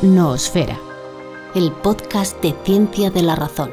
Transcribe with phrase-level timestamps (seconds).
[0.00, 0.78] Noosfera,
[1.56, 3.72] el podcast de ciencia de la razón.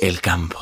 [0.00, 0.58] El campo.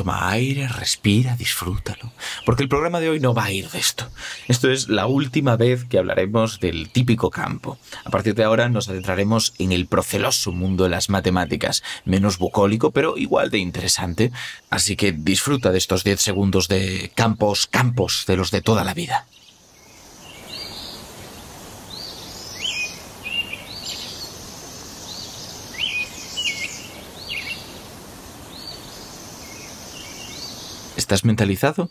[0.00, 2.10] Toma aire, respira, disfrútalo.
[2.46, 4.08] Porque el programa de hoy no va a ir de esto.
[4.48, 7.76] Esto es la última vez que hablaremos del típico campo.
[8.02, 12.92] A partir de ahora nos adentraremos en el proceloso mundo de las matemáticas, menos bucólico,
[12.92, 14.32] pero igual de interesante.
[14.70, 18.94] Así que disfruta de estos 10 segundos de campos, campos, de los de toda la
[18.94, 19.26] vida.
[31.10, 31.90] ¿Estás mentalizado?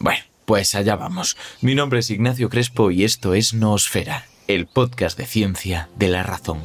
[0.00, 1.36] Bueno, pues allá vamos.
[1.60, 6.24] Mi nombre es Ignacio Crespo y esto es Noosfera, el podcast de ciencia de la
[6.24, 6.62] razón.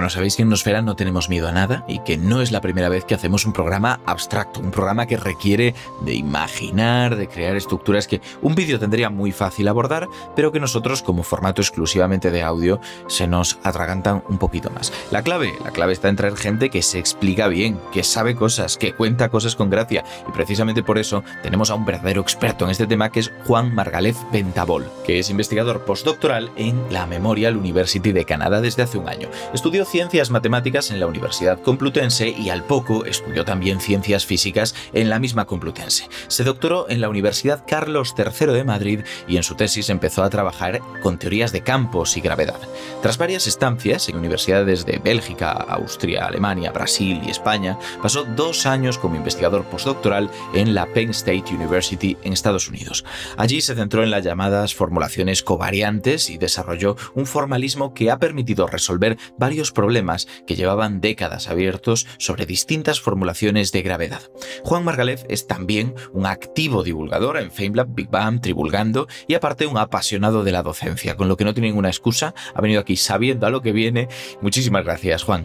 [0.00, 2.62] Bueno, sabéis que en Nosfera no tenemos miedo a nada y que no es la
[2.62, 7.54] primera vez que hacemos un programa abstracto, un programa que requiere de imaginar, de crear
[7.54, 12.42] estructuras que un vídeo tendría muy fácil abordar, pero que nosotros como formato exclusivamente de
[12.42, 14.90] audio se nos atragantan un poquito más.
[15.10, 18.78] La clave, la clave está en traer gente que se explica bien, que sabe cosas,
[18.78, 22.70] que cuenta cosas con gracia y precisamente por eso tenemos a un verdadero experto en
[22.70, 28.12] este tema que es Juan Margalef Ventabol, que es investigador postdoctoral en la Memorial University
[28.12, 29.28] de Canadá desde hace un año.
[29.52, 35.10] Estudió ciencias matemáticas en la Universidad Complutense y al poco estudió también ciencias físicas en
[35.10, 36.08] la misma Complutense.
[36.28, 40.30] Se doctoró en la Universidad Carlos III de Madrid y en su tesis empezó a
[40.30, 42.58] trabajar con teorías de campos y gravedad.
[43.02, 48.96] Tras varias estancias en universidades de Bélgica, Austria, Alemania, Brasil y España, pasó dos años
[48.96, 53.04] como investigador postdoctoral en la Penn State University en Estados Unidos.
[53.36, 58.68] Allí se centró en las llamadas formulaciones covariantes y desarrolló un formalismo que ha permitido
[58.68, 64.22] resolver varios problemas que llevaban décadas abiertos sobre distintas formulaciones de gravedad.
[64.64, 69.78] Juan Margalef es también un activo divulgador en FameLab, Big Bang, Tribulgando y aparte un
[69.78, 73.46] apasionado de la docencia, con lo que no tiene ninguna excusa, ha venido aquí sabiendo
[73.46, 74.08] a lo que viene.
[74.40, 75.44] Muchísimas gracias, Juan.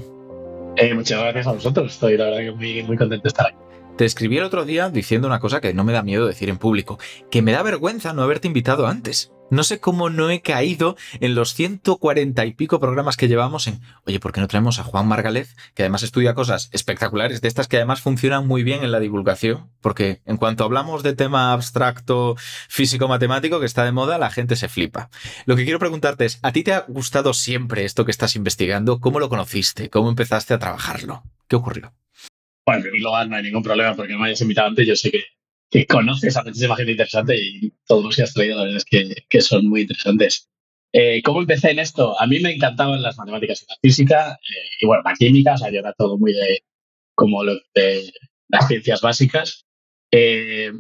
[0.78, 3.65] Eh, muchas gracias a vosotros, estoy la verdad que muy, muy contento de estar aquí.
[3.98, 6.58] Te escribí el otro día diciendo una cosa que no me da miedo decir en
[6.58, 7.00] público,
[7.32, 9.32] que me da vergüenza no haberte invitado antes.
[9.50, 13.80] No sé cómo no he caído en los 140 y pico programas que llevamos en,
[14.06, 17.70] oye, ¿por qué no traemos a Juan Margalef, que además estudia cosas espectaculares, de estas
[17.70, 19.70] que además funcionan muy bien en la divulgación?
[19.80, 22.36] Porque en cuanto hablamos de tema abstracto
[22.68, 25.10] físico-matemático que está de moda, la gente se flipa.
[25.46, 29.00] Lo que quiero preguntarte es, ¿a ti te ha gustado siempre esto que estás investigando?
[29.00, 29.90] ¿Cómo lo conociste?
[29.90, 31.24] ¿Cómo empezaste a trabajarlo?
[31.48, 31.94] ¿Qué ocurrió?
[32.66, 34.88] Bueno, en primer lugar, no hay ningún problema porque me hayas invitado antes.
[34.88, 35.24] Yo sé que,
[35.70, 38.86] que conoces a muchísima gente interesante y todos los que has traído, la verdad es
[38.86, 40.50] que, que son muy interesantes.
[40.94, 42.20] Eh, ¿Cómo empecé en esto?
[42.20, 45.58] A mí me encantaban las matemáticas y la física eh, y, bueno, la química, o
[45.58, 46.64] sea, yo era todo muy de,
[47.14, 48.12] como lo de
[48.48, 49.66] las ciencias básicas.
[50.12, 50.72] Eh,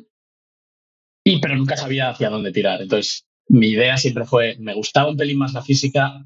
[1.25, 2.81] y, pero nunca sabía hacia dónde tirar.
[2.81, 6.25] Entonces, mi idea siempre fue, me gustaba un pelín más la física,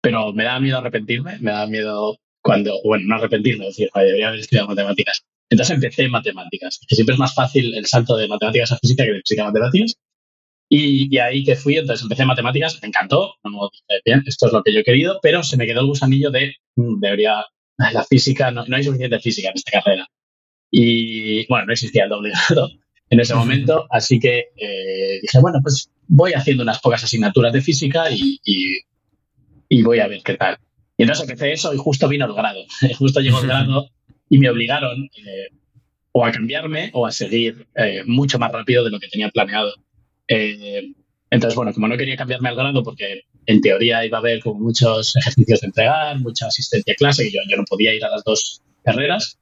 [0.00, 4.28] pero me daba miedo arrepentirme, me daba miedo cuando, bueno, no arrepentirme, decir, "Joder, debería
[4.28, 5.22] haber estudiado matemáticas.
[5.50, 9.04] Entonces empecé en matemáticas, que siempre es más fácil el salto de matemáticas a física
[9.04, 9.96] que de física a matemáticas.
[10.70, 14.46] Y, y ahí que fui, entonces empecé en matemáticas, me encantó, no dije, bien, esto
[14.46, 17.44] es lo que yo he querido, pero se me quedó el gusanillo de, "Mm, debería,
[17.92, 20.06] la física, no, no hay suficiente física en esta carrera.
[20.70, 22.70] Y bueno, no existía el doble grado
[23.10, 27.60] en ese momento, así que eh, dije, bueno, pues voy haciendo unas pocas asignaturas de
[27.62, 28.78] física y, y,
[29.68, 30.58] y voy a ver qué tal.
[30.98, 32.60] Y entonces empecé eso y justo vino el grado.
[32.98, 33.88] justo llegó el grado
[34.28, 35.48] y me obligaron eh,
[36.12, 39.72] o a cambiarme o a seguir eh, mucho más rápido de lo que tenía planeado.
[40.28, 40.92] Eh,
[41.30, 44.60] entonces, bueno, como no quería cambiarme al grado porque en teoría iba a haber como
[44.60, 48.10] muchos ejercicios de entregar, mucha asistencia a clase y yo, yo no podía ir a
[48.10, 49.38] las dos carreras,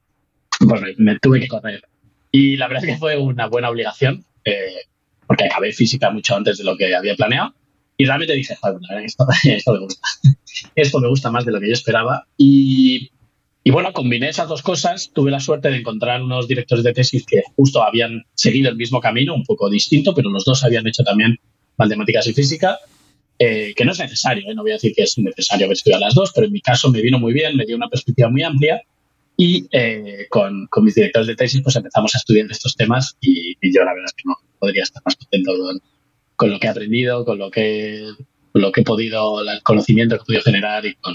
[0.61, 1.83] pues me, me tuve que correr.
[2.31, 4.25] Y la verdad es que fue una buena obligación.
[4.45, 4.87] Eh,
[5.27, 7.55] porque acabé física mucho antes de lo que había planeado.
[7.99, 10.09] Y realmente dije, joder, esto, esto, me gusta.
[10.75, 12.27] esto me gusta más de lo que yo esperaba.
[12.37, 13.11] Y,
[13.65, 15.11] y, bueno, combiné esas dos cosas.
[15.13, 19.01] Tuve la suerte de encontrar unos directores de tesis que justo habían seguido el mismo
[19.01, 21.39] camino, un poco distinto, pero los dos habían hecho también
[21.77, 22.79] matemáticas y física.
[23.39, 24.55] Eh, que no es necesario, ¿eh?
[24.55, 26.91] no voy a decir que es necesario haber estudiado las dos, pero en mi caso
[26.91, 28.81] me vino muy bien, me dio una perspectiva muy amplia
[29.37, 33.55] y eh, con, con, mis directores de tesis pues empezamos a estudiar estos temas y,
[33.61, 35.83] y, yo la verdad es que no podría estar más contento con,
[36.37, 38.05] con lo que he aprendido, con lo que,
[38.53, 41.15] con lo que he podido, el conocimiento que he podido generar y con,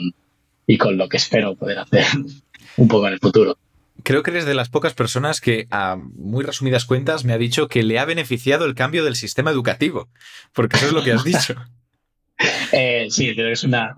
[0.67, 2.05] y con lo que espero poder hacer
[2.77, 3.57] un poco en el futuro.
[4.03, 7.67] Creo que eres de las pocas personas que, a muy resumidas cuentas, me ha dicho
[7.67, 10.09] que le ha beneficiado el cambio del sistema educativo,
[10.53, 11.55] porque eso es lo que has dicho.
[12.71, 13.95] Eh, sí, creo que es una,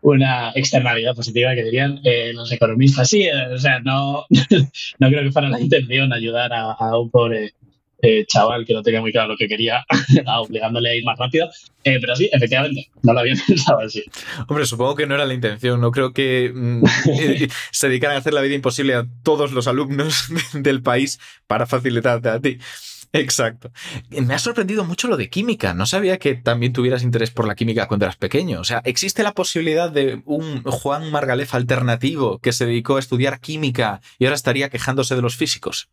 [0.00, 3.08] una externalidad positiva que dirían eh, los economistas.
[3.08, 4.26] Sí, eh, o sea, no,
[4.98, 7.54] no creo que fuera la intención ayudar a, a un pobre
[8.04, 9.84] eh, chaval que no tenía muy claro lo que quería,
[10.38, 11.48] obligándole a ir más rápido.
[11.84, 14.04] Eh, pero sí, efectivamente, no lo había pensado así.
[14.46, 15.80] Hombre, supongo que no era la intención.
[15.80, 16.84] No creo que mm,
[17.18, 21.66] eh, se dedicaran a hacer la vida imposible a todos los alumnos del país para
[21.66, 22.58] facilitarte a ti.
[23.14, 23.70] Exacto.
[24.10, 25.72] Me ha sorprendido mucho lo de química.
[25.72, 28.60] No sabía que también tuvieras interés por la química cuando eras pequeño.
[28.60, 33.38] O sea, ¿existe la posibilidad de un Juan Margalef alternativo que se dedicó a estudiar
[33.38, 35.88] química y ahora estaría quejándose de los físicos?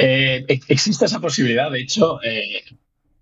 [0.00, 1.70] Eh, existe esa posibilidad.
[1.70, 2.64] De hecho, eh,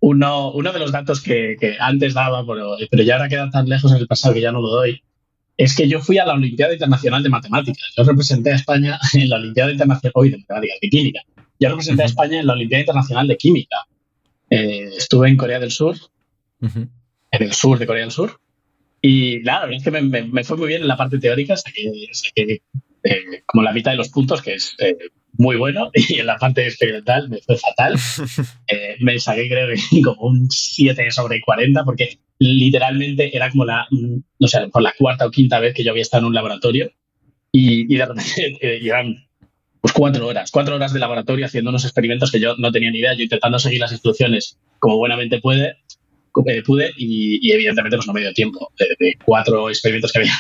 [0.01, 3.69] uno, uno, de los datos que, que, antes daba, pero, pero ya ahora queda tan
[3.69, 5.03] lejos en el pasado que ya no lo doy,
[5.57, 7.93] es que yo fui a la Olimpiada Internacional de Matemáticas.
[7.97, 11.21] Yo representé a España en la Olimpiada Internacional, hoy de Matemáticas, de Química
[11.61, 13.77] yo representé a España en la Olimpiada Internacional de Química.
[14.51, 15.97] Eh, estuve en Corea del Sur,
[16.61, 16.89] uh -huh.
[17.33, 18.41] en el sur de Corea del Sur.
[19.01, 21.91] Y claro, es que me, me, me, fue muy bien en la parte teórica, saqué,
[22.13, 22.63] saqué
[23.05, 24.97] eh, como la mitad de los puntos, que es eh,
[25.39, 27.97] muy bueno, y en la parte experimental me fue fatal.
[28.71, 33.87] Eh, me saqué creo que como un 7 sobre 40, porque literalmente era como la,
[33.91, 36.93] no sé, por la cuarta o quinta vez que yo había estado en un laboratorio
[37.51, 39.29] y, y de repente llegan
[39.81, 42.99] pues cuatro horas, cuatro horas de laboratorio haciendo unos experimentos que yo no tenía ni
[42.99, 45.79] idea, yo intentando seguir las instrucciones como buenamente puede,
[46.47, 48.71] eh, pude y, y, evidentemente pues no me dio tiempo.
[48.79, 50.35] De, de cuatro experimentos que había,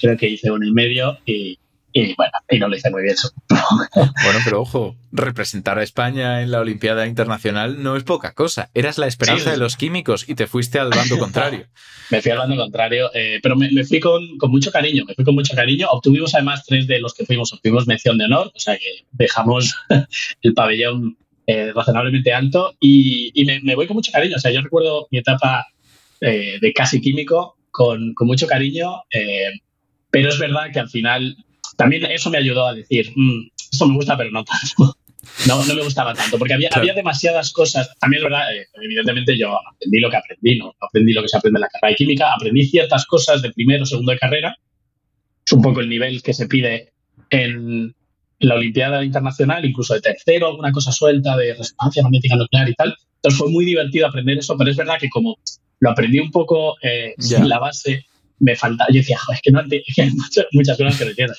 [0.00, 1.58] creo que hice uno y medio y,
[1.92, 3.16] y bueno, y no lo hice muy bien.
[3.48, 8.70] bueno, pero ojo, representar a España en la Olimpiada Internacional no es poca cosa.
[8.72, 11.66] Eras la esperanza sí, de los químicos y te fuiste al bando contrario.
[12.10, 15.14] me fui al bando contrario, eh, pero me, me fui con, con, mucho cariño, me
[15.14, 15.88] fui con mucho cariño.
[15.90, 19.74] Obtuvimos además tres de los que fuimos, obtuvimos mención de honor, o sea que dejamos
[20.42, 24.36] el pabellón eh, razonablemente alto y, y me, me, voy con mucho cariño.
[24.36, 25.66] O sea, yo recuerdo mi etapa
[26.22, 29.02] eh, de casi químico con, con mucho cariño,
[30.10, 31.36] pero es verdad que al final
[31.82, 34.96] también eso me ayudó a decir, mmm, esto me gusta, pero no tanto.
[35.46, 36.82] No, no me gustaba tanto, porque había, claro.
[36.82, 37.96] había demasiadas cosas.
[38.00, 40.74] También es verdad, eh, evidentemente yo aprendí lo que aprendí, ¿no?
[40.80, 43.86] Aprendí lo que se aprende en la carrera de química, aprendí ciertas cosas de primero,
[43.86, 44.56] segundo de carrera.
[45.46, 46.92] Es un poco el nivel que se pide
[47.30, 47.94] en
[48.40, 52.94] la Olimpiada Internacional, incluso de tercero, alguna cosa suelta de resonancia magnética nuclear y tal.
[53.16, 55.38] Entonces fue muy divertido aprender eso, pero es verdad que como
[55.78, 57.38] lo aprendí un poco eh, yeah.
[57.38, 58.04] sin la base,
[58.40, 58.86] me falta.
[58.88, 61.34] Yo decía, es que no entiendo, es que hay muchas, muchas cosas que no entiendo.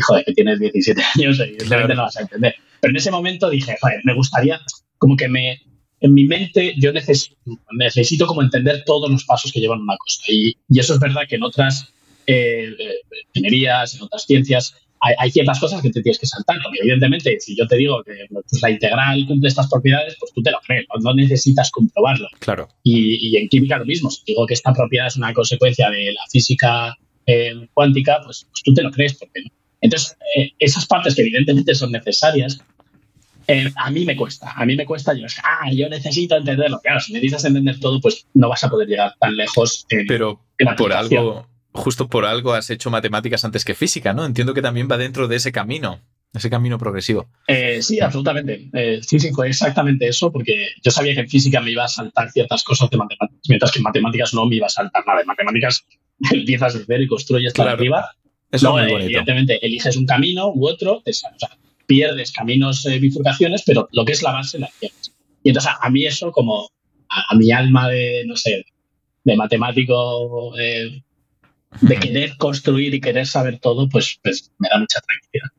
[0.00, 2.54] Y joder, que tienes 17 años, evidentemente no vas a entender.
[2.80, 4.58] Pero en ese momento dije, joder, me gustaría,
[4.98, 5.60] como que me,
[6.00, 7.36] en mi mente yo necesito,
[7.72, 10.22] necesito como entender todos los pasos que llevan una cosa.
[10.28, 11.92] Y, y eso es verdad que en otras
[12.26, 12.74] eh,
[13.34, 16.56] ingenierías, en otras ciencias, hay, hay, ciertas cosas que te tienes que saltar.
[16.62, 20.42] Porque evidentemente, si yo te digo que pues, la integral cumple estas propiedades, pues tú
[20.42, 22.28] te lo crees, no, necesitas comprobarlo.
[22.38, 22.68] Claro.
[22.82, 24.10] Y, y, en química lo mismo.
[24.10, 26.96] Si digo que esta propiedad es una consecuencia de la física
[27.26, 29.14] eh, cuántica, pues, pues, tú te lo crees.
[29.14, 29.50] Porque no.
[29.80, 32.60] Entonces, eh, esas partes que evidentemente son necesarias,
[33.46, 34.52] eh, a mí me cuesta.
[34.52, 35.12] A mí me cuesta.
[35.14, 36.80] Yo, ah, yo necesito entenderlo.
[36.80, 39.86] Claro, si necesitas entender todo, pues no vas a poder llegar tan lejos.
[39.88, 44.24] En, Pero en por algo justo por algo has hecho matemáticas antes que física, ¿no?
[44.24, 46.00] Entiendo que también va dentro de ese camino,
[46.32, 47.28] ese camino progresivo.
[47.46, 48.68] Eh, sí, absolutamente.
[48.72, 51.88] Eh, sí, sí, fue exactamente eso, porque yo sabía que en física me iba a
[51.88, 55.20] saltar ciertas cosas de matemáticas, mientras que en matemáticas no me iba a saltar nada.
[55.20, 55.84] En matemáticas
[56.32, 57.70] empiezas de cero y construyes claro.
[57.70, 58.10] arriba.
[58.50, 59.08] Eso no, es muy bonito.
[59.08, 61.30] Evidentemente, eliges un camino u otro, te, o sea,
[61.86, 65.12] pierdes caminos, eh, bifurcaciones, pero lo que es la base la pierdes.
[65.42, 66.70] Y entonces a, a mí eso, como
[67.08, 68.64] a, a, mi alma de, no sé,
[69.24, 71.02] de matemático de
[72.00, 75.50] querer construir y querer saber todo, pues, pues me da mucha tranquilidad.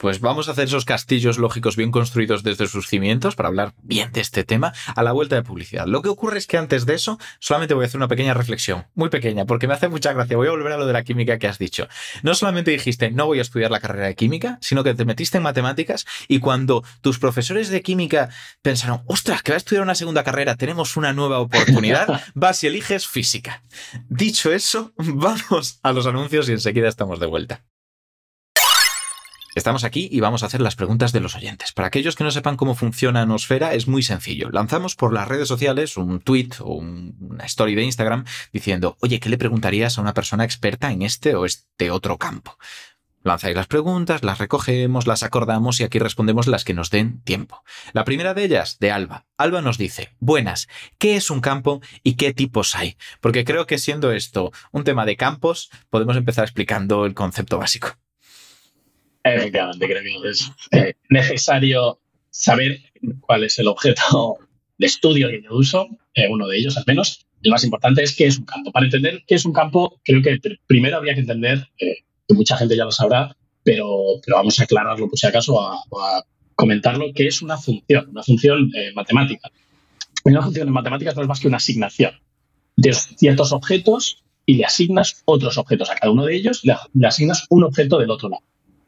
[0.00, 4.10] Pues vamos a hacer esos castillos lógicos bien construidos desde sus cimientos para hablar bien
[4.12, 5.86] de este tema a la vuelta de publicidad.
[5.86, 8.86] Lo que ocurre es que antes de eso solamente voy a hacer una pequeña reflexión,
[8.94, 10.38] muy pequeña, porque me hace mucha gracia.
[10.38, 11.86] Voy a volver a lo de la química que has dicho.
[12.22, 15.36] No solamente dijiste no voy a estudiar la carrera de química, sino que te metiste
[15.36, 18.30] en matemáticas y cuando tus profesores de química
[18.62, 22.68] pensaron, ostras, que va a estudiar una segunda carrera, tenemos una nueva oportunidad, vas y
[22.68, 23.64] eliges física.
[24.08, 27.64] Dicho eso, vamos a los anuncios y enseguida estamos de vuelta.
[29.60, 31.72] Estamos aquí y vamos a hacer las preguntas de los oyentes.
[31.72, 34.48] Para aquellos que no sepan cómo funciona Nosfera, es muy sencillo.
[34.50, 38.24] Lanzamos por las redes sociales un tweet o una story de Instagram
[38.54, 42.56] diciendo, oye, ¿qué le preguntarías a una persona experta en este o este otro campo?
[43.22, 47.62] Lanzáis las preguntas, las recogemos, las acordamos y aquí respondemos las que nos den tiempo.
[47.92, 49.26] La primera de ellas, de Alba.
[49.36, 52.96] Alba nos dice, buenas, ¿qué es un campo y qué tipos hay?
[53.20, 57.98] Porque creo que siendo esto un tema de campos, podemos empezar explicando el concepto básico.
[59.22, 62.00] Efectivamente, creo que es eh, necesario
[62.30, 62.80] saber
[63.20, 64.38] cuál es el objeto
[64.78, 67.26] de estudio que yo uso, eh, uno de ellos al menos.
[67.42, 68.70] El más importante es qué es un campo.
[68.72, 72.56] Para entender qué es un campo, creo que primero habría que entender, eh, que mucha
[72.56, 73.86] gente ya lo sabrá, pero,
[74.24, 76.24] pero vamos a aclararlo por si acaso a, a
[76.54, 79.50] comentarlo, qué es una función, una función matemática.
[80.24, 82.12] Una función en matemáticas no es más que una asignación
[82.76, 87.06] de ciertos objetos y le asignas otros objetos a cada uno de ellos, le, le
[87.06, 88.42] asignas un objeto del otro lado.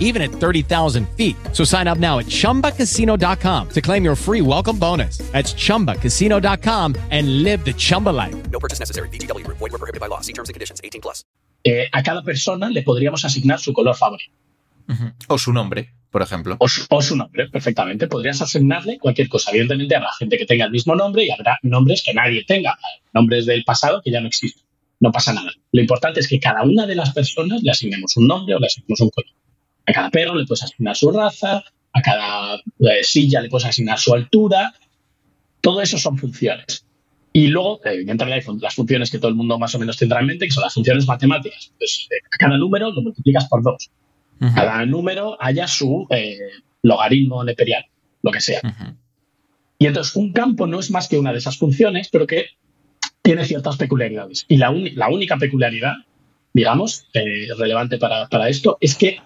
[0.00, 1.36] even at 30,000 feet.
[1.52, 5.18] So sign up now at chumbacasino.com to claim your free welcome bonus.
[5.32, 8.50] That's chumbacasino.com and live the Chumba life.
[8.50, 9.08] No purchase necessary.
[9.10, 10.22] DTW, void, were prohibited by law.
[10.22, 11.24] See terms and conditions 18 plus.
[11.64, 14.32] Eh, a cada persona le podríamos asignar su color favorito.
[14.88, 15.12] Uh -huh.
[15.28, 16.56] O su nombre por ejemplo.
[16.58, 16.68] O
[17.02, 18.06] su, nombre, perfectamente.
[18.06, 19.50] Podrías asignarle cualquier cosa.
[19.50, 22.78] Evidentemente habrá gente que tenga el mismo nombre y habrá nombres que nadie tenga,
[23.12, 24.64] nombres del pasado que ya no existen.
[25.00, 25.52] No pasa nada.
[25.70, 28.66] Lo importante es que cada una de las personas le asignemos un nombre o le
[28.66, 29.30] asignemos un color.
[29.88, 33.98] A cada perro le puedes asignar su raza, a cada eh, silla le puedes asignar
[33.98, 34.74] su altura.
[35.62, 36.84] Todo eso son funciones.
[37.32, 40.26] Y luego, evidentemente, hay las funciones que todo el mundo más o menos tendrá en
[40.26, 41.72] mente, que son las funciones matemáticas.
[41.78, 43.90] Pues eh, a cada número lo multiplicas por dos.
[44.54, 46.38] Cada número haya su eh,
[46.82, 47.86] logaritmo neperiano,
[48.22, 48.60] lo que sea.
[49.78, 52.46] Y entonces un campo no es más que una de esas funciones, pero que
[53.22, 54.44] tiene ciertas peculiaridades.
[54.48, 55.94] Y la, la única peculiaridad,
[56.54, 59.20] digamos, eh, relevante para, para, esto, es que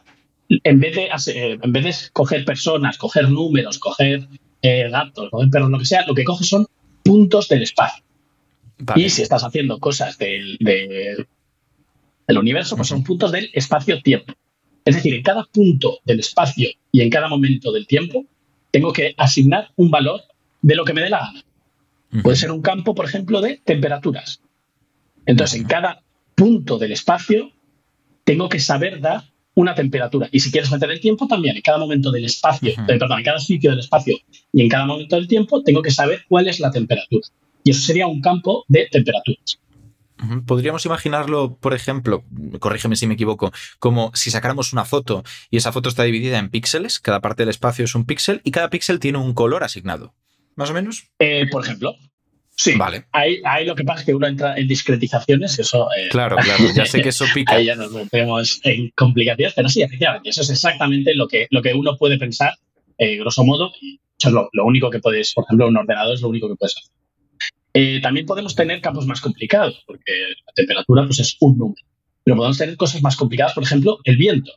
[0.64, 4.28] en vez, de, eh, en vez de coger personas, coger números, coger
[4.62, 6.66] gatos, coger perros, lo que sea, lo que coge son
[7.02, 8.04] puntos del espacio.
[8.94, 11.26] Y si estás haciendo cosas del, del,
[12.26, 14.32] del universo, pues son puntos del espacio-tiempo.
[14.85, 18.25] Es decir, en cada punto del espacio y en cada momento del tiempo,
[18.71, 20.23] tengo que asignar un valor
[20.61, 21.44] de lo que me dé la gana.
[22.23, 24.40] Puede ser un campo, por ejemplo, de temperaturas.
[25.25, 26.02] Entonces, en cada
[26.35, 27.52] punto del espacio,
[28.25, 30.28] tengo que saber dar una temperatura.
[30.32, 33.25] Y si quieres meter el tiempo, también en cada momento del espacio, eh, perdón, en
[33.25, 34.16] cada sitio del espacio
[34.52, 37.26] y en cada momento del tiempo, tengo que saber cuál es la temperatura.
[37.64, 39.59] Y eso sería un campo de temperaturas.
[40.47, 42.25] Podríamos imaginarlo, por ejemplo,
[42.61, 46.49] corrígeme si me equivoco, como si sacáramos una foto y esa foto está dividida en
[46.49, 50.14] píxeles, cada parte del espacio es un píxel y cada píxel tiene un color asignado.
[50.54, 51.09] ¿Más o menos?
[51.18, 51.97] Eh, por ejemplo.
[52.54, 52.75] Sí.
[52.76, 53.06] Vale.
[53.12, 55.88] Ahí, lo que pasa es que uno entra en discretizaciones, eso.
[55.97, 57.54] Eh, claro, claro, ya sé que eso pica.
[57.54, 61.62] ahí ya nos metemos en complicaciones, pero sí, efectivamente, eso es exactamente lo que, lo
[61.62, 62.54] que uno puede pensar,
[62.99, 66.14] eh, grosso modo, y eso es lo, lo único que puedes, por ejemplo, un ordenador
[66.14, 66.92] es lo único que puedes hacer.
[67.75, 70.12] Eh, también podemos tener campos más complicados, porque
[70.47, 71.82] la temperatura pues, es un número.
[72.25, 74.52] Pero podemos tener cosas más complicadas, por ejemplo, el viento.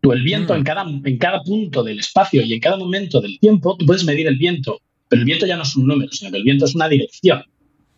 [0.00, 0.56] Tú el viento mm.
[0.58, 4.04] en, cada, en cada punto del espacio y en cada momento del tiempo, tú puedes
[4.04, 6.64] medir el viento, pero el viento ya no es un número, sino que el viento
[6.64, 7.42] es una dirección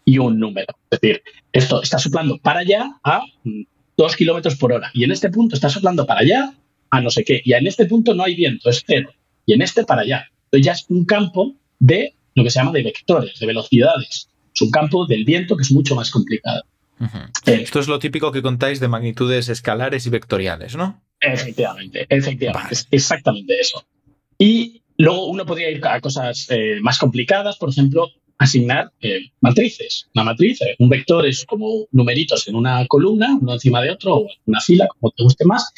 [0.05, 0.75] y un número.
[0.91, 1.23] Es decir,
[1.53, 3.23] esto está soplando para allá a
[3.97, 6.55] dos kilómetros por hora y en este punto está soplando para allá
[6.91, 7.41] a no sé qué.
[7.45, 9.11] Y en este punto no hay viento, es cero.
[9.47, 10.27] Y en este para allá.
[10.45, 14.63] Entonces ya es un campo de lo que se llama de vectores, de velocidades es
[14.63, 16.63] un campo del viento que es mucho más complicado.
[17.45, 21.03] Eh, Esto es lo típico que contáis de magnitudes escalares y vectoriales, ¿no?
[21.21, 23.87] Efectivamente, efectivamente, es exactamente eso.
[24.39, 30.09] Y luego uno podría ir a cosas eh, más complicadas, por ejemplo, asignar eh, matrices.
[30.15, 34.21] Una matriz, un vector es como numeritos en una columna, uno encima de otro, o
[34.23, 35.73] en una fila, como te guste más.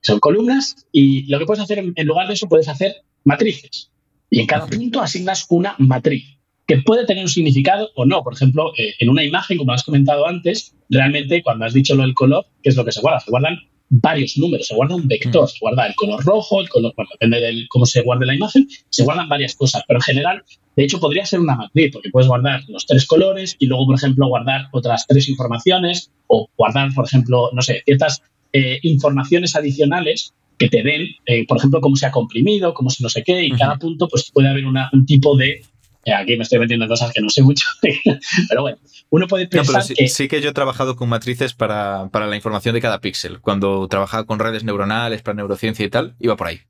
[0.00, 3.90] son columnas y lo que puedes hacer en lugar de eso, puedes hacer matrices.
[4.30, 6.41] Y en cada punto asignas una matriz.
[6.66, 8.22] Que puede tener un significado o no.
[8.22, 12.02] Por ejemplo, eh, en una imagen, como has comentado antes, realmente cuando has dicho lo
[12.02, 13.20] del color, ¿qué es lo que se guarda?
[13.20, 13.58] Se guardan
[13.94, 17.40] varios números, se guarda un vector, se guarda el color rojo, el color, bueno, depende
[17.40, 20.42] de cómo se guarde la imagen, se guardan varias cosas, pero en general,
[20.76, 23.96] de hecho, podría ser una matriz, porque puedes guardar los tres colores y luego, por
[23.96, 28.22] ejemplo, guardar otras tres informaciones o guardar, por ejemplo, no sé, ciertas
[28.54, 33.02] eh, informaciones adicionales que te den, eh, por ejemplo, cómo se ha comprimido, cómo se
[33.02, 35.62] no sé qué, y cada punto pues puede haber un tipo de
[36.10, 37.64] aquí me estoy metiendo en cosas que no sé mucho,
[38.48, 38.78] pero bueno,
[39.10, 40.08] uno puede pensar sí, que...
[40.08, 43.40] Sí que yo he trabajado con matrices para, para la información de cada píxel.
[43.40, 46.60] Cuando trabajaba con redes neuronales para neurociencia y tal, iba por ahí.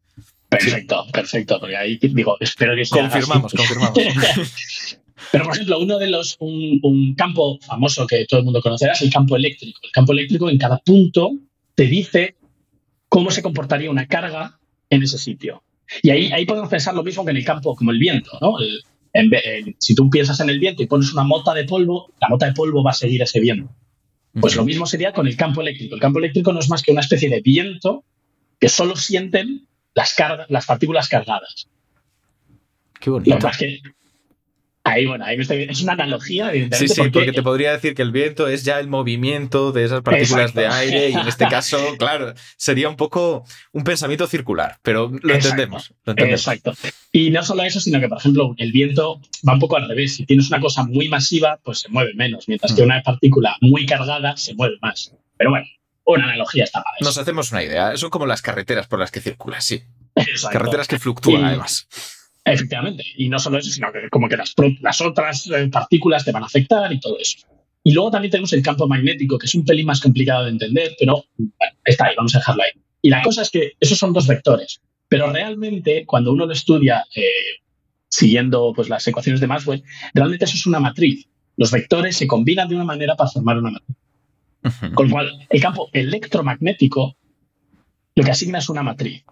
[0.49, 3.99] Perfecto, perfecto, porque ahí digo, espero que sea Confirmamos, confirmamos.
[5.31, 8.93] Pero, por ejemplo, uno de los, un, un, campo famoso que todo el mundo conocerá
[8.93, 9.81] es el campo eléctrico.
[9.83, 11.31] El campo eléctrico en cada punto
[11.75, 12.35] te dice
[13.09, 14.59] cómo se comportaría una carga
[14.91, 15.63] en ese sitio.
[16.03, 18.59] Y ahí, ahí podemos pensar lo mismo que en el campo, como el viento, ¿no?
[18.59, 18.83] El,
[19.79, 22.53] si tú piensas en el viento y pones una mota de polvo, la mota de
[22.53, 23.75] polvo va a seguir ese viento.
[24.41, 25.95] Pues lo mismo sería con el campo eléctrico.
[25.95, 28.05] El campo eléctrico no es más que una especie de viento
[28.59, 31.69] que solo sienten las, cargas, las partículas cargadas.
[32.99, 33.35] Qué bonito.
[33.35, 33.81] Lo que
[34.93, 36.95] Ahí, bueno, ahí me estoy Es una analogía, evidentemente.
[36.95, 40.03] Sí, sí, porque, te podría decir que el viento es ya el movimiento de esas
[40.03, 45.11] partículas de aire y en este caso, claro, sería un poco un pensamiento circular, pero
[45.23, 46.75] lo entendemos, Exacto.
[47.11, 50.17] Y no solo eso, sino que, por ejemplo, el viento va un poco al revés.
[50.17, 52.85] Si tienes una cosa muy masiva, pues se mueve menos, mientras que mm.
[52.85, 55.15] una partícula muy cargada se mueve más.
[55.37, 55.67] Pero bueno,
[56.05, 57.05] una analogía está para eso.
[57.05, 57.97] Nos hacemos una idea.
[57.97, 59.83] Son como las carreteras por las que circulas, sí.
[60.51, 61.89] Carreteras que fluctúan, además.
[62.45, 63.05] Efectivamente.
[63.17, 66.43] Y no solo eso, sino que como que las, las otras eh, partículas te van
[66.43, 67.47] a afectar y todo eso.
[67.85, 70.93] Y luego también tenemos el campo magnético, que es un pelín más complicado de entender,
[70.99, 72.71] pero bueno, está ahí, vamos a dejarlo ahí.
[73.01, 77.05] Y la cosa es que esos son dos vectores, pero realmente cuando uno lo estudia
[77.15, 77.23] eh,
[78.09, 79.83] siguiendo pues, las ecuaciones de Maxwell,
[80.15, 81.27] realmente eso es una matriz.
[81.57, 83.97] Los vectores se combinan de una manera para formar una matriz.
[84.95, 87.17] Con lo cual, el campo electromagnético
[88.15, 89.25] lo que asigna es una matriz.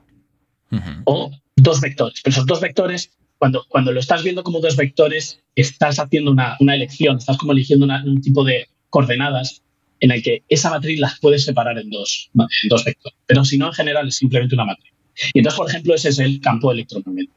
[1.05, 2.21] O dos vectores.
[2.23, 6.57] Pero esos dos vectores, cuando, cuando lo estás viendo como dos vectores, estás haciendo una,
[6.61, 9.63] elección, estás como eligiendo un tipo de coordenadas
[10.01, 13.19] en el que esa matriz las puedes separar en dos, en dos vectores.
[13.27, 14.93] Pero si no, en general es simplemente una matriz.
[15.35, 17.35] Y entonces, por ejemplo, ese es el campo electromagnético.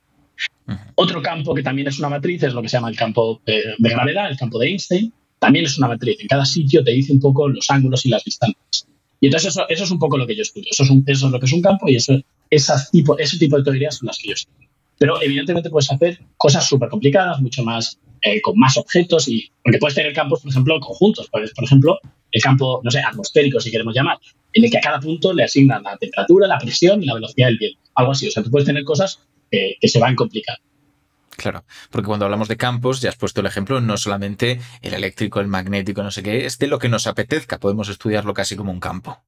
[0.95, 3.61] Otro campo que también es una matriz es lo que se llama el campo de,
[3.79, 5.13] gravedad, el campo de Einstein.
[5.39, 6.17] También es una matriz.
[6.19, 8.87] En cada sitio te dice un poco los ángulos y las distancias.
[9.19, 10.69] Y entonces eso, eso es un poco lo que yo estudio.
[10.71, 12.13] Eso es, eso es lo que es un campo y eso
[12.53, 14.69] esas tipo, ese tipo de teorías son las que yo estudio.
[14.97, 19.79] Pero evidentemente puedes hacer cosas súper complicadas, mucho más, eh, con más objetos, y porque
[19.79, 21.29] puedes tener campos, por ejemplo, conjuntos.
[21.29, 21.99] Puedes, por ejemplo,
[22.31, 24.19] el campo, no sé, atmosférico, si queremos llamar,
[24.53, 27.47] en el que a cada punto le asignan la temperatura, la presión y la velocidad
[27.47, 27.79] del viento.
[27.95, 28.27] Algo así.
[28.27, 30.63] O sea, tú puedes tener cosas que se van complicando.
[31.35, 35.39] Claro, porque cuando hablamos de campos, ya has puesto el ejemplo, no solamente el eléctrico,
[35.39, 38.71] el magnético, no sé qué, es de lo que nos apetezca, podemos estudiarlo casi como
[38.71, 39.23] un campo.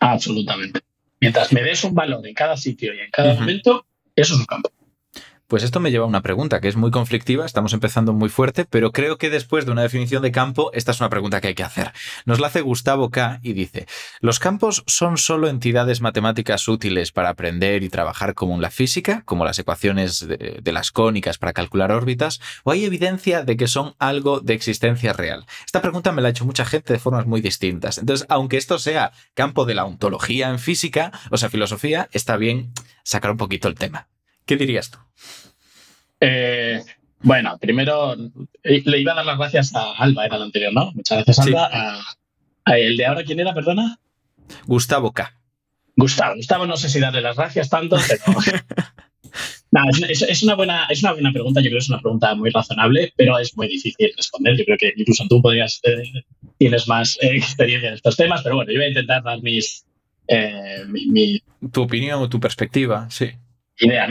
[0.00, 0.80] Absolutamente.
[1.20, 3.84] Mientras me des un valor en cada sitio y en cada momento,
[4.16, 4.70] eso es un campo.
[5.50, 8.66] Pues esto me lleva a una pregunta que es muy conflictiva, estamos empezando muy fuerte,
[8.70, 11.56] pero creo que después de una definición de campo, esta es una pregunta que hay
[11.56, 11.92] que hacer.
[12.24, 13.88] Nos la hace Gustavo K y dice,
[14.20, 19.24] ¿los campos son solo entidades matemáticas útiles para aprender y trabajar como en la física,
[19.24, 23.66] como las ecuaciones de, de las cónicas para calcular órbitas, o hay evidencia de que
[23.66, 25.46] son algo de existencia real?
[25.66, 27.98] Esta pregunta me la ha hecho mucha gente de formas muy distintas.
[27.98, 32.72] Entonces, aunque esto sea campo de la ontología en física, o sea, filosofía, está bien
[33.02, 34.06] sacar un poquito el tema.
[34.50, 34.98] ¿Qué dirías tú?
[36.18, 36.82] Eh,
[37.20, 38.14] bueno, primero
[38.64, 40.90] eh, le iba a dar las gracias a Alba, era el anterior, ¿no?
[40.90, 42.00] Muchas gracias, Alba.
[42.66, 44.00] ¿El de ahora quién era, perdona?
[44.66, 45.40] Gustavo K.
[45.94, 48.38] Gustavo, Gustavo, no sé si darle las gracias tanto, pero.
[50.08, 53.12] es, una buena, es una buena pregunta, yo creo que es una pregunta muy razonable,
[53.14, 54.56] pero es muy difícil responder.
[54.56, 56.24] Yo creo que incluso tú podrías, eh,
[56.58, 59.86] tienes más experiencia en estos temas, pero bueno, yo voy a intentar dar mis.
[60.88, 63.30] mi, tu opinión o tu perspectiva, sí.
[63.78, 64.08] Idea,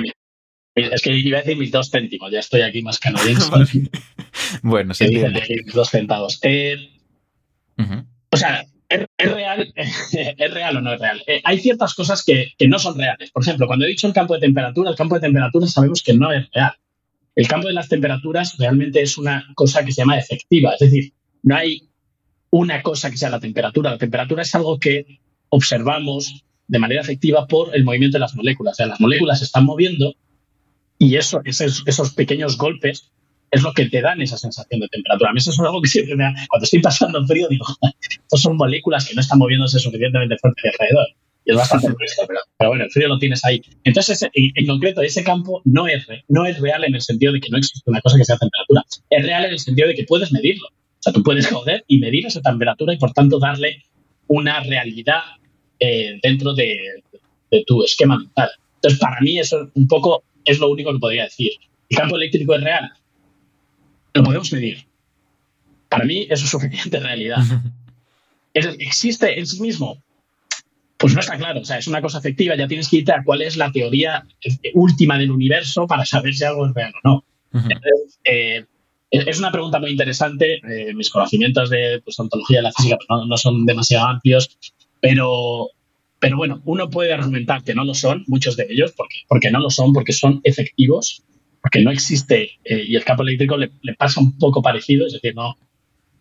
[0.80, 3.50] es que iba a decir mis dos céntimos, ya estoy aquí más canadiense.
[4.62, 5.44] bueno, entiende.
[5.66, 6.40] Mis dos centavos.
[6.44, 6.90] Eh,
[8.32, 11.22] o sea, ¿es, real, ¿es real o no es real?
[11.28, 13.32] Eh, hay ciertas cosas que, no son reales.
[13.32, 16.14] Por ejemplo, cuando he dicho el campo de temperatura, el campo de temperatura sabemos que
[16.14, 16.74] no es real.
[17.36, 20.74] El campo de las temperaturas realmente es una cosa que se llama efectiva.
[20.74, 21.14] Es decir,
[21.44, 21.90] no hay
[22.50, 23.92] una cosa que sea la temperatura.
[23.92, 28.74] La temperatura es algo que observamos de manera efectiva por el movimiento de las moléculas.
[28.74, 30.16] O sea, las moléculas se están moviendo
[31.00, 33.10] y eso, esos, esos pequeños golpes
[33.52, 35.32] es lo que te dan esa sensación de temperatura.
[35.32, 37.66] A mí eso es algo que siempre me Cuando estoy pasando frío, digo,
[38.12, 41.08] estos son moléculas que no están moviéndose suficientemente fuerte alrededor.
[41.46, 41.88] y es bastante
[42.58, 43.62] pero, bueno, el frío lo tienes ahí.
[43.86, 47.50] Entonces, en, concreto, ese campo no es, no es real en el sentido de que
[47.50, 48.84] no existe una cosa que sea temperatura.
[49.10, 50.68] Es real en el sentido de que puedes medirlo.
[50.68, 53.84] O sea, tú puedes coger y medir esa temperatura y por tanto darle
[54.28, 55.22] una realidad
[55.80, 56.78] eh, dentro de,
[57.50, 58.50] de tu esquema mental.
[58.76, 61.52] Entonces, para mí eso un poco es lo único que podría decir.
[61.90, 62.92] ¿El campo eléctrico es real?
[64.14, 64.86] Lo podemos medir.
[65.90, 67.40] Para mí eso es suficiente realidad.
[68.54, 70.02] ¿Existe en sí mismo?
[70.98, 71.62] Pues no está claro.
[71.62, 72.56] O sea, es una cosa efectiva.
[72.56, 74.26] Ya tienes que irte a cuál es la teoría
[74.74, 77.24] última del universo para saber si algo es real o no.
[78.26, 78.66] Eh,
[79.10, 80.62] es una pregunta muy interesante.
[80.70, 84.58] Eh, mis conocimientos de pues, ontología de la física pues, no, no, son demasiado amplios,
[85.00, 85.70] pero
[86.20, 89.60] pero bueno, uno puede argumentar que no lo son, muchos de ellos, porque, porque no
[89.60, 91.24] lo son, porque son efectivos,
[91.62, 95.34] porque no existe, eh, y el campo eléctrico le, pasa un poco parecido, es decir,
[95.36, 95.58] no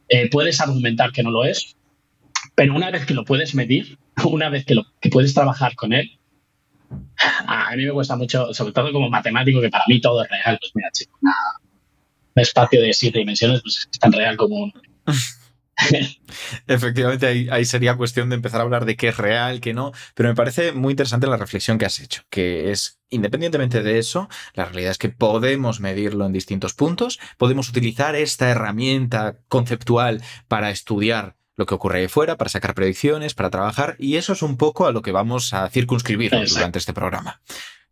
[0.08, 1.76] eh, puedes argumentar que no lo es,
[2.54, 5.92] pero una vez que lo puedes medir, una vez que, lo, que puedes trabajar con
[5.92, 6.18] él,
[7.46, 10.58] a mí me cuesta mucho, sobre todo como matemático, que para mí todo es real.
[10.58, 14.72] Pues mira, chico, un espacio de siete dimensiones pues es tan real como un,
[16.66, 20.28] Efectivamente, ahí, sería cuestión de empezar a hablar de qué es real, qué no, pero
[20.28, 24.64] me parece muy interesante la reflexión que has hecho, que es, independientemente de eso, la
[24.64, 31.36] realidad es que podemos medirlo en distintos puntos, podemos utilizar esta herramienta conceptual para estudiar
[31.56, 34.86] lo que ocurre ahí fuera, para sacar predicciones, para trabajar, y eso es un poco
[34.86, 37.40] a lo que vamos a circunscribir durante este programa.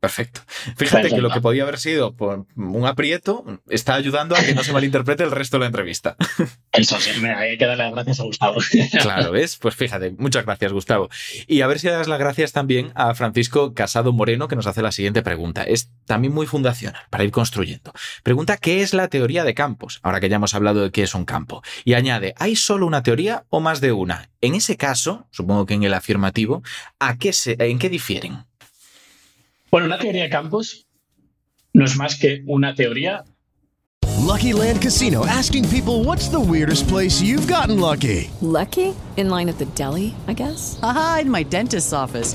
[0.01, 0.43] Perfecto.
[0.77, 4.63] Fíjate que lo que podía haber sido por un aprieto está ayudando a que no
[4.63, 6.17] se malinterprete el resto de la entrevista.
[6.73, 8.61] Eso sí, hay que darle las gracias a Gustavo.
[9.01, 9.57] Claro, ¿ves?
[9.57, 11.09] Pues fíjate, muchas gracias, Gustavo.
[11.47, 14.83] Y a ver si das las gracias también a Francisco Casado Moreno, que nos hace
[14.83, 15.63] la siguiente pregunta.
[15.63, 17.93] Es también muy fundacional para ir construyendo.
[18.23, 20.01] Pregunta: ¿qué es la teoría de campos?
[20.03, 21.63] Ahora que ya hemos hablado de qué es un campo.
[21.85, 24.29] Y añade: ¿hay solo una teoría o más de una?
[24.43, 26.63] En ese caso, supongo que en el afirmativo,
[27.01, 28.45] ¿a qué se, ¿en qué difieren?
[29.71, 30.87] Bueno, una teoría de campos
[31.73, 33.25] no es más que una teoría.
[34.27, 38.31] Lucky Land Casino asking people what's the weirdest place you've gotten lucky.
[38.41, 38.95] Lucky?
[39.17, 40.79] In line at the deli, I guess.
[40.83, 42.35] Aha, in my dentist's office.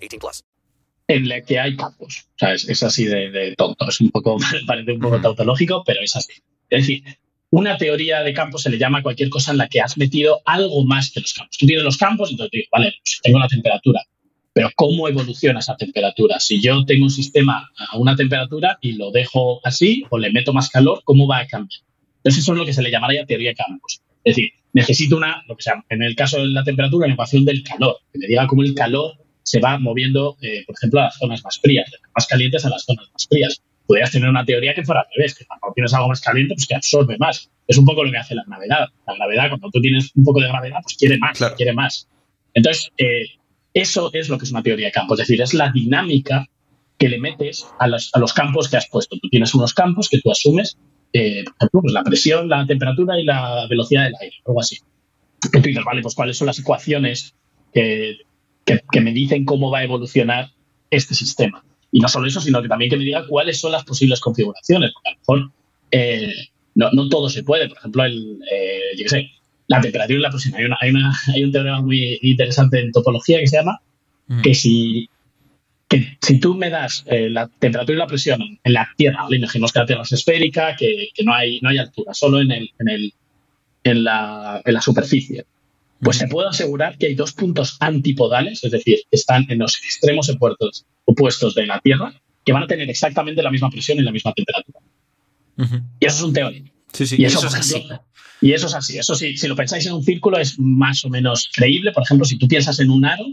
[0.01, 0.43] 18 plus.
[1.07, 2.27] En la que hay campos.
[2.35, 3.87] O sea, es, es así de, de, tonto.
[3.87, 4.37] Es un poco,
[4.67, 6.33] parece un poco tautológico, pero es así.
[6.69, 7.03] Es decir,
[7.49, 10.41] una teoría de campos se le llama a cualquier cosa en la que has metido
[10.45, 11.57] algo más que los campos.
[11.57, 14.01] Tú tienes los campos, entonces digo, vale, pues tengo la temperatura
[14.53, 16.39] pero ¿cómo evoluciona esa temperatura?
[16.39, 20.53] Si yo tengo un sistema a una temperatura y lo dejo así o le meto
[20.53, 21.81] más calor, ¿cómo va a cambiar?
[22.17, 24.01] Entonces eso es lo que se le llamaría teoría de campos.
[24.23, 27.45] Es decir, necesito una, lo que sea, en el caso de la temperatura, una ecuación
[27.45, 31.05] del calor, que me diga cómo el calor se va moviendo, eh, por ejemplo, a
[31.05, 33.61] las zonas más frías, de las más calientes a las zonas más frías.
[33.87, 36.67] Podrías tener una teoría que fuera al revés, que cuando tienes algo más caliente, pues
[36.67, 37.49] que absorbe más.
[37.67, 38.87] Es un poco lo que hace la gravedad.
[39.07, 42.07] La gravedad, cuando tú tienes un poco de gravedad, pues quiere más, quiere más.
[42.53, 43.25] Entonces, eh,
[43.73, 46.45] eso es lo que es una teoría de campos, es decir, es la dinámica
[46.97, 49.17] que le metes a los, campos que has puesto.
[49.17, 50.77] Tú tienes unos campos que tú asumes,
[51.13, 54.77] eh, por ejemplo, pues la presión, la temperatura y la velocidad del aire, algo así.
[55.43, 57.33] Y tú dices, vale, pues cuáles son las ecuaciones
[57.73, 58.17] que,
[59.01, 60.51] me dicen cómo va a evolucionar
[60.89, 61.63] este sistema.
[61.91, 64.91] Y no solo eso, sino que también que me diga cuáles son las posibles configuraciones,
[64.93, 65.51] porque a lo mejor
[65.91, 66.33] eh,
[66.75, 67.67] no, todo se puede.
[67.67, 69.31] Por ejemplo, el, eh, yo qué sé,
[69.67, 70.55] la temperatura y la presión.
[70.79, 70.93] Hay,
[71.33, 73.81] hay, un teorema muy interesante en topología que se llama
[74.27, 74.41] mm.
[74.41, 75.09] que si
[75.91, 79.73] que si tú me das eh, la temperatura y la presión en la Tierra, imaginemos
[79.73, 82.87] que la Tierra es esférica, que, no, hay, no hay altura, solo en, el, en,
[82.87, 83.13] el,
[83.83, 85.43] en, la, en la superficie,
[86.01, 90.29] pues se puede asegurar que hay dos puntos antipodales, es decir, están en los extremos
[90.29, 94.11] opuestos, opuestos de la Tierra, que van a tener exactamente la misma presión y la
[94.11, 94.79] misma temperatura.
[95.99, 96.69] Y eso es un teorema.
[96.91, 97.87] Sí, sí, y eso, es así.
[98.41, 98.97] Y eso es así.
[98.97, 101.91] Eso sí, si lo pensáis en un círculo es más o menos creíble.
[101.91, 103.25] Por ejemplo, si tú piensas en un aro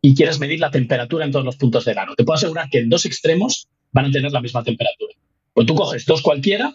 [0.00, 2.78] y quieres medir la temperatura en todos los puntos del aro, te puedo asegurar que
[2.78, 5.14] en dos extremos van a tener la misma temperatura.
[5.52, 6.74] Pues tú coges dos cualquiera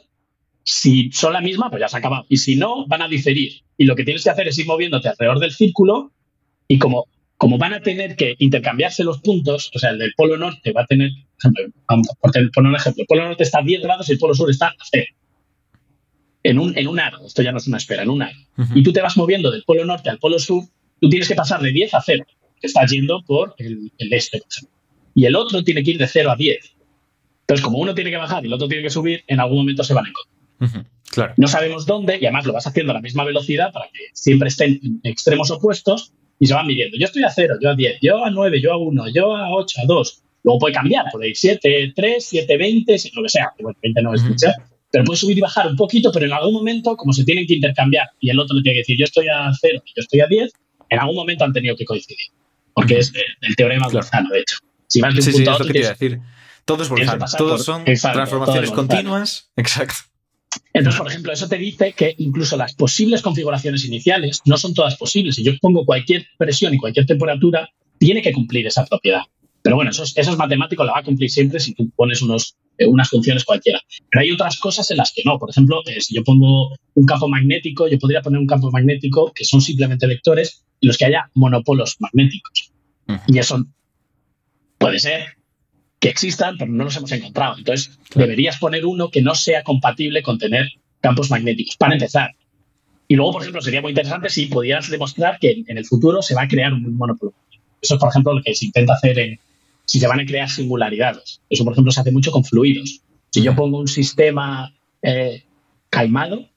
[0.64, 2.26] Si son la misma, pues ya se ha acabado.
[2.30, 3.52] Y si no, van a diferir.
[3.78, 6.12] Y lo que tienes que hacer es ir moviéndote alrededor del círculo
[6.68, 10.38] y como, como van a tener que intercambiarse los puntos, o sea, el del polo
[10.38, 12.14] norte va a tener, por ejemplo, vamos a
[12.54, 14.68] poner un ejemplo, el polo norte está a 10 grados y el polo sur está
[14.68, 15.06] a 0.
[16.44, 18.38] En un, en un aro, esto ya no es una esfera, en un aro.
[18.76, 20.64] Y tú te vas moviendo del polo norte al polo sur,
[21.00, 22.26] tú tienes que pasar de 10 a 0,
[22.60, 24.42] que estás yendo por el, el este.
[25.14, 26.76] Y el otro tiene que ir de 0 a 10.
[27.42, 29.84] Entonces, como uno tiene que bajar y el otro tiene que subir, en algún momento
[29.84, 30.41] se van a encontrar.
[31.12, 31.34] Claro.
[31.38, 34.48] No sabemos dónde y además lo vas haciendo a la misma velocidad para que siempre
[34.50, 36.98] estén en extremos opuestos y se van midiendo.
[36.98, 39.50] Yo estoy a 0, yo a 10, yo a 9, yo a 1, yo a
[39.54, 40.24] 8, a 2.
[40.44, 43.52] Luego puede cambiar, puede ir 7, 3, 7, 20, lo que sea.
[43.60, 44.48] Bueno, 20 no es mucho,
[44.90, 47.56] pero puede subir y bajar un poquito, pero en algún momento, como se tienen que
[47.56, 50.22] intercambiar y el otro le tiene que decir yo estoy a 0 y yo estoy
[50.22, 50.52] a 10,
[50.90, 52.28] en algún momento han tenido que coincidir.
[52.74, 54.56] Porque es el, el teorema de Bolzano, de hecho.
[54.88, 56.20] Si vas de un Sí, sí, punto a es lo otro, que tienes- decir.
[56.66, 57.38] Todo es tienes que Bolzano.
[57.38, 59.04] Todos por- son Exacto, transformaciones todo es Bolzano.
[59.04, 59.52] continuas.
[59.58, 59.96] Exacto.
[60.74, 64.96] Entonces, por ejemplo, eso te dice que incluso las posibles configuraciones iniciales no son todas
[64.96, 65.36] posibles.
[65.36, 69.22] Si yo pongo cualquier presión y cualquier temperatura, tiene que cumplir esa propiedad.
[69.62, 72.22] Pero bueno, eso es, eso es matemático, lo va a cumplir siempre si tú pones
[72.22, 73.80] unos, eh, unas funciones cualquiera.
[74.10, 75.38] Pero hay otras cosas en las que no.
[75.38, 79.32] Por ejemplo, eh, si yo pongo un campo magnético, yo podría poner un campo magnético
[79.36, 82.72] que son simplemente vectores en los que haya monopolos magnéticos.
[83.28, 83.66] Y eso
[84.78, 85.26] puede ser
[86.02, 87.58] que existan, pero no los hemos encontrado.
[87.60, 90.68] Entonces, deberías poner uno que no sea compatible con tener
[91.00, 92.32] campos magnéticos, para empezar.
[93.08, 96.34] Y luego, por ejemplo, sería muy interesante si pudieras demostrar que en el futuro se
[96.36, 97.34] va a crear un monopolo.
[97.82, 99.40] Eso es, por ejemplo, lo que se intenta hacer en
[99.86, 101.42] si se van a crear singularidades.
[101.50, 103.02] Eso, por ejemplo, se hace mucho con fluidos.
[103.30, 105.44] Si yo pongo un sistema eh,
[105.90, 106.48] caimado,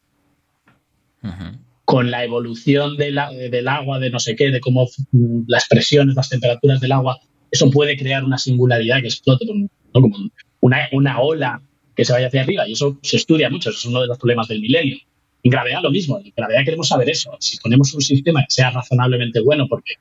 [1.85, 5.67] con la evolución de la- del agua, de no sé qué, de cómo mm, las
[5.69, 7.19] presiones, las temperaturas del agua,
[7.55, 10.01] eso puede crear una singularidad que explote, como, ¿no?
[10.01, 10.17] como
[10.61, 11.63] una, una ola
[11.95, 12.69] que se vaya hacia arriba.
[12.69, 14.99] Y eso se estudia mucho, eso es uno de los problemas del milenio.
[15.45, 17.37] En gravedad lo mismo, en gravedad queremos saber eso.
[17.39, 19.95] Si ponemos un sistema que sea razonablemente bueno, porque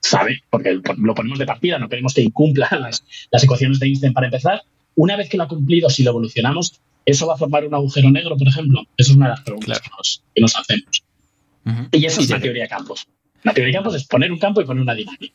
[0.00, 4.12] sabe, porque lo ponemos de partida, no queremos que incumpla las, las ecuaciones de Einstein
[4.12, 4.62] para empezar,
[4.94, 8.12] una vez que lo ha cumplido, si lo evolucionamos, ¿eso va a formar un agujero
[8.12, 8.82] negro, por ejemplo?
[8.96, 11.02] Esa es una de las preguntas que, nos, que nos hacemos.
[11.90, 13.08] Y eso es la teoría de campos.
[13.42, 15.34] La teoría de campos es poner un campo y poner una dinámica.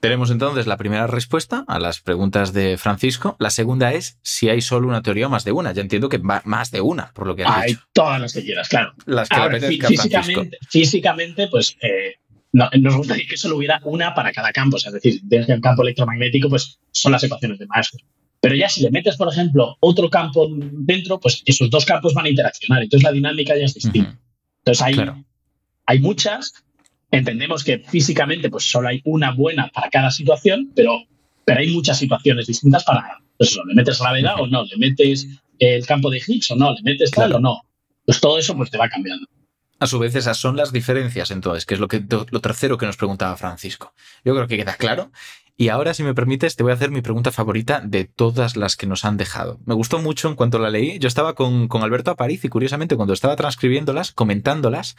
[0.00, 3.36] Tenemos entonces la primera respuesta a las preguntas de Francisco.
[3.40, 5.72] La segunda es si hay solo una teoría o más de una.
[5.72, 7.84] Ya entiendo que más de una, por lo que has Hay dicho.
[7.92, 8.92] todas las que quieras, claro.
[9.06, 12.14] Las que Ahora, fí- físicamente, físicamente, pues eh,
[12.52, 14.76] no- nos gustaría que solo hubiera una para cada campo.
[14.76, 18.04] O sea, es decir, tienes un campo electromagnético, pues son las ecuaciones de Maxwell.
[18.40, 22.26] Pero ya si le metes, por ejemplo, otro campo dentro, pues esos dos campos van
[22.26, 22.84] a interaccionar.
[22.84, 24.16] Entonces la dinámica ya es distinta.
[24.58, 24.94] Entonces hay,
[25.86, 26.52] hay muchas.
[27.10, 31.04] Entendemos que físicamente pues solo hay una buena para cada situación, pero,
[31.44, 35.26] pero hay muchas situaciones distintas para pues eso, le metes gravedad o no, le metes
[35.58, 37.62] el campo de Higgs o no, le metes tal o no.
[38.04, 39.26] Pues todo eso pues te va cambiando.
[39.80, 42.86] A su vez, esas son las diferencias, entonces, que es lo, que, lo tercero que
[42.86, 43.94] nos preguntaba Francisco.
[44.24, 45.12] Yo creo que queda claro.
[45.60, 48.76] Y ahora, si me permites, te voy a hacer mi pregunta favorita de todas las
[48.76, 49.58] que nos han dejado.
[49.66, 51.00] Me gustó mucho en cuanto la leí.
[51.00, 54.94] Yo estaba con, con Alberto Apariz y, curiosamente, cuando estaba transcribiéndolas, comentándolas,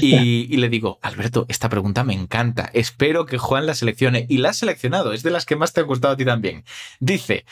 [0.00, 0.14] y,
[0.54, 2.70] y le digo, Alberto, esta pregunta me encanta.
[2.74, 4.24] Espero que Juan la seleccione.
[4.28, 5.14] Y la has seleccionado.
[5.14, 6.62] Es de las que más te ha gustado a ti también.
[7.00, 7.44] Dice,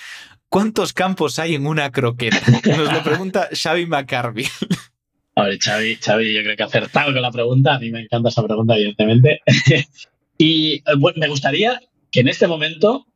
[0.48, 2.38] ¿cuántos campos hay en una croqueta?
[2.64, 4.46] Nos lo pregunta Xavi McCarvey.
[5.35, 7.75] A ver, Xavi, Xavi, yo creo que ha acertado con la pregunta.
[7.75, 9.40] A mí me encanta esa pregunta, evidentemente.
[10.38, 11.81] y eh, bueno, me gustaría
[12.12, 13.07] que en este momento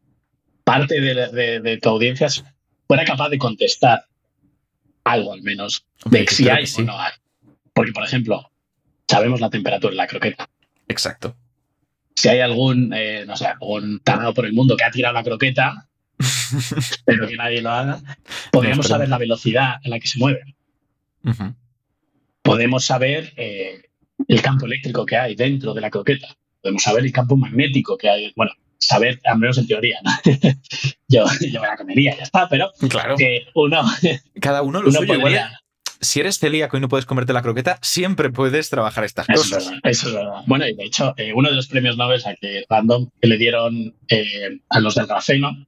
[0.64, 2.26] parte de, de- de tu audiencia
[2.88, 4.04] fuera capaz de contestar
[5.04, 6.82] algo, al menos, de si hay sí.
[6.82, 7.12] o no hay.
[7.72, 8.50] Porque, por ejemplo,
[9.08, 10.48] sabemos la temperatura de la croqueta.
[10.88, 11.36] Exacto.
[12.16, 15.22] Si hay algún, eh, no sé, algún tarado por el mundo que ha tirado la
[15.22, 15.88] croqueta,
[17.04, 18.00] pero que nadie lo haga,
[18.50, 18.86] podríamos esperemos.
[18.88, 20.56] saber la velocidad en la que se mueve.
[22.42, 23.82] Podemos saber eh,
[24.28, 26.28] el campo eléctrico que hay dentro de la croqueta.
[26.62, 28.32] Podemos saber el campo magnético que hay.
[28.36, 29.98] Bueno, saber, al menos en teoría.
[30.04, 30.10] ¿no?
[31.08, 33.16] yo, yo me la comería, ya está, pero Claro.
[33.16, 33.82] que uno,
[34.40, 35.14] Cada uno lo uno suyo.
[35.14, 35.60] Igual, podría.
[36.00, 39.48] si eres celíaco y no puedes comerte la croqueta, siempre puedes trabajar estas Eso es,
[39.50, 39.64] cosas.
[39.66, 40.42] verdad, eso es verdad.
[40.46, 43.38] Bueno, y de hecho, eh, uno de los premios Nobel a que random que le
[43.38, 45.66] dieron eh, a los del grafeno,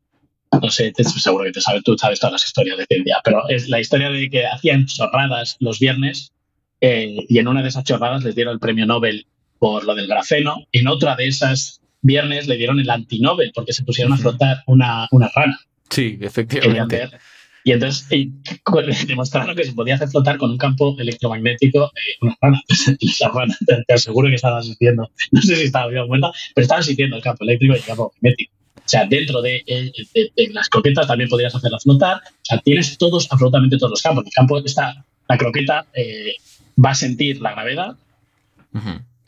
[0.62, 3.48] no sé, te- seguro que te sabes, tú sabes todas las historias de ciencia, pero
[3.48, 6.32] es la historia de que hacían chorradas los viernes
[6.80, 9.26] eh, y en una de esas chorradas les dieron el premio Nobel
[9.58, 10.64] por lo del grafeno.
[10.72, 15.08] En otra de esas viernes le dieron el antinobel porque se pusieron a flotar una,
[15.10, 15.58] una rana.
[15.90, 16.96] Sí, efectivamente.
[16.96, 17.18] ver.
[17.64, 18.32] Y entonces y,
[19.06, 22.62] demostraron que se podía hacer flotar con un campo electromagnético eh, una rana.
[23.00, 26.62] Esa rana, te, te aseguro que estaba sintiendo, no sé si estaba bien muerta, pero
[26.62, 28.52] estaba sintiendo el campo eléctrico y el campo magnético.
[28.76, 32.18] O sea, dentro de, eh, de- de las croquetas también podrías hacerlas flotar.
[32.18, 34.24] O sea, tienes todos, absolutamente todos los campos.
[34.24, 36.36] El campo está la croqueta eh,
[36.82, 37.96] va a sentir la gravedad.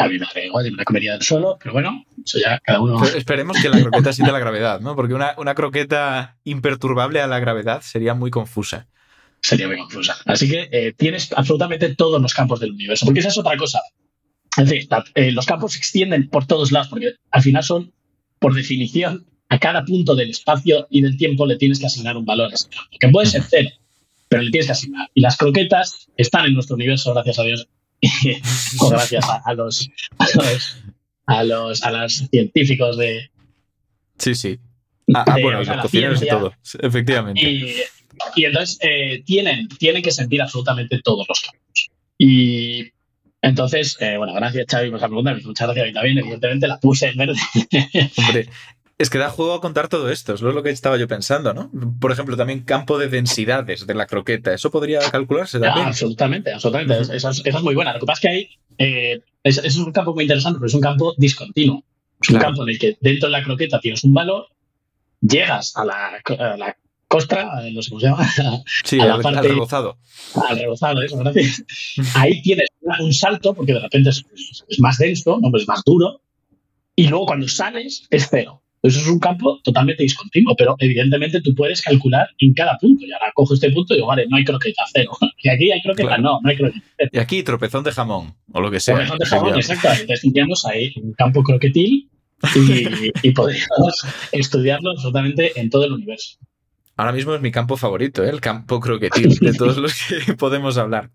[0.00, 2.80] A mí me igual, yo me la comería del suelo, pero bueno, eso ya cada
[2.80, 2.98] uno.
[3.02, 4.96] Pero esperemos que la croqueta sienta la gravedad, ¿no?
[4.96, 8.86] Porque una, una croqueta imperturbable a la gravedad sería muy confusa.
[9.42, 10.16] Sería muy confusa.
[10.26, 13.80] Así que eh, tienes absolutamente todos los campos del universo, porque esa es otra cosa.
[14.56, 17.92] Es decir, la- eh, los campos se extienden por todos lados, porque al final son,
[18.38, 22.24] por definición, a cada punto del espacio y del tiempo le tienes que asignar un
[22.24, 23.70] valor a ese campo, que puede ser cero,
[24.28, 25.08] pero le tienes que asignar.
[25.14, 27.66] Y las croquetas están en nuestro universo, gracias a Dios,
[28.80, 30.82] o gracias a, a los, a los
[31.26, 33.30] a los a los científicos de
[34.18, 34.58] Sí, sí.
[35.14, 36.52] Ah, ah, bueno, o y sea, los cocineros y todo.
[36.80, 37.40] Efectivamente.
[37.40, 37.74] y,
[38.36, 42.92] y entonces eh, tienen tienen que sentir absolutamente todos los campos y
[43.40, 46.78] entonces eh, bueno gracias Xavi por esa pregunta muchas gracias a mí también evidentemente la
[46.78, 47.34] puse en verde
[48.18, 48.48] Hombre,
[49.00, 51.70] es que da juego a contar todo esto, es lo que estaba yo pensando, ¿no?
[52.00, 55.86] Por ejemplo, también campo de densidades de la croqueta, ¿eso podría calcularse Ah, también?
[55.88, 57.00] absolutamente, absolutamente.
[57.16, 57.92] Esa, es, esa es muy buena.
[57.94, 58.48] Lo que pasa es que hay.
[58.78, 61.82] eh, es, es un campo muy interesante, pero es un campo discontinuo.
[62.22, 64.46] Es un campo en el que dentro de la croqueta tienes un valor,
[65.20, 66.76] llegas a la, a la
[67.08, 68.28] costra, eh, no sé cómo se llama,
[68.84, 69.98] Sí, a la al, parte- al rebozado.
[70.48, 71.64] al rebozado, eso, gracias.
[72.14, 72.68] Ahí tienes
[73.00, 74.24] un salto, porque de repente es,
[74.68, 75.50] es más denso, ¿no?
[75.50, 76.20] Pues es más duro,
[76.94, 78.62] y luego cuando sales es cero.
[78.82, 83.04] Eso es un campo totalmente discontinuo, pero evidentemente tú puedes calcular en cada punto.
[83.04, 85.12] Y ahora cojo este punto y digo, vale, no hay croqueta, cero.
[85.42, 86.22] Y aquí hay croqueta, Claro.
[86.22, 86.84] no, no hay croqueta.
[87.12, 88.96] Y aquí tropezón de jamón, o lo que sea.
[88.96, 89.60] Jabón, Efectivamente.
[89.60, 89.88] exacto.
[90.00, 92.08] Entonces tendríamos ahí un campo croquetil
[92.54, 96.38] y, y podríamos estudiarlo absolutamente en todo el universo.
[96.96, 98.28] Ahora mismo es mi campo favorito, ¿eh?
[98.30, 101.10] el campo croquetil, de todos los que podemos hablar.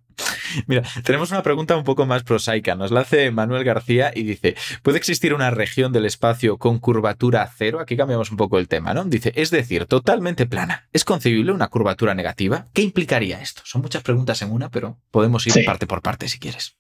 [0.68, 2.76] Mira, tenemos una pregunta un poco más prosaica.
[2.76, 7.50] Nos la hace Manuel García y dice: ¿Puede existir una región del espacio con curvatura
[7.58, 7.80] cero?
[7.80, 9.04] Aquí cambiamos un poco el tema, ¿no?
[9.06, 10.88] Dice: Es decir, totalmente plana.
[10.94, 12.66] ¿Es concebible una curvatura negativa?
[12.74, 13.62] ¿Qué implicaría esto?
[13.66, 15.64] Son muchas preguntas en una, pero podemos ir Sí.
[15.64, 16.76] parte por parte si quieres.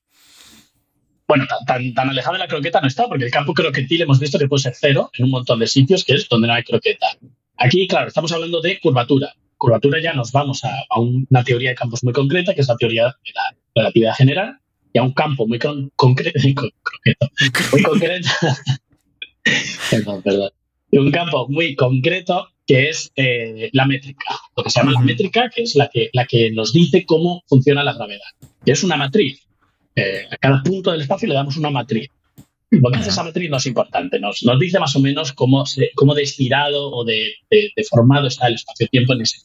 [1.27, 4.37] Bueno, tan, tan, alejado de la croqueta no está, porque el campo croquetil hemos visto
[4.37, 7.07] que puede ser cero en un montón de sitios, que es donde no hay croqueta.
[7.57, 9.33] Aquí, claro, estamos hablando de curvatura.
[9.65, 12.75] Curvatura ya nos vamos a, a una teoría de campos muy concreta, que es la
[12.77, 14.59] teoría de la relatividad general,
[14.93, 16.69] y a un campo muy con- concreto, con-
[17.71, 18.29] muy concreto,
[19.91, 20.49] perdón, perdón,
[20.91, 24.25] Y un campo muy concreto que es eh, la métrica,
[24.55, 27.43] lo que se llama la métrica, que es la que, la que nos dice cómo
[27.47, 28.25] funciona la gravedad.
[28.65, 29.39] Y es una matriz.
[29.95, 32.09] Eh, a cada punto del espacio le damos una matriz.
[32.71, 35.65] Lo que hace esa matriz no es importante, nos, nos dice más o menos cómo,
[35.67, 39.37] se, cómo de estirado o de, de- de formado está el espacio-tiempo en ese.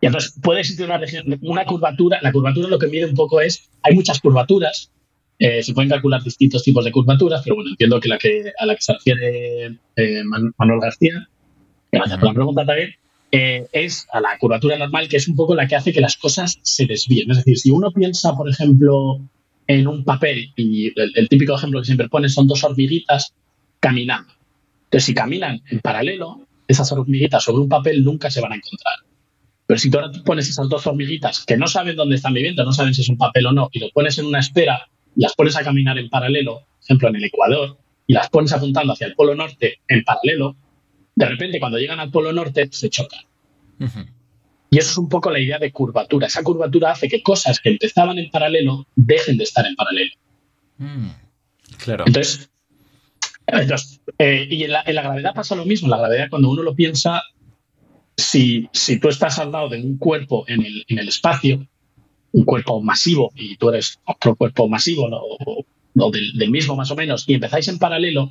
[0.00, 1.00] Y entonces puede existir una,
[1.42, 4.90] una curvatura, la curvatura lo que mide un poco es, hay muchas curvaturas,
[5.38, 8.66] eh, se pueden calcular distintos tipos de curvaturas, pero bueno, entiendo que, la que a
[8.66, 11.28] la que se refiere eh, Man- Manuel García,
[11.90, 12.90] gracias por la pregunta también,
[13.32, 16.16] eh, es a la curvatura normal, que es un poco la que hace que las
[16.16, 17.30] cosas se desvíen.
[17.30, 19.20] Es decir, si uno piensa, por ejemplo,
[19.66, 23.32] en un papel, y el típico ejemplo que siempre pone son dos hormiguitas
[23.80, 24.32] caminando.
[24.84, 28.96] Entonces, si caminan en paralelo, esas hormiguitas sobre un papel nunca se van a encontrar.
[29.66, 32.72] Pero si tú ahora pones esas dos hormiguitas que no saben dónde están viviendo, no
[32.72, 35.34] saben si es un papel o no, y lo pones en una esfera y las
[35.34, 39.06] pones a caminar en paralelo, por ejemplo, en el Ecuador, y las pones apuntando hacia
[39.06, 40.56] el polo norte en paralelo,
[41.14, 43.20] de repente cuando llegan al polo norte se chocan.
[44.70, 46.26] Y eso es un poco la idea de curvatura.
[46.26, 50.12] Esa curvatura hace que cosas que empezaban en paralelo dejen de estar en paralelo.
[50.78, 51.08] Mm,
[51.78, 52.04] Claro.
[52.06, 52.50] Entonces,
[53.46, 55.86] entonces, eh, y en la, en la gravedad pasa lo mismo.
[55.86, 57.22] En la gravedad, cuando uno lo piensa,
[58.16, 58.68] si,
[59.00, 61.66] tú estás al lado de un cuerpo en el, espacio,
[62.32, 67.24] un cuerpo masivo, y tú eres otro cuerpo masivo, o, del, mismo más o menos,
[67.28, 68.30] y empezáis en paralelo,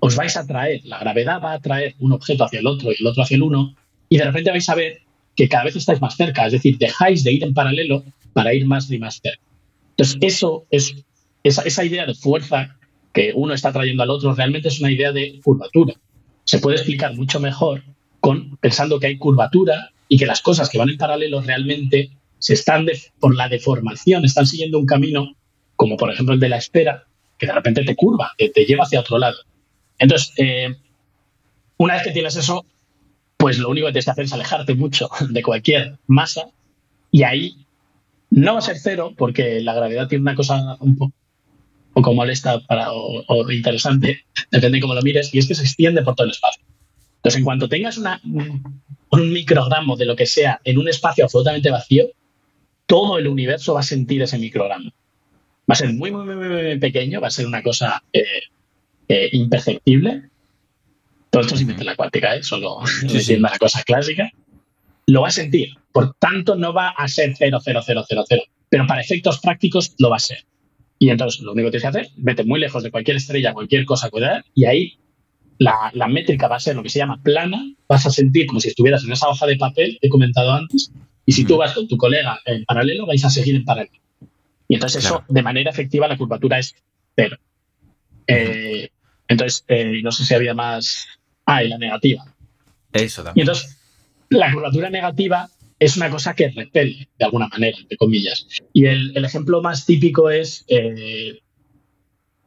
[0.00, 2.96] os vais a atraer, la gravedad va a atraer un objeto hacia el otro y
[2.98, 3.74] el otro hacia el uno,
[4.08, 5.02] y de repente vais a ver
[5.36, 8.66] que cada vez estáis más cerca, es decir, dejáis de ir en paralelo para ir
[8.66, 9.42] más y más cerca.
[9.90, 11.04] Entonces, eso es
[11.42, 12.76] esa idea de fuerza
[13.12, 15.94] que uno está trayendo al otro realmente es una idea de curvatura.
[16.44, 17.82] Se puede explicar mucho mejor
[18.20, 22.54] con pensando que hay curvatura y que las cosas que van en paralelo realmente se
[22.54, 22.86] están
[23.18, 25.36] por la deformación, están siguiendo un camino
[25.76, 27.06] como por ejemplo el de la espera,
[27.38, 29.36] que de repente te curva, te lleva hacia otro lado.
[29.98, 30.74] Entonces, eh,
[31.78, 32.66] una vez que tienes eso,
[33.36, 36.46] pues lo único que tienes que es alejarte mucho de cualquier masa
[37.10, 37.66] y ahí
[38.30, 41.12] no va a ser cero porque la gravedad tiene una cosa un po-
[41.94, 45.62] poco molesta para, o, o interesante, depende de cómo lo mires, y es que se
[45.62, 46.62] extiende por todo el espacio.
[47.20, 51.70] Entonces, en cuanto tengas una, un microgramo de lo que sea en un espacio absolutamente
[51.70, 52.08] vacío,
[52.86, 54.90] todo el universo va a sentir ese microgramo.
[55.70, 58.24] Va a ser muy, muy, muy, muy, pequeño, va a ser una cosa eh,
[59.08, 60.30] eh, imperceptible.
[61.28, 62.42] Todo esto es invento de la cuántica, ¿eh?
[62.42, 63.06] solo sí.
[63.06, 64.30] diciendo la cosa clásica.
[65.06, 65.74] lo va a sentir.
[65.92, 68.42] Por tanto, no va a ser 0, 0, 0, 0, 0.
[68.70, 70.44] Pero para efectos prácticos lo va a ser.
[70.98, 73.84] Y entonces lo único que tienes que hacer, vete muy lejos de cualquier estrella, cualquier
[73.84, 74.98] cosa, cuidar, y ahí
[75.60, 78.60] la, la, métrica va a ser lo que se llama plana, vas a sentir como
[78.60, 80.90] si estuvieras en esa hoja de papel que he comentado antes,
[81.26, 84.00] y si tú vas con tu colega en paralelo, vais a seguir en paralelo.
[84.68, 86.74] Y entonces eso, de manera efectiva, la curvatura es
[87.14, 87.36] cero.
[88.26, 88.88] Eh,
[89.28, 91.06] entonces, eh, no sé si había más...
[91.44, 92.24] Ah, y la negativa.
[92.92, 93.38] Eso también.
[93.38, 93.78] Y entonces,
[94.30, 95.48] la curvatura negativa
[95.78, 98.46] es una cosa que repele, de alguna manera, entre comillas.
[98.72, 101.40] Y el, el ejemplo más típico es, eh,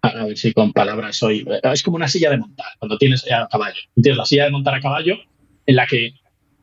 [0.04, 3.48] a ver si con palabras soy, es como una silla de montar, cuando tienes a
[3.48, 3.80] caballo.
[3.96, 5.16] Tienes la silla de montar a caballo
[5.66, 6.14] en la que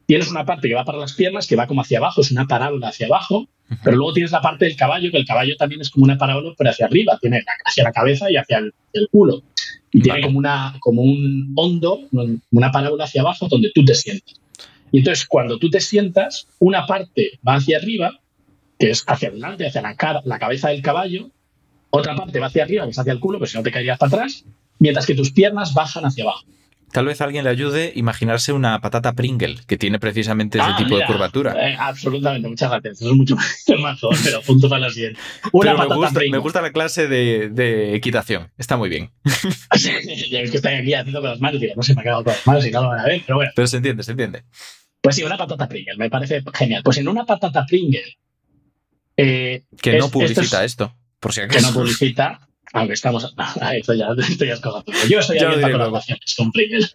[0.06, 2.46] tienes una parte que va para las piernas, que va como hacia abajo, es una
[2.46, 3.48] parábola hacia abajo,
[3.82, 6.52] pero luego tienes la parte del caballo, que el caballo también es como una parábola,
[6.58, 9.42] pero hacia arriba, tiene hacia la cabeza y hacia el, el culo.
[9.92, 12.00] Y tiene como, una, como un hondo,
[12.50, 14.34] una parábola hacia abajo donde tú te sientas.
[14.92, 18.20] Y entonces, cuando tú te sientas, una parte va hacia arriba,
[18.78, 21.30] que es hacia adelante, hacia la, cara, la cabeza del caballo,
[21.90, 23.98] otra parte va hacia arriba, que es hacia el culo, que si no te caerías
[23.98, 24.44] para atrás,
[24.78, 26.44] mientras que tus piernas bajan hacia abajo.
[26.92, 30.76] Tal vez alguien le ayude a imaginarse una patata Pringle, que tiene precisamente ese Ah,
[30.76, 31.68] tipo mira, de curvatura.
[31.70, 33.00] eh, absolutamente, muchas gracias.
[33.00, 33.36] Eso es mucho
[33.80, 35.20] más joven, pero punto para la siguiente.
[35.52, 36.32] Una Pero me patata gusta, Pringles.
[36.32, 38.50] me gusta la clase de, de equitación.
[38.58, 39.12] Está muy bien.
[39.78, 42.24] ya ves que estoy aquí haciendo con las manos, digo, no se me ha quedado
[42.24, 43.52] con las manos y no lo van a ver, pero bueno.
[43.54, 44.42] Pero se entiende, se entiende.
[45.00, 46.82] Pues sí, una patata Pringle, me parece genial.
[46.82, 48.18] Pues en una patata Pringle.
[49.16, 53.34] eh, Que no publicita esto es- esto, por si que no publicita, aunque estamos.
[53.72, 54.84] Esto ya, esto ya es cosa.
[55.08, 55.92] Yo estoy Ya abierta con
[56.36, 56.86] con Pringle.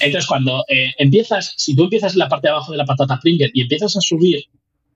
[0.00, 3.18] Entonces, cuando eh, empiezas, si tú empiezas en la parte de abajo de la patata
[3.20, 4.44] Pringle y empiezas a subir,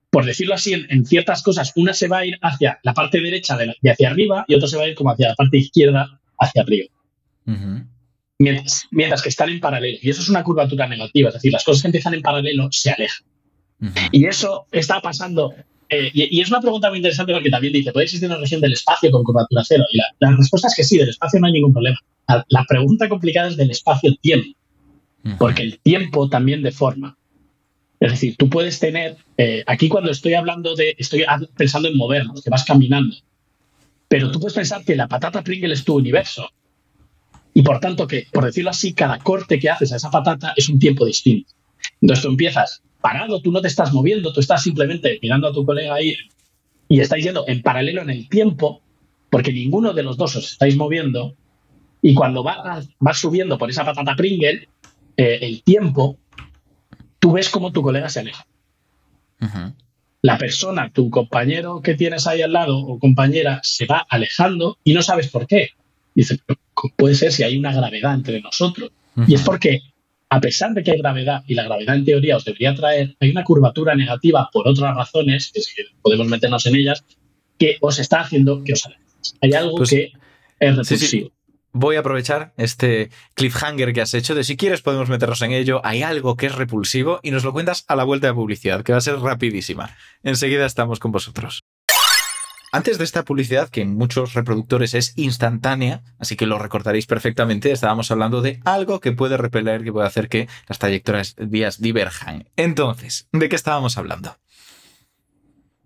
[0.09, 3.21] por decirlo así, en, en ciertas cosas, una se va a ir hacia la parte
[3.21, 5.35] derecha de, la- de hacia arriba y otra se va a ir como hacia la
[5.35, 6.87] parte izquierda hacia arriba.
[8.39, 9.97] Mientras, mientras que están en paralelo.
[10.01, 12.91] Y eso es una curvatura negativa, es decir, las cosas que empiezan en paralelo se
[12.91, 13.25] alejan.
[14.11, 15.53] Y eso está pasando.
[15.89, 18.61] Eh, y, y es una pregunta muy interesante porque también dice: ¿puede existir una región
[18.61, 19.83] del espacio con curvatura cero?
[19.91, 21.97] Y la, la respuesta es que sí, del espacio no hay ningún problema.
[22.27, 24.57] La, la pregunta complicada es del espacio-tiempo,
[25.37, 27.17] porque el tiempo también deforma.
[27.99, 29.17] Es decir, tú puedes tener.
[29.37, 30.95] eh, aquí, cuando estoy hablando de.
[30.97, 31.25] Estoy
[31.55, 33.15] pensando en movernos, que vas caminando.
[34.07, 36.49] Pero tú puedes pensar que la patata Pringle es tu universo.
[37.53, 40.69] Y por tanto, que, por decirlo así, cada corte que haces a esa patata es
[40.69, 41.51] un tiempo distinto.
[42.01, 45.65] Entonces tú empiezas parado, tú no te estás moviendo, tú estás simplemente mirando a tu
[45.65, 46.15] colega ahí
[46.89, 48.81] y estáis yendo en paralelo en el tiempo,
[49.29, 51.35] porque ninguno de los dos os estáis moviendo.
[52.01, 54.67] Y cuando vas, vas subiendo por esa patata Pringle,
[55.17, 56.17] eh, el tiempo,
[57.19, 58.45] tú ves cómo tu colega se aleja.
[60.21, 64.93] La persona, tu compañero que tienes ahí al lado o compañera, se va alejando y
[64.93, 65.69] no sabes por qué.
[66.15, 66.59] Dice, "Pero
[66.95, 68.91] puede ser si hay una gravedad entre nosotros.
[69.27, 69.81] Y es porque,
[70.29, 73.31] a pesar de que hay gravedad, y la gravedad en teoría os debería traer, hay
[73.31, 77.05] una curvatura negativa por otras razones, que, es que podemos meternos en ellas,
[77.57, 79.35] que os está haciendo que os alejéis.
[79.41, 80.03] Hay algo Pues- que
[80.59, 81.07] es Sí, repulsivo.
[81.27, 81.31] sí.
[81.73, 85.79] Voy a aprovechar este cliffhanger que has hecho de si quieres podemos meternos en ello.
[85.83, 88.93] Hay algo que es repulsivo y nos lo cuentas a la vuelta de publicidad, que
[88.93, 89.95] va a ser rapidísima.
[90.23, 91.61] Enseguida estamos con vosotros.
[92.73, 97.71] Antes de esta publicidad, que en muchos reproductores es instantánea, así que lo recordaréis perfectamente,
[97.71, 102.49] estábamos hablando de algo que puede repeler, que puede hacer que las trayectorias vías diverjan.
[102.57, 104.35] Entonces, ¿de qué estábamos hablando?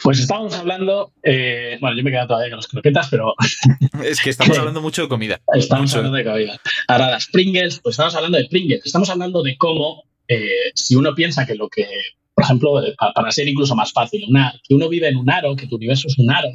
[0.03, 3.35] Pues estábamos hablando, eh, bueno, yo me he quedado todavía con las croquetas, pero
[4.03, 5.39] Es que estamos hablando mucho de comida.
[5.53, 5.97] Estamos Mucho.
[5.97, 6.59] hablando de comida.
[6.87, 8.81] Ahora, las Pringles, pues estamos hablando de Pringles.
[8.83, 11.87] Estamos hablando de cómo, eh, si uno piensa que lo que,
[12.33, 15.29] por ejemplo, eh, pa- para ser incluso más fácil, una- que uno vive en un
[15.29, 16.49] aro, que tu universo es un aro,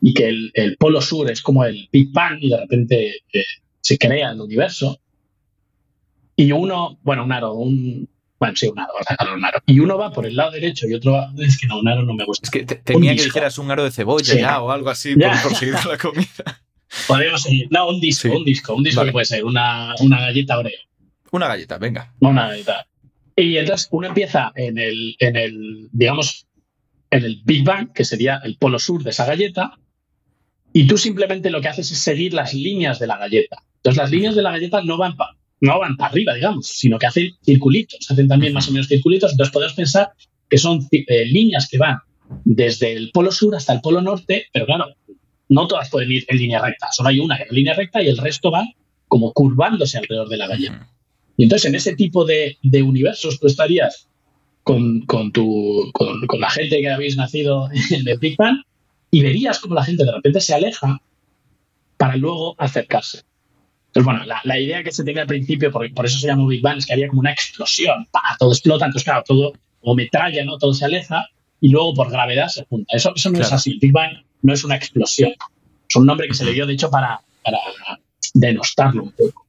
[0.00, 3.44] y que el, el polo sur es como el Big Bang y de repente eh,
[3.80, 4.98] se crea el universo,
[6.36, 8.08] y uno, bueno, un aro, un.
[8.38, 8.92] Bueno, sí, un aro,
[9.34, 9.60] un aro.
[9.66, 11.32] Y uno va por el lado derecho y otro va.
[11.38, 12.46] Es que no, un aro no me gusta.
[12.46, 14.38] Es que te- temía que dijeras un aro de cebolla Sí.
[14.38, 15.32] ya o algo así Ya.
[15.32, 16.62] por, por seguir con la comida.
[17.08, 17.66] Podríamos seguir.
[17.70, 18.34] No, un disco, Sí.
[18.36, 18.74] un disco.
[18.76, 19.08] Un disco Vale.
[19.08, 20.78] que puede ser una, una galleta Oreo.
[21.32, 22.14] Una galleta, venga.
[22.20, 22.86] Y tal.
[23.34, 26.46] Y entonces uno empieza en el, en el, digamos,
[27.10, 29.76] en el Big Bang, que sería el polo sur de esa galleta,
[30.78, 33.64] y tú simplemente lo que haces es seguir las líneas de la galleta.
[33.78, 37.00] Entonces las líneas de la galleta no van para no van para arriba, digamos, sino
[37.00, 39.32] que hacen circulitos, hacen también más o menos circulitos.
[39.32, 40.12] Entonces podemos pensar
[40.48, 41.98] que son eh, líneas que van
[42.44, 44.84] desde el polo sur hasta el polo norte, pero claro,
[45.48, 48.16] no todas pueden ir en línea recta, solo hay una en línea recta y el
[48.16, 48.64] resto va
[49.08, 50.88] como curvándose alrededor de la galleta.
[51.36, 54.08] Y entonces en ese tipo de, de universos tú estarías
[54.62, 58.58] con, con tu, con, con la gente que habéis nacido en el Big Bang
[59.10, 61.00] y verías como la gente de repente se aleja
[61.96, 63.22] para luego acercarse.
[63.88, 66.46] Entonces, bueno, la, la idea que se tenga al principio, por, por eso se llama
[66.46, 68.06] Big Bang, es que había como una explosión,
[68.38, 70.58] todo explota, entonces claro, todo o metralla, ¿no?
[70.58, 71.26] Todo se aleja
[71.60, 72.94] y luego por gravedad se junta.
[72.94, 73.78] Eso, eso no es así.
[73.80, 75.32] Big Bang no es una explosión.
[75.88, 77.58] Es un nombre que se le dio, de hecho, para, para
[78.34, 79.47] denostarlo un poco.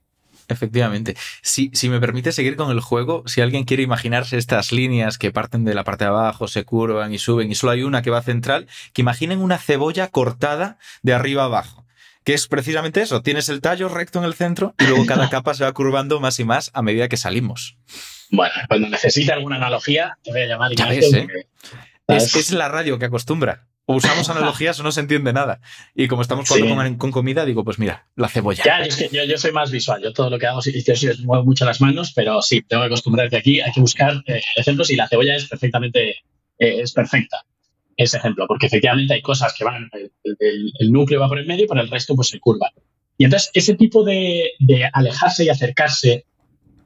[0.50, 1.16] Efectivamente.
[1.44, 5.32] Si, si me permite seguir con el juego, si alguien quiere imaginarse estas líneas que
[5.32, 8.10] parten de la parte de abajo, se curvan y suben, y solo hay una que
[8.10, 11.86] va central, que imaginen una cebolla cortada de arriba abajo.
[12.24, 15.54] Que es precisamente eso, tienes el tallo recto en el centro y luego cada capa
[15.54, 17.78] se va curvando más y más a medida que salimos.
[18.32, 21.48] Bueno, cuando necesite alguna analogía, te voy a llamar Ya Ignacio, ves, ¿eh?
[22.08, 23.68] Es, es la radio que acostumbra.
[23.92, 25.62] O usamos analogías o no se entiende nada.
[25.96, 26.96] Y como estamos jugando Sí.
[26.98, 28.64] con, comida, digo, pues mira, la cebolla.
[28.64, 30.00] Ya, yo, es que yo, yo soy más visual.
[30.04, 32.84] Yo todo lo que hago, sí, yo sí muevo mucho las manos, pero sí, tengo
[32.84, 33.62] que acostumbrarte aquí.
[33.62, 36.10] Hay que buscar eh, ejemplos y la cebolla es perfectamente,
[36.60, 37.44] eh, es perfecta
[37.98, 41.48] ese ejemplo, porque efectivamente hay cosas que van, el, el- el núcleo va por el
[41.48, 42.70] medio, pero el resto pues se curva.
[43.18, 46.26] Y entonces ese tipo de, de alejarse y acercarse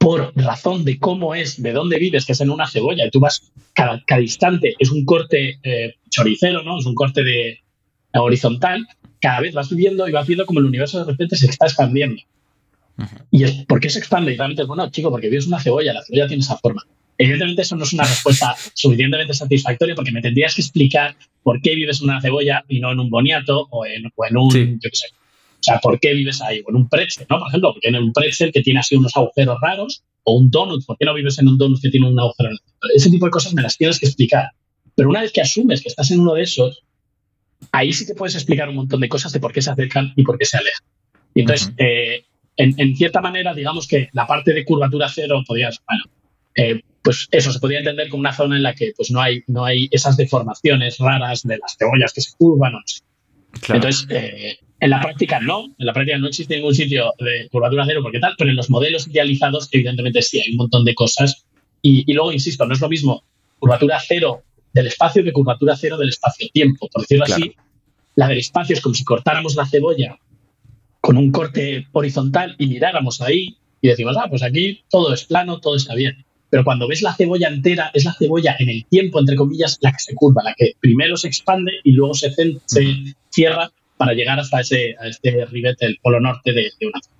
[0.04, 3.20] por razón de cómo es, de dónde vives, que es en una cebolla, y tú
[3.20, 6.78] vas cada, cada instante, es un corte eh, choricero, ¿no?
[6.80, 7.60] Es un corte de
[8.14, 8.86] horizontal,
[9.22, 12.22] cada vez vas viviendo y vas viendo como el universo de repente se está expandiendo.
[13.32, 14.34] ¿Y es, por qué se expande?
[14.34, 16.84] Y realmente es bueno, chico, porque vives una cebolla, la cebolla tiene esa forma.
[17.18, 21.76] Evidentemente eso no es una respuesta suficientemente satisfactoria porque me tendrías que explicar por qué
[21.76, 24.78] vives en una cebolla y no en un boniato o en, o en un, Sí.
[24.82, 25.08] yo qué sé.
[25.64, 26.62] O sea, ¿por qué vives ahí?
[26.66, 27.40] O en un pretzel, ¿no?
[27.40, 30.86] Por ejemplo, porque en un pretzel que tiene así unos agujeros raros o un donut,
[30.86, 32.90] ¿por qué no vives en un donut que tiene un agujero en el centro?
[32.96, 34.50] Ese tipo de cosas me las tienes que explicar.
[34.94, 36.84] Pero una vez que asumes que estás en uno de esos,
[37.72, 40.24] ahí sí que puedes explicar un montón de cosas de por qué se acercan y
[40.24, 40.86] por qué se alejan.
[41.34, 41.76] Y entonces, Ujú.
[41.78, 42.26] eh,
[42.58, 46.04] en, en cierta manera, digamos que la parte de curvatura cero podrías, bueno,
[46.56, 49.44] eh, pues eso se podría entender como una zona en la que pues no hay,
[49.48, 52.76] no hay esas deformaciones raras de las cebollas que se curvan.
[52.76, 53.02] o no sé.
[53.62, 53.76] Claro.
[53.76, 57.86] Entonces, eh, en la práctica no, en la práctica no existe ningún sitio de curvatura
[57.88, 61.46] cero porque tal, pero en los modelos idealizados evidentemente sí, hay un montón de cosas.
[61.82, 63.24] Y, y luego, insisto, no es lo mismo
[63.60, 66.90] curvatura cero del espacio que curvatura cero del espacio-tiempo.
[66.92, 67.44] Por decirlo Claro.
[67.44, 67.56] así,
[68.16, 70.18] la del espacio es como si cortáramos la cebolla
[71.02, 75.60] con un corte horizontal y miráramos ahí y decimos, ah, pues aquí todo es plano,
[75.60, 76.26] todo está bien.
[76.50, 79.92] Pero cuando ves la cebolla entera, es la cebolla en el tiempo, entre comillas, la
[79.92, 82.32] que se curva, la que primero se expande y luego se,
[82.66, 87.02] se cierra para llegar hasta ese, a este ribete, el polo norte de, de una
[87.02, 87.14] zona.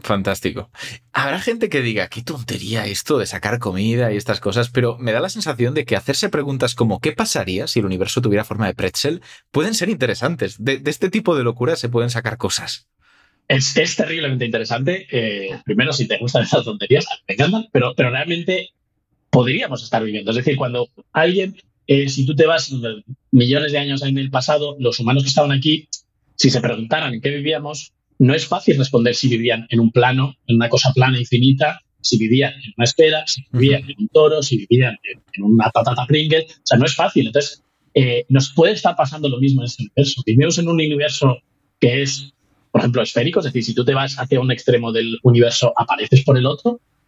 [0.00, 0.70] Fantástico.
[1.12, 5.12] Habrá gente que diga, qué tontería esto de sacar comida y estas cosas, pero me
[5.12, 8.66] da la sensación de que hacerse preguntas como ¿qué pasaría si el universo tuviera forma
[8.66, 9.22] de pretzel?
[9.50, 10.62] pueden ser interesantes.
[10.62, 12.86] De, de este tipo de locuras se pueden sacar cosas.
[13.48, 15.06] Es, es terriblemente interesante.
[15.10, 18.70] eh, primero, si te gustan esas tonterías, me encantan, pero, pero realmente
[19.30, 20.30] podríamos estar viviendo.
[20.30, 21.56] Es decir, cuando alguien,
[21.86, 22.72] eh, si tú te vas
[23.30, 25.88] millones de años en el pasado, los humanos que estaban aquí,
[26.36, 30.34] si se preguntaran en qué vivíamos, no es fácil responder si vivían en un plano,
[30.46, 34.42] en una cosa plana infinita, si vivían en una esfera, si vivían en un toro,
[34.42, 36.46] si vivían en, en una patata Pringle.
[36.48, 37.26] O sea, no es fácil.
[37.26, 37.62] Entonces,
[37.94, 40.22] eh, nos puede estar pasando lo mismo en este universo.
[40.26, 41.38] Vivimos en un universo
[41.80, 42.34] que es
[42.74, 46.24] por ejemplo, esférico, es decir, si tú te vas hacia un extremo del universo, apareces
[46.24, 46.80] por el otro.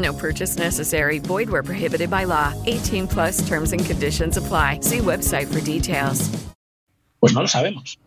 [0.00, 1.18] No purchase necessary.
[1.18, 2.54] Void where prohibited by law.
[2.66, 4.80] 18 plus terms and conditions apply.
[4.82, 6.30] See website for details.
[7.20, 7.98] Pues no lo sabemos.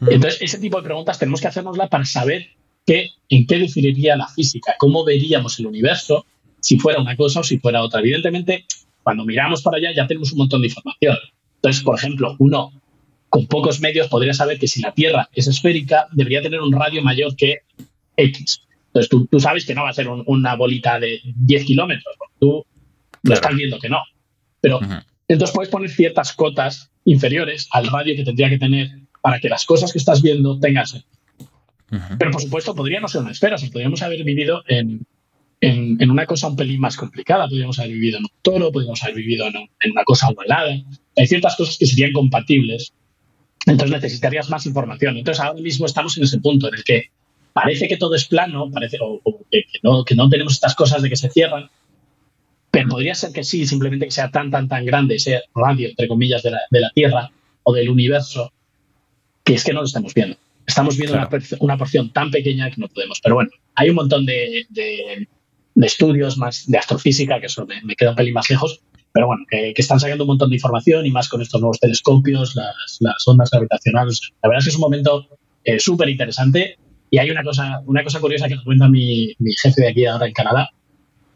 [0.00, 2.46] Entonces, ese tipo de preguntas tenemos que hacernosla para saber
[2.86, 6.26] qué, en qué diferiría la física, cómo veríamos el universo
[6.60, 8.00] si fuera una cosa o si fuera otra.
[8.00, 8.64] Evidentemente,
[9.02, 11.16] cuando miramos para allá ya tenemos un montón de información.
[11.56, 12.72] Entonces, por ejemplo, uno
[13.28, 17.02] con pocos medios podría saber que si la Tierra es esférica, debería tener un radio
[17.02, 17.60] mayor que
[18.16, 18.62] X.
[18.94, 22.14] Entonces, tú, tú sabes que no va a ser un- una bolita de 10 kilómetros,
[22.18, 22.64] porque tú
[23.22, 23.98] lo estás viendo que no.
[24.60, 24.80] Pero
[25.28, 28.90] entonces puedes poner ciertas cotas inferiores al radio que tendría que tener
[29.22, 31.10] para que las cosas que estás viendo tengan sentido.
[32.18, 35.06] Pero por supuesto, podría no ser una esfera, o sea, podríamos haber vivido en,
[35.60, 37.48] en, en una cosa un pelín más complicada.
[37.48, 40.74] Podríamos haber vivido en un toro, podríamos haber vivido en, un- en una cosa ovalada.
[41.16, 42.92] Hay ciertas cosas que serían compatibles
[43.66, 45.16] Entonces necesitarías más información.
[45.16, 47.10] Entonces ahora mismo estamos en ese punto en el que
[47.52, 51.08] parece que todo es plano, parece o, que, no, que no tenemos estas cosas de
[51.08, 51.70] que se cierran,
[52.70, 56.08] pero podría ser que sí, simplemente que sea tan, tan, tan grande ese radio, entre
[56.08, 57.30] comillas, de la, de la Tierra
[57.64, 58.52] o del universo,
[59.44, 60.36] que es que no lo estamos viendo.
[60.66, 61.28] Estamos viendo una,
[61.60, 63.20] una, porción tan pequeña que no podemos.
[63.20, 65.28] Pero bueno, hay un montón de, de,
[65.76, 68.80] estudios más de astrofísica, que eso me, queda un pelín más lejos,
[69.12, 72.54] pero bueno, que, están sacando un montón de información y más con estos nuevos telescopios,
[72.54, 74.32] las, las ondas gravitacionales.
[74.42, 75.26] La verdad es que es un momento
[75.64, 76.78] eh, súper interesante.
[77.12, 80.06] Y hay una cosa, una cosa curiosa que nos cuenta mi, mi jefe de aquí
[80.06, 80.70] ahora en Canadá,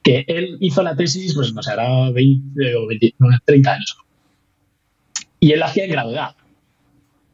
[0.03, 3.15] que él hizo la tesis, pues no sé, hará 20 o 20,
[3.45, 3.97] 30 años.
[5.39, 6.35] Y él hacía en gravedad.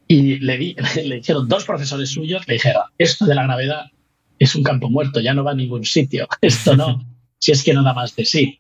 [0.08, 0.74] Y le, di,
[1.04, 3.92] le dijeron dos profesores suyos, le dijeron, esto de la gravedad
[4.40, 7.00] es un campo muerto, ya no va a ningún sitio, esto no,
[7.38, 8.58] si es que no da más de sí.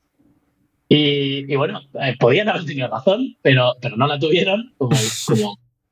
[0.88, 4.96] Y, bueno, eh, podían haber tenido razón, pero, pero no la tuvieron, como,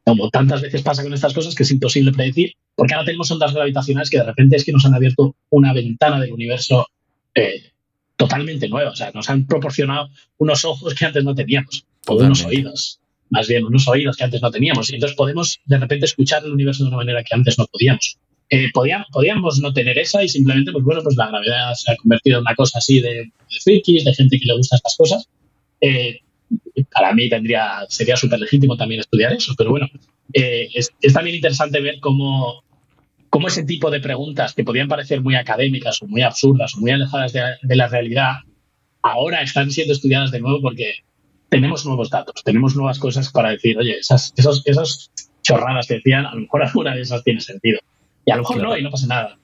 [0.05, 3.53] como, tantas veces pasa con estas cosas, que es imposible predecir, porque ahora tenemos ondas
[3.53, 6.87] gravitacionales que de repente es que nos han abierto una ventana del universo
[7.35, 7.73] eh,
[8.17, 8.93] totalmente nueva.
[8.93, 10.09] O sea, nos han proporcionado
[10.39, 14.41] unos ojos que antes no teníamos, o unos oídos más bien unos oídos que antes
[14.41, 14.89] no teníamos.
[14.91, 18.17] Y entonces podemos de repente escuchar el universo de una manera que antes no podíamos.
[18.49, 22.39] Eh, podíamos, no tener esa y simplemente, pues bueno, pues la gravedad se ha convertido
[22.39, 25.29] en una cosa así de, de frikis, de gente que le gusta estas cosas.
[25.83, 26.21] Eh,
[26.91, 29.87] para mí tendría, sería súper legítimo también estudiar eso, pero bueno,
[30.33, 32.63] eh, es, también interesante ver cómo,
[33.31, 36.91] cómo, ese tipo de preguntas que podían parecer muy académicas o muy absurdas o muy
[36.91, 38.35] alejadas de, de la realidad,
[39.03, 41.05] ahora están siendo estudiadas de nuevo porque
[41.49, 45.11] tenemos nuevos datos, tenemos nuevas cosas para decir, oye, esas, esos, esas
[45.43, 47.81] chorradas que decían, a lo mejor alguna de esas tiene sentido.
[48.25, 49.39] Y a lo mejor no, y no pasa nada.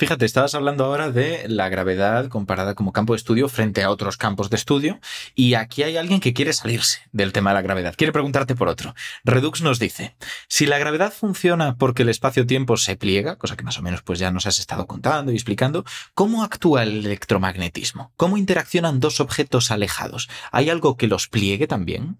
[0.00, 4.16] Fíjate, estabas hablando ahora de la gravedad comparada como campo de estudio frente a otros
[4.16, 4.98] campos de estudio
[5.34, 7.94] y aquí hay alguien que quiere salirse del tema de la gravedad.
[7.98, 8.94] Quiere preguntarte por otro.
[9.24, 10.16] Redux nos dice,
[10.48, 14.18] si la gravedad funciona porque el espacio-tiempo se pliega, cosa que más o menos pues
[14.18, 15.84] ya nos has estado contando y explicando,
[16.14, 18.10] ¿cómo actúa el electromagnetismo?
[18.16, 20.30] ¿Cómo interaccionan dos objetos alejados?
[20.50, 22.16] ¿Hay algo que los pliegue también?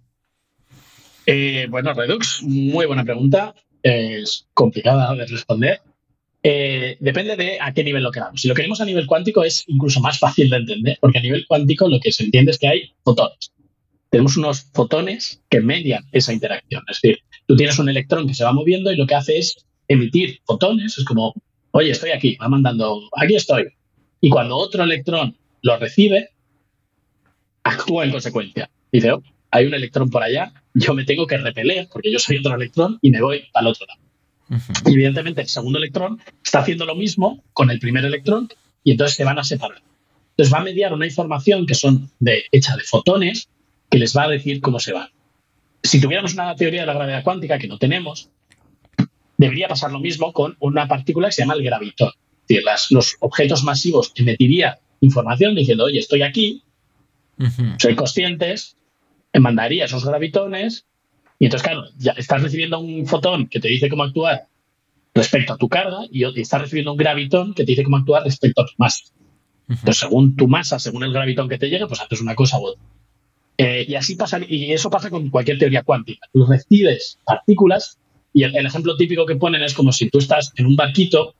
[1.24, 3.54] Eh, bueno, Redux, muy buena pregunta.
[3.82, 5.80] Es complicada de responder.
[6.42, 8.40] Eh, depende de a qué nivel lo queramos.
[8.40, 11.46] Si lo queremos a nivel cuántico es incluso más fácil de entender, porque a nivel
[11.46, 13.52] cuántico lo que se entiende es que hay fotones.
[14.08, 16.82] Tenemos unos fotones que median esa interacción.
[16.88, 19.66] Es decir, tú tienes un electrón que se va moviendo y lo que hace es
[19.86, 20.98] emitir fotones.
[20.98, 21.34] Es como,
[21.72, 23.66] oye, estoy aquí, va mandando, aquí estoy.
[24.20, 26.30] Y cuando otro electrón lo recibe,
[27.62, 28.70] actúa en consecuencia.
[28.90, 32.38] Dice, oh, hay un electrón por allá, yo me tengo que repeler porque yo soy
[32.38, 34.00] otro electrón y me voy al otro lado.
[34.86, 38.48] Y evidentemente el segundo electrón está haciendo lo mismo con el primer electrón
[38.82, 39.82] y entonces se van a separar.
[40.30, 43.48] Entonces va a mediar una información que son de, hecha de fotones
[43.90, 45.08] que les va a decir cómo se van.
[45.82, 48.30] Si tuviéramos una teoría de la gravedad cuántica que no tenemos,
[49.36, 52.12] debería pasar lo mismo con una partícula que se llama el gravitón.
[52.48, 56.62] Es decir, los objetos masivos emitiría información diciendo, oye, estoy aquí,
[57.78, 58.76] soy conscientes,
[59.32, 60.86] mandaría esos gravitones
[61.40, 64.46] y entonces, claro, ya estás recibiendo un fotón que te dice cómo actuar
[65.14, 68.60] respecto a tu carga y estás recibiendo un gravitón que te dice cómo actuar respecto
[68.60, 69.04] a tu masa.
[69.66, 72.66] Entonces, según tu masa, según el gravitón que te llegue, pues haces una cosa u
[72.66, 72.84] otra.
[73.56, 76.28] Eh, y así pasa, y eso pasa con cualquier teoría cuántica.
[76.30, 77.98] Tú recibes partículas
[78.34, 81.34] y el, ejemplo típico que ponen es como si tú estás en un barquito,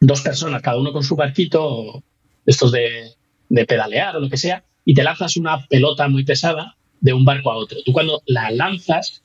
[0.00, 2.02] dos personas, cada uno con su barquito,
[2.46, 3.12] estos de,
[3.48, 7.24] de pedalear o lo que sea, y te lanzas una pelota muy pesada de un
[7.24, 7.78] barco a otro.
[7.84, 9.22] Tú cuando la lanzas,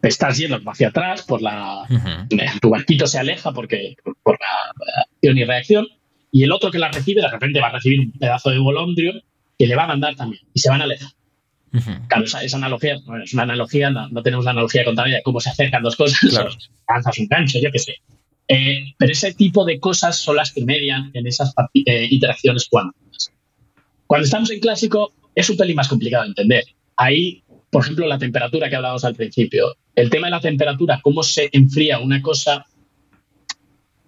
[0.00, 1.86] te estás yendo hacia atrás, por la,
[2.60, 5.86] tu barquito se aleja porque, por la acción y reacción,
[6.30, 9.12] y el otro que la recibe de repente va a recibir un pedazo de bolondrio
[9.58, 11.10] que le va a mandar también, y se van a alejar.
[12.08, 15.82] Claro, esa, analogía, es una analogía, no, tenemos la analogía contraria de cómo se acercan
[15.82, 16.20] dos cosas,
[16.88, 17.94] lanzas un gancho, yo qué sé.
[18.48, 23.30] Eh, pero ese tipo de cosas son las que median en esas eh, interacciones cuánticas.
[24.06, 26.64] Cuando estamos en clásico es un pelín más complicado de entender.
[26.96, 29.76] Ahí, por ejemplo, la temperatura que hablábamos al principio.
[29.94, 32.66] El tema de la temperatura, cómo se enfría una cosa,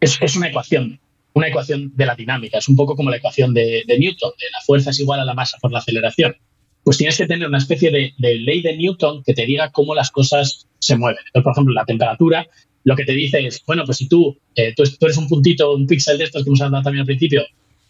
[0.00, 1.00] es, una ecuación,
[1.34, 2.58] una ecuación de la dinámica.
[2.58, 5.34] Es un poco como la ecuación de, Newton, de la fuerza es igual a la
[5.34, 6.36] masa por la aceleración.
[6.82, 10.10] Pues tienes que tener una especie de, ley de Newton que te diga cómo las
[10.10, 11.24] cosas se mueven.
[11.32, 12.46] Por ejemplo, la temperatura
[12.84, 15.86] lo que te dice es, bueno, pues si tú, eh, tú, eres un puntito, un
[15.86, 17.42] píxel de estos que hemos hablado también al principio,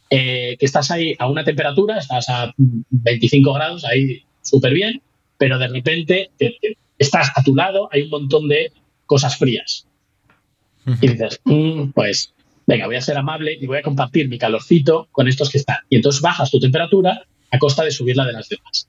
[0.08, 5.02] eh, que estás ahí a una temperatura, estás a 25 grados, ahí súper bien,
[5.38, 6.30] pero de repente
[6.98, 8.72] estás a tu lado, hay un montón de
[9.06, 9.86] cosas frías.
[11.00, 12.34] Y dices, mm, pues
[12.66, 15.78] venga, voy a ser amable y voy a compartir mi calorcito con estos que están.
[15.88, 18.88] Y entonces bajas tu temperatura a costa de subir la de las demás.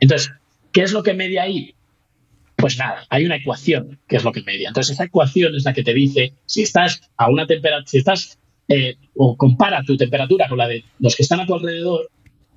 [0.00, 0.32] Entonces,
[0.72, 1.74] ¿qué es lo que media ahí?
[2.56, 4.68] Pues nada, hay una ecuación que es lo que media.
[4.68, 8.38] Entonces, esa ecuación es la que te dice si estás a una temperatura, si estás
[8.68, 12.10] eh, o compara tu temperatura con la de los que están a tu alrededor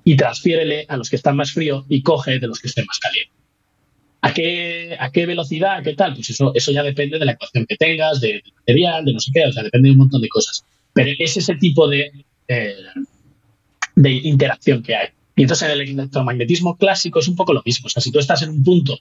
[0.08, 3.00] y transfiérele a los que están más frío y coge de los que estén más
[3.00, 3.34] calientes.
[4.22, 5.82] ¿A qué, ¿A qué velocidad?
[5.82, 6.14] ¿Qué tal?
[6.14, 9.32] Pues eso, eso ya depende de la ecuación que tengas, del material, de no sé
[9.34, 10.64] qué, o sea, depende de un montón de cosas.
[10.92, 12.12] Pero es ese tipo de,
[12.46, 12.76] eh,
[13.96, 15.08] de interacción que hay.
[15.34, 17.86] Y entonces en el electromagnetismo clásico es un poco lo mismo.
[17.86, 18.96] O sea, si tú estás en un punto,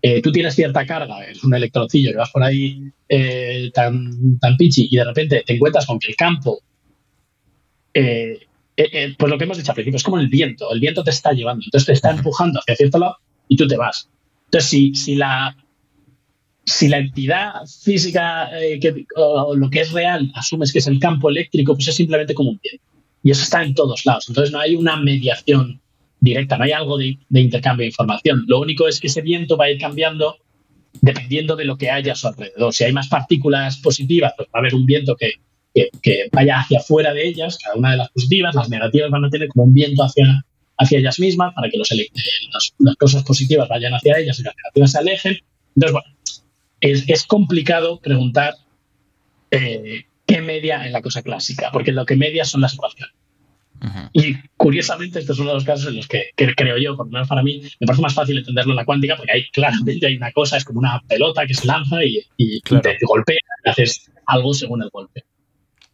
[0.00, 4.56] eh, tú tienes cierta carga, es un electrocillo que vas por ahí eh, tan, tan
[4.56, 6.62] pichi y de repente te encuentras con que el campo,
[9.18, 10.72] pues lo que hemos dicho al principio, es como el viento.
[10.72, 13.16] El viento te está llevando, entonces te está empujando hacia cierto lado
[13.48, 14.08] y tú te vas.
[14.46, 15.56] Entonces, si, si la
[16.68, 17.52] si la entidad
[17.82, 18.50] física
[18.80, 22.34] que, o lo que es real asumes que es el campo eléctrico, pues es simplemente
[22.34, 22.84] como un viento.
[23.22, 24.28] Y eso está en todos lados.
[24.28, 25.80] Entonces no hay una mediación
[26.20, 28.44] directa, no hay algo de, intercambio de información.
[28.46, 30.36] Lo único es que ese viento va a ir cambiando
[31.00, 32.72] dependiendo de lo que haya a su alrededor.
[32.72, 35.32] Si hay más partículas positivas, pues va a haber un viento que,
[36.32, 39.48] vaya hacia afuera de ellas, cada una de las positivas, las negativas van a tener
[39.48, 40.44] como un viento hacia,
[40.76, 41.88] hacia ellas mismas para que los,
[42.78, 45.38] las, cosas positivas vayan hacia ellas y las negativas se alejen.
[45.74, 46.16] Entonces, bueno,
[46.80, 48.54] es, complicado preguntar
[49.50, 53.14] eh, qué media en la cosa clásica, porque lo que media son las ecuaciones.
[54.12, 57.12] Y curiosamente, este es uno de los casos en los que, creo yo, por lo
[57.12, 60.16] menos para mí, me parece más fácil entenderlo en la cuántica, porque ahí claramente hay
[60.16, 62.26] una cosa, es como una pelota que se lanza y,
[62.60, 65.24] te golpea y haces algo según el golpe.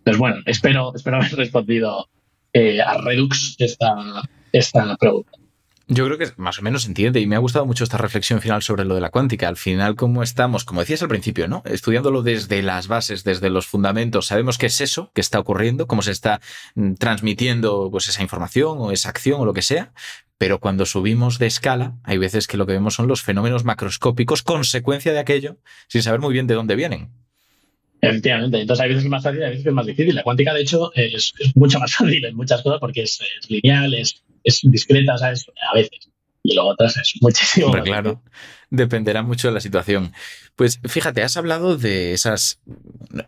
[0.05, 2.09] Pues bueno, espero, espero haber respondido
[2.53, 5.33] eh, a Redux esta, esta pregunta.
[5.87, 8.41] Yo creo que más o menos se entiende y me ha gustado mucho esta reflexión
[8.41, 9.49] final sobre lo de la cuántica.
[9.49, 11.63] Al final, como estamos, como decías al principio, ¿no?
[11.67, 16.01] Estudiándolo desde las bases, desde los fundamentos, sabemos qué es eso que está ocurriendo, cómo
[16.01, 16.41] se está
[16.75, 19.93] mm, transmitiendo pues esa información o esa acción o lo que sea.
[20.39, 24.43] Pero cuando subimos de escala, hay veces que lo que vemos son los fenómenos macroscópicos,
[24.43, 27.11] consecuencia de aquello, sin saber muy bien de dónde vienen.
[28.09, 28.61] Efectivamente.
[28.61, 30.15] Entonces hay veces que es más fácil, hay veces que es más difícil.
[30.15, 33.95] La cuántica, de hecho, es, mucho más fácil en muchas cosas porque es, es lineal,
[33.95, 35.47] es es discreta, ¿sabes?
[35.73, 36.11] A veces.
[36.43, 37.73] Y luego otras es muchísimo.
[37.73, 38.23] Pero claro,
[38.69, 40.13] dependerá mucho de la situación.
[40.55, 42.61] Pues fíjate, has hablado de esas,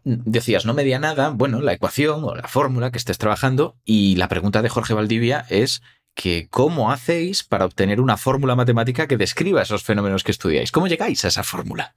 [0.04, 4.28] decías, no media nada, bueno, la ecuación o la fórmula que estés trabajando y la
[4.28, 5.82] pregunta de Jorge Valdivia es
[6.14, 10.70] que cómo hacéis para obtener una fórmula matemática que describa esos fenómenos que estudiáis.
[10.70, 11.94] ¿Cómo llegáis a esa fórmula?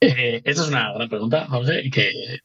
[0.00, 2.40] Eh, esa es una gran pregunta, José, que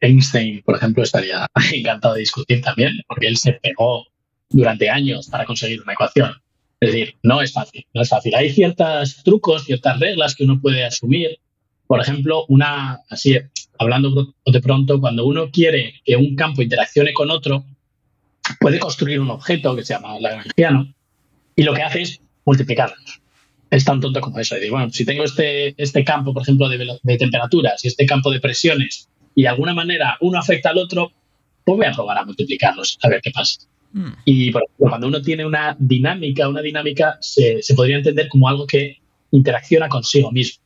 [0.00, 4.06] Einstein, por ejemplo, estaría encantado de discutir también, porque él se pegó
[4.48, 6.32] durante años para conseguir una ecuación.
[6.80, 8.34] Es decir, no es fácil, no es fácil.
[8.34, 11.38] Hay ciertos trucos, ciertas reglas que uno puede asumir.
[11.86, 13.36] Por ejemplo, una, así,
[13.78, 17.64] hablando de pronto, cuando uno quiere que un campo interaccione con otro,
[18.60, 20.92] puede construir un objeto que se llama Lagrangiano
[21.54, 23.20] y lo que hace es multiplicarlos.
[23.70, 24.56] Es tan tonto como eso.
[24.56, 28.30] decir, bueno, si tengo este, este campo, por ejemplo, de, de temperaturas y este campo
[28.30, 31.12] de presiones y de alguna manera uno afecta al otro,
[31.64, 33.60] pues voy a probar a multiplicarlos, a ver qué pasa.
[33.92, 34.10] Mm.
[34.24, 38.98] Y cuando uno tiene una dinámica, una dinámica se, podría entender como algo que
[39.30, 40.62] interacciona consigo mismo.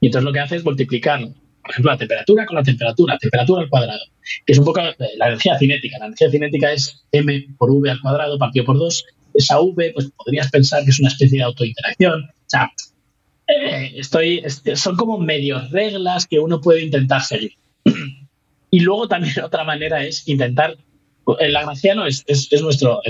[0.00, 3.62] Y entonces lo que hace es multiplicar, por ejemplo, la temperatura con la temperatura, temperatura
[3.62, 4.04] al cuadrado,
[4.46, 5.98] que es un poco la energía cinética.
[5.98, 9.04] La energía cinética es m por v al cuadrado partido por 2.
[9.34, 12.30] Esa v, pues podrías pensar que es una especie de autointeracción.
[13.46, 14.42] Eh, estoy,
[14.74, 17.52] son como medio reglas que uno puede intentar seguir.
[18.70, 20.76] y luego también otra manera es intentar
[21.40, 22.24] el lagrangiano es,
[22.62, 23.02] nuestro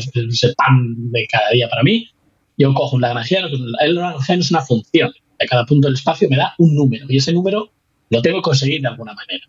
[0.57, 2.09] pan de cada día para mí.
[2.57, 3.49] Yo cojo un lagrangiano,
[3.81, 5.13] el lagrangiano es una función.
[5.39, 7.71] De cada punto del espacio me da un número y ese número
[8.11, 9.45] lo tengo que conseguir de alguna manera.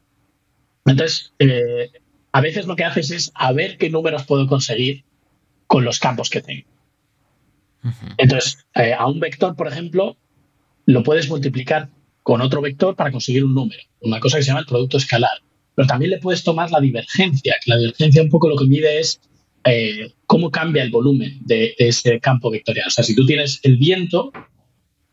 [0.86, 1.90] Entonces, eh,
[2.32, 5.04] a veces lo que haces es a ver qué números puedo conseguir
[5.66, 6.68] con los campos que tengo.
[8.18, 10.18] Entonces, eh, a un vector, por ejemplo,
[10.86, 11.90] lo puedes multiplicar
[12.24, 15.42] con otro vector para conseguir un número, una cosa que se llama el producto escalar.
[15.76, 19.00] Pero también le puedes tomar la divergencia, que la divergencia un poco lo que mide
[19.00, 19.22] es
[19.64, 22.88] eh, cómo cambia el volumen de, ese campo vectorial.
[22.88, 24.32] O sea, si tú tienes el viento,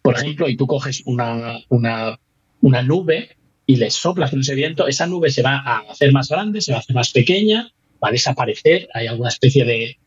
[0.02, 3.36] por ejemplo, y tú coges una, una, nube
[3.66, 6.72] y le soplas con ese viento, esa nube se va a hacer más grande, se
[6.72, 9.98] va a hacer más pequeña, va a desaparecer, hay alguna especie de,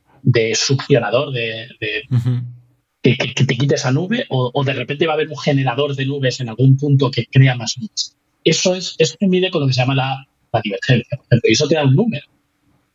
[0.56, 1.68] succionador de,
[3.02, 6.40] que, te quite esa nube, o, de repente va a haber un generador de nubes
[6.40, 8.16] en algún punto que crea más nubes.
[8.44, 11.50] Eso es, eso se mide con lo que se llama la, la divergencia, por ejemplo,
[11.50, 12.26] y eso te da un número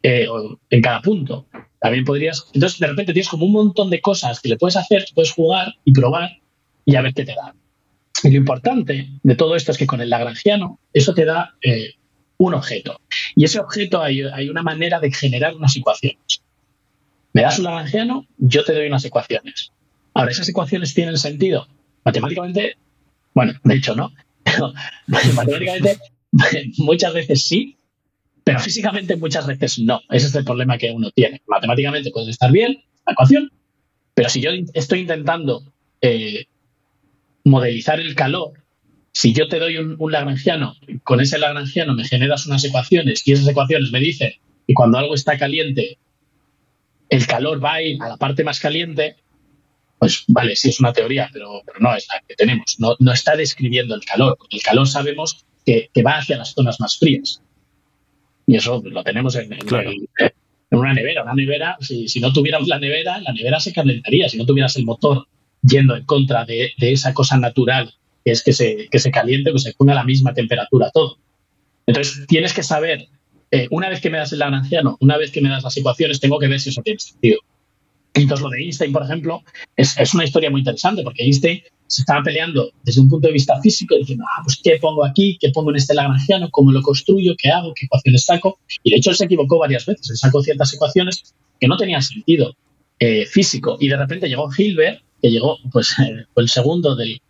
[0.02, 0.26] eh,
[0.70, 1.46] en cada punto.
[1.80, 5.06] También podrías, entonces de repente tienes como un montón de cosas que le puedes hacer,
[5.14, 6.30] puedes jugar y probar
[6.84, 7.54] y a ver qué te da.
[8.22, 11.94] Y lo importante de todo esto es que con el lagrangiano eso te da eh,
[12.38, 13.00] un objeto.
[13.34, 16.42] Y ese objeto hay, hay una manera de generar unas ecuaciones.
[17.34, 19.72] Me das un lagrangiano, yo te doy unas ecuaciones.
[20.14, 21.66] Ahora, ¿esas ecuaciones tienen sentido?
[22.04, 22.76] Matemáticamente
[23.34, 24.12] Bueno, de hecho no.
[25.08, 25.98] matemáticamente
[26.78, 27.76] muchas veces sí,
[28.44, 30.00] pero físicamente muchas veces no.
[30.10, 31.42] Ese es el problema que uno tiene.
[31.48, 33.50] Matemáticamente puede estar bien la ecuación,
[34.14, 35.64] pero si yo estoy intentando
[36.00, 36.46] eh,
[37.42, 38.52] modelizar el calor,
[39.10, 43.32] si yo te doy un, un, lagrangiano, con ese lagrangiano me generas unas ecuaciones y
[43.32, 44.32] esas ecuaciones me dicen
[44.66, 45.98] que cuando algo está caliente,
[47.08, 49.16] el calor va a ir a la parte más caliente,
[49.98, 52.76] pues vale, sí es una teoría, pero, pero no es la que tenemos.
[52.78, 56.52] No, no, está describiendo el calor, porque el calor sabemos que, que, va hacia las
[56.52, 57.40] zonas más frías.
[58.46, 59.90] Y eso lo tenemos en, en, claro.
[59.90, 60.06] en,
[60.70, 61.22] en una nevera.
[61.22, 64.28] Una nevera, si, si, no tuviéramos la nevera, la nevera se calentaría.
[64.28, 65.26] Si no tuvieras el motor
[65.62, 67.94] yendo en contra de, de esa cosa natural
[68.24, 71.18] que es que se, que se caliente, que se ponga a la misma temperatura todo.
[71.86, 73.08] Entonces, tienes que saber,
[73.54, 76.18] eh, una vez que me das el lagrangiano, una vez que me das las ecuaciones,
[76.18, 77.38] tengo que ver si eso tiene sentido.
[78.12, 79.42] Entonces, lo de Einstein, por ejemplo,
[79.76, 83.32] es, es, una historia muy interesante porque Einstein se estaba peleando desde un punto de
[83.32, 85.38] vista físico, diciendo, ah, pues, ¿qué pongo aquí?
[85.40, 86.48] ¿Qué pongo en este lagrangiano?
[86.50, 87.34] ¿Cómo lo construyo?
[87.38, 87.72] ¿Qué hago?
[87.74, 88.58] ¿Qué ecuaciones saco?
[88.82, 90.10] Y de hecho, él se equivocó varias veces.
[90.10, 92.56] Él sacó ciertas ecuaciones que no tenían sentido
[92.98, 93.76] eh, físico.
[93.78, 97.20] Y de repente llegó Hilbert, que llegó, pues, eh, el segundo del.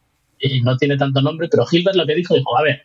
[0.41, 2.83] Y no tiene tanto nombre, pero Hilbert lo que dijo, dijo, a ver,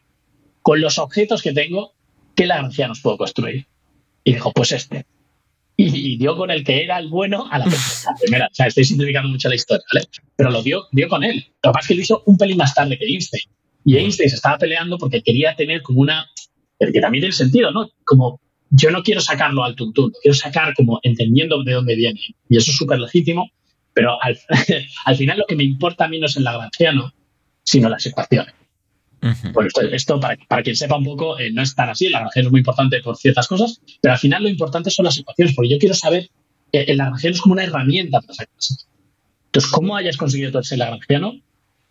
[0.62, 1.94] con los objetos que tengo,
[2.40, 3.68] ¿qué lagrangianos puedo construir?
[4.24, 5.06] Y dijo, pues este
[5.76, 7.66] y, dio con el que era el bueno a la
[8.22, 8.48] primera.
[8.48, 10.08] O sea, estoy simplificando mucho la historia, ¿vale?
[10.38, 11.46] Pero lo dio, dio con él.
[11.64, 13.44] Lo que pasa es que lo hizo un pelín más tarde que Einstein.
[13.84, 16.28] Y Einstein se estaba peleando porque quería tener como una.
[16.80, 17.90] que también tiene sentido, ¿no?
[18.06, 22.22] Como yo no quiero sacarlo al tuntún, quiero sacar como entendiendo de dónde viene.
[22.50, 23.50] Y eso es súper legítimo,
[23.94, 24.38] pero al,
[25.06, 27.14] al, final lo que me importa a mí no es el lagrangiano,
[27.64, 28.54] sino las ecuaciones.
[29.22, 32.06] Bueno, esto, esto para, para, quien sepa un poco, eh, no es tan así.
[32.06, 35.18] El lagrangiano es muy importante por ciertas cosas, pero al final lo importante son las
[35.18, 36.30] ecuaciones, porque yo quiero saber,
[36.72, 38.54] eh, el lagrangiano es como una herramienta para sacar
[39.48, 41.34] Entonces, ¿cómo hayas conseguido todo ese lagrangiano?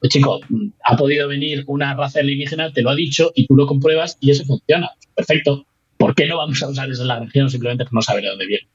[0.01, 0.41] Pues chico,
[0.85, 4.31] ha podido venir una raza alienígena, te lo ha dicho y tú lo compruebas y
[4.31, 4.91] eso funciona.
[5.15, 5.67] Perfecto.
[5.97, 8.69] ¿Por qué no vamos a usar ese lagrangiano simplemente por no saber de dónde viene?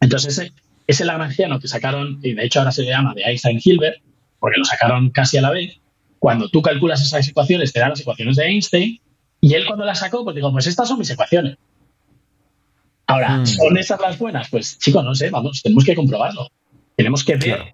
[0.00, 0.52] Entonces, ese,
[0.86, 4.02] ese lagrangiano que sacaron, y de hecho ahora se llama de Einstein-Hilbert,
[4.38, 5.78] porque lo sacaron casi a la vez,
[6.22, 9.00] cuando tú calculas esas ecuaciones, te dan las ecuaciones de Einstein,
[9.40, 11.56] y él cuando las sacó, pues digo, pues estas son mis ecuaciones.
[13.08, 13.46] Ahora, mm.
[13.46, 14.48] ¿son esas las buenas?
[14.48, 16.46] Pues chicos, no sé, vamos, tenemos que comprobarlo.
[16.94, 17.64] Tenemos que ver claro.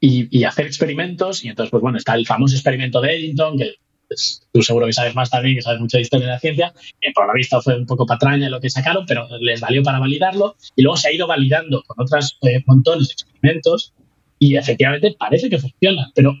[0.00, 3.74] y, y, hacer experimentos, y entonces, pues bueno, está el famoso experimento de Eddington, que
[4.08, 6.72] pues, tú seguro que sabes más también, que sabes mucha historia de la ciencia,
[7.02, 9.98] que por la vista fue un poco patraña lo que sacaron, pero les valió para
[9.98, 13.92] validarlo, y luego se ha ido validando con otros eh, montones de experimentos,
[14.38, 16.34] y efectivamente parece que funciona, pero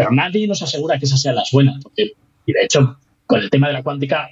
[0.00, 1.82] pero nadie nos asegura que esas sean las buenas.
[1.82, 2.12] Porque,
[2.46, 4.30] y de hecho, con el tema de la cuántica,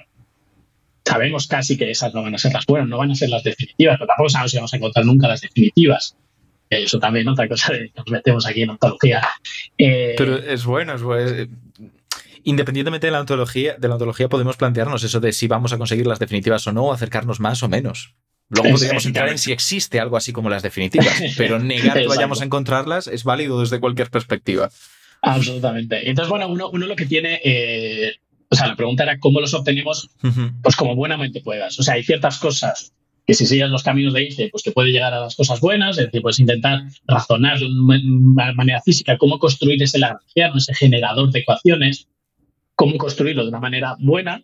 [1.05, 3.43] sabemos casi que esas no van a ser las buenas, no van a ser las
[3.43, 6.17] definitivas, pero tampoco sabemos si vamos a encontrar nunca las definitivas.
[6.71, 9.21] Eso también otra cosa de que nos metemos aquí en ontología.
[9.77, 11.47] Eh, pero es bueno, es bueno.
[12.45, 16.07] Independientemente de la ontología, de la ontología podemos plantearnos eso de si vamos a conseguir
[16.07, 18.15] las definitivas o no, o acercarnos más o menos.
[18.49, 22.41] Luego podríamos entrar en si existe algo así como las definitivas, pero negar que vayamos
[22.41, 24.71] a encontrarlas es válido desde cualquier perspectiva.
[25.21, 26.09] Absolutamente.
[26.09, 28.13] Entonces, bueno, uno, uno lo que tiene, eh,
[28.49, 30.61] o sea, la pregunta era cómo los obtenemos, uh -huh.
[30.61, 31.77] pues como buenamente puedas.
[31.79, 32.93] O sea, hay ciertas cosas
[33.27, 35.99] que si sigues los caminos de ICE, pues te puede llegar a las cosas buenas,
[35.99, 41.29] es decir, puedes intentar razonar de una manera física cómo construir ese lagrangiano, ese generador
[41.31, 42.07] de ecuaciones,
[42.73, 44.41] cómo construirlo de una manera buena,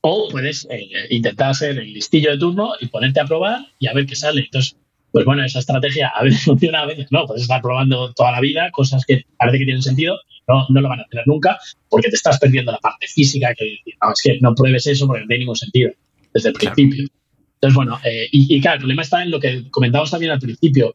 [0.00, 3.92] o puedes eh, intentar ser el listillo de turno y ponerte a probar y a
[3.92, 4.40] ver qué sale.
[4.40, 4.76] Entonces,
[5.12, 7.26] pues bueno, esa estrategia a veces funciona, a veces no.
[7.26, 10.18] Puedes estar probando toda la vida cosas que parece que tienen sentido
[10.50, 11.58] no, no lo van a tener nunca
[11.88, 15.22] porque te estás perdiendo la parte física que no, es que no pruebes eso porque
[15.22, 15.92] no tiene ningún sentido
[16.32, 16.74] desde el claro.
[16.74, 17.08] principio.
[17.54, 20.38] Entonces, bueno, eh, y, y, claro, el problema está en lo que comentábamos también al
[20.38, 20.94] principio,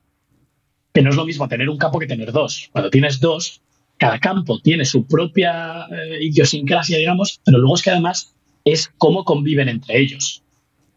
[0.93, 2.69] que no es lo mismo tener un campo que tener dos.
[2.71, 3.61] Cuando tienes dos,
[3.97, 9.23] cada campo tiene su propia eh, idiosincrasia, digamos, pero luego es que además es cómo
[9.23, 10.41] conviven entre ellos.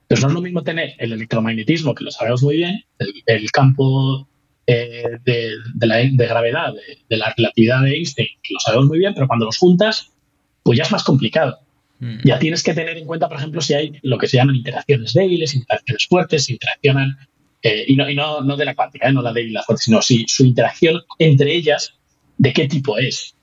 [0.08, 3.50] Entonces no es lo mismo tener el electromagnetismo, que lo sabemos muy bien, el, el
[3.50, 4.26] campo
[4.66, 8.86] eh, de, de, la, de, gravedad, de, de, la relatividad de Einstein, que lo sabemos
[8.86, 10.12] muy bien, pero cuando los juntas,
[10.62, 11.58] pues ya es más complicado.
[11.98, 12.20] Mm.
[12.24, 15.12] Ya tienes que tener en cuenta, por ejemplo, si hay lo que se llaman interacciones
[15.12, 17.18] débiles, interacciones fuertes, si interaccionan,
[17.62, 19.12] eh, y, no, y no, no, de la cuántica, ¿eh?
[19.12, 21.94] no la débil y la fuerte, sino si su interacción entre ellas,
[22.38, 23.34] de qué tipo es.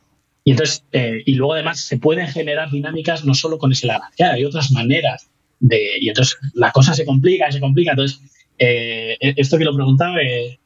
[0.43, 4.45] Y entonces, y luego además se pueden generar dinámicas no solo con ese lagrangiano, hay
[4.45, 5.28] otras maneras
[5.68, 7.91] de, y entonces la cosa se complica, se complica.
[7.91, 8.22] Entonces,
[8.57, 10.59] eh, esto que lo preguntaba, eh,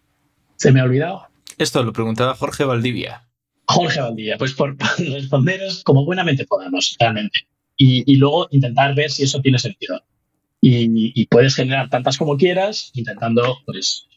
[0.57, 1.27] se me ha olvidado.
[1.57, 3.25] Esto lo preguntaba Jorge Valdivia.
[3.65, 7.47] Jorge Valdivia, pues por, responderos como buenamente podamos, realmente.
[7.77, 10.03] Y, y, luego intentar ver si eso tiene sentido.
[10.59, 14.07] Y, y, puedes generar tantas como quieras, intentando pues,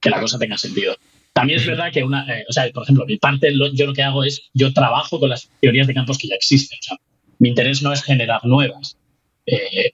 [0.00, 0.94] que la cosa tenga sentido.
[1.32, 3.94] También es verdad que una, eh, o sea, por ejemplo, mi parte, lo- yo lo
[3.94, 6.78] que hago es, yo trabajo con las teorías de campos que ya existen.
[6.80, 6.98] O sea,
[7.38, 8.98] mi interés no es generar nuevas.
[9.46, 9.92] Eh,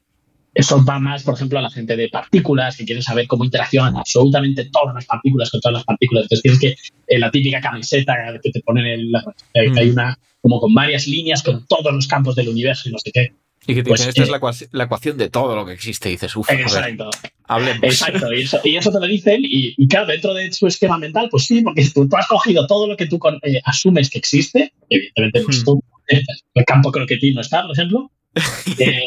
[0.55, 3.97] eso va más, por ejemplo, a la gente de partículas que quiere saber cómo interaccionan
[3.97, 6.25] absolutamente todas las partículas con todas las partículas.
[6.25, 6.77] Entonces tienes que,
[7.15, 9.21] en la típica camiseta que te ponen en la,
[9.55, 12.93] eh, que hay una, como con varias líneas con todos los campos del universo y
[12.93, 13.33] no sé qué.
[13.67, 15.65] Y que te Pues, dicen, esta eh, es la, ecuac- la ecuación de todo lo
[15.65, 16.09] que existe.
[16.11, 17.11] Y dices, uff, a ver, Exacto.
[17.45, 17.81] hablemos.
[17.83, 20.99] Exacto, y eso, y eso te lo dicen, y, y claro, dentro de su esquema
[20.99, 24.11] mental, pues sí, porque tú, tú has cogido todo lo que tú con- eh, asumes
[24.11, 25.65] que existe, evidentemente pues, Hmm.
[25.65, 26.21] tú, eh,
[26.55, 28.11] el campo croquetín no está, por ejemplo,
[28.79, 29.01] eh,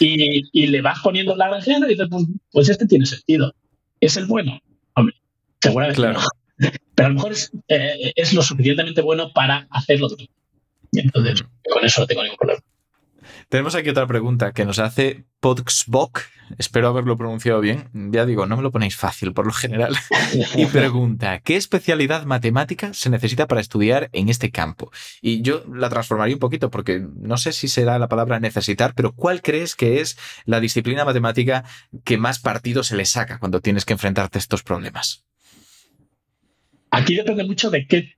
[0.00, 3.54] y, y le vas poniendo la granjero y dices, pues, pues este tiene sentido.
[4.00, 4.58] ¿Es el bueno?
[4.94, 5.14] Hombre,
[5.60, 6.20] seguramente Claro.
[6.20, 6.26] no.
[6.94, 10.08] Pero a lo mejor es, eh, es lo suficientemente bueno para hacerlo
[11.02, 12.62] entonces, con eso no tengo ningún problema.
[13.54, 16.22] Tenemos aquí otra pregunta que nos hace Podxbok.
[16.58, 17.88] Espero haberlo pronunciado bien.
[17.92, 19.94] Ya digo, no me lo ponéis fácil por lo general.
[20.56, 24.90] y pregunta, ¿qué especialidad matemática se necesita para estudiar en este campo?
[25.22, 29.12] Y yo la transformaría un poquito porque no sé si será la palabra necesitar, pero
[29.12, 31.62] ¿cuál crees que es la disciplina matemática
[32.02, 35.26] que más partido se le saca cuando tienes que enfrentarte a estos problemas?
[36.90, 38.14] Aquí depende mucho de qué,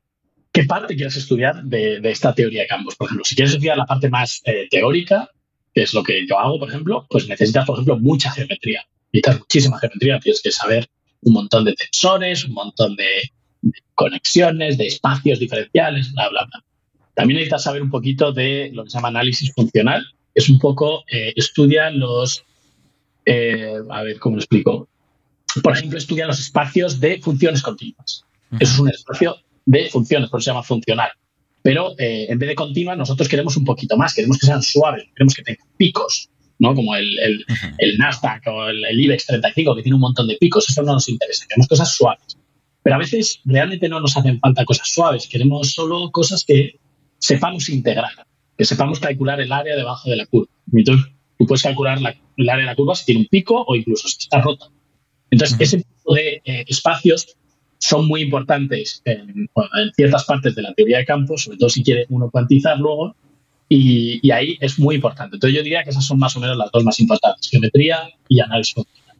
[0.56, 2.96] qué parte quieres estudiar de, de esta teoría de campos.
[2.96, 5.30] Por ejemplo, si quieres estudiar la parte más eh, teórica,
[5.74, 8.86] que es lo que yo hago, por ejemplo, pues necesitas, por ejemplo, mucha geometría.
[9.12, 10.88] Necesitas muchísima geometría, tienes que saber
[11.20, 13.04] un montón de tensores, un montón de,
[13.60, 16.64] de conexiones, de espacios diferenciales, bla, bla, bla.
[17.12, 20.06] También necesitas saber un poquito de lo que se llama análisis funcional.
[20.34, 22.44] Es un poco, eh, estudia los,
[23.26, 24.88] eh, a ver, ¿cómo lo explico?
[25.62, 28.24] Por ejemplo, estudia los espacios de funciones continuas.
[28.58, 29.36] Eso es un espacio
[29.66, 31.10] de funciones, por eso se llama funcional.
[31.62, 35.04] Pero eh, en vez de continuas, nosotros queremos un poquito más, queremos que sean suaves,
[35.14, 36.74] queremos que tengan picos, ¿no?
[36.74, 37.44] Como el, el,
[37.78, 40.92] el Nasdaq o el, el IBEX 35, que tiene un montón de picos, eso no
[40.92, 42.38] nos interesa, queremos cosas suaves.
[42.82, 46.78] Pero a veces realmente no nos hacen falta cosas suaves, queremos solo cosas que
[47.18, 48.12] sepamos integrar,
[48.56, 50.52] que sepamos calcular el área debajo de la curva.
[50.72, 51.06] Entonces,
[51.36, 54.06] tú puedes calcular la- el área de la curva si tiene un pico o incluso
[54.06, 54.66] si está rota.
[55.32, 57.36] Entonces, ese tipo de eh, espacios
[57.78, 61.82] son muy importantes en, en ciertas partes de la teoría de campos, sobre todo si
[61.82, 63.14] quiere uno cuantizar luego,
[63.68, 65.36] y, ahí es muy importante.
[65.36, 68.40] Entonces yo diría que esas son más o menos las dos más importantes, geometría y
[68.40, 69.16] análisis funcional.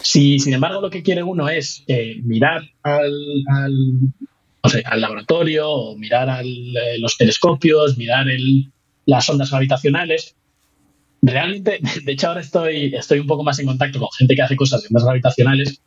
[0.00, 3.14] Si, sin embargo, lo que quiere uno es eh, mirar al,
[3.46, 8.26] al, laboratorio, o mirar al, eh, los telescopios, mirar
[9.06, 10.36] las ondas gravitacionales,
[11.22, 14.56] realmente, de hecho ahora estoy, estoy un poco más en contacto con gente que hace
[14.56, 15.80] cosas de ondas gravitacionales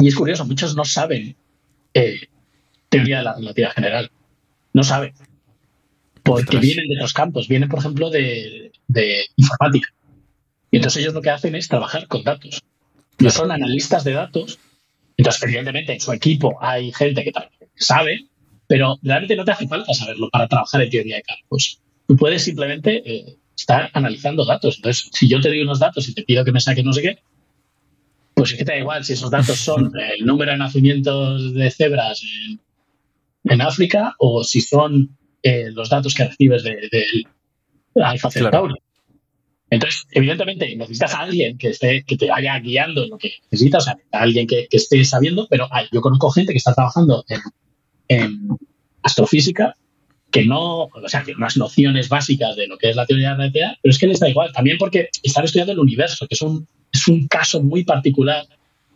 [0.00, 1.36] y es curioso, muchos no saben
[1.94, 2.20] eh,
[2.88, 4.10] teoría de la relatividad general.
[4.72, 5.14] No saben.
[6.22, 7.48] Porque vienen de otros campos.
[7.48, 9.88] Vienen, por ejemplo, de, de informática.
[10.70, 12.62] Y entonces ellos lo que hacen es trabajar con datos.
[13.18, 14.58] No son analistas de datos.
[15.16, 17.32] Entonces, evidentemente, en su equipo hay gente que
[17.74, 18.28] sabe,
[18.66, 21.80] pero realmente no te hace falta saberlo para trabajar en teoría de campos.
[22.06, 24.76] Tú puedes simplemente eh, estar analizando datos.
[24.76, 27.02] Entonces, si yo te doy unos datos y te pido que me saques no sé
[27.02, 27.18] qué,
[28.40, 31.70] pues es que te da igual si esos datos son el número de nacimientos de
[31.70, 32.60] cebras en,
[33.52, 37.04] en África o si son eh, los datos que recibes del de,
[38.02, 38.74] Alfa Centauri.
[39.72, 43.84] Entonces, evidentemente, necesitas a alguien que, esté, que te vaya guiando en lo que necesitas,
[43.84, 46.74] o sea, a alguien que, que esté sabiendo, pero hay- yo conozco gente que está
[46.74, 47.40] trabajando en,
[48.08, 48.48] en
[49.02, 49.76] astrofísica
[50.30, 53.32] que no, o sea, tiene unas nociones básicas de lo que es la teoría de
[53.32, 56.34] la relatividad, pero es que les da igual, también porque están estudiando el universo, que
[56.34, 58.44] es un, es un caso muy particular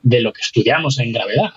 [0.03, 1.51] de lo que estudiamos en gravedad.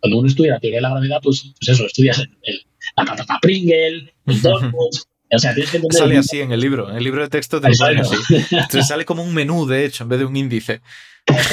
[0.00, 2.62] Cuando uno estudia la teoría de la gravedad, pues, pues eso, estudias el- el-
[2.96, 6.90] la patata Pringle, el Dormouse, o sea, tienes que entender Sale así en el libro,
[6.90, 8.16] en el libro de texto te lo ponen así.
[8.50, 10.80] Entonces sale como un menú, de hecho, en vez de un índice.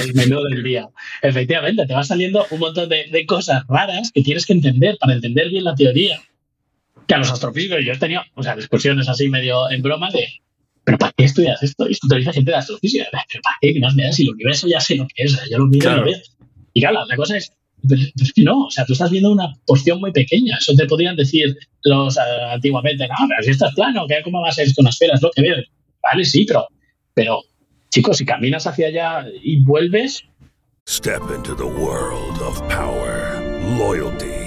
[0.02, 0.88] el menú del día.
[1.22, 5.14] Efectivamente, te va saliendo un montón de, de cosas raras que tienes que entender para
[5.14, 6.20] entender bien la teoría.
[7.08, 10.28] Que a los astrofísicos yo he tenido, o sea, discusiones así medio en broma de,
[10.84, 11.88] ¿pero para qué estudias esto?
[11.88, 13.06] Y esto te dice gente de astrofísica.
[13.12, 13.74] ¿Pero para qué?
[13.74, 15.84] Que más me da si el universo ya sé lo que es, yo lo miro
[15.84, 16.02] Claro.
[16.02, 16.22] y lo veo.
[16.74, 17.52] Y claro, la cosa es,
[17.88, 20.58] pero, es que no, o sea, tú estás viendo una porción muy pequeña.
[20.60, 24.42] Eso te podrían decir los eh, antiguamente, no, pero si esto es plano, ¿qué- ¿cómo
[24.42, 25.14] va a ser esto una esfera?
[25.16, 25.56] Es lo que veo.
[26.04, 26.68] Vale, sí, pero,
[27.14, 27.40] pero
[27.90, 30.24] chicos, si caminas hacia allá y vuelves,
[30.90, 33.42] Step into the world of power,
[33.78, 34.47] loyalty,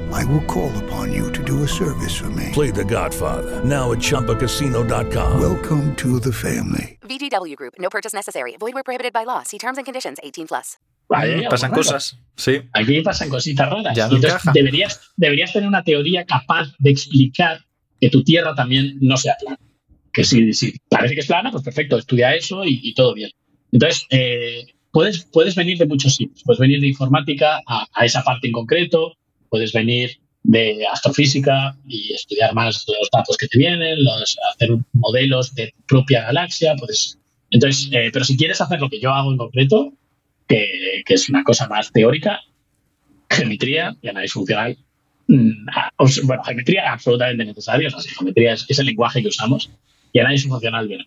[0.11, 2.49] I will call upon you to do a service for me.
[2.53, 5.39] Play the Godfather, now at ChumbaCasino.com.
[5.39, 6.99] Welcome to the family.
[7.01, 8.55] VGW Group, no purchase necessary.
[8.59, 9.43] Void where prohibited by law.
[9.43, 10.77] See terms and conditions 18 plus.
[11.09, 12.61] Vaya, Pasan cosas, sí.
[12.73, 13.95] Aquí pasan cositas raras.
[13.95, 14.51] Ya no entonces encaja.
[14.53, 17.65] deberías, deberías tener una teoría capaz de explicar
[17.99, 19.59] que tu Tierra también no sea plana.
[20.13, 23.29] Que si, si parece que es plana, pues perfecto, estudia eso y, y todo bien.
[23.73, 26.43] Entonces, eh, puedes, puedes venir de muchos sitios.
[26.45, 29.13] Puedes venir de informática a, a esa parte en concreto,
[29.51, 35.53] puedes venir de astrofísica y estudiar más los datos que te vienen, los, hacer modelos
[35.53, 36.75] de tu propia galaxia.
[36.77, 37.19] Puedes,
[37.51, 39.93] entonces, eh, pero si quieres hacer lo que yo hago en concreto,
[40.47, 42.39] que, es una cosa más teórica,
[43.29, 44.77] geometría y análisis funcional.
[45.27, 45.67] mm,
[46.23, 49.69] Bueno, geometría absolutamente necesaria, o sea, geometría es, es el lenguaje que usamos
[50.13, 51.05] y análisis funcional bien.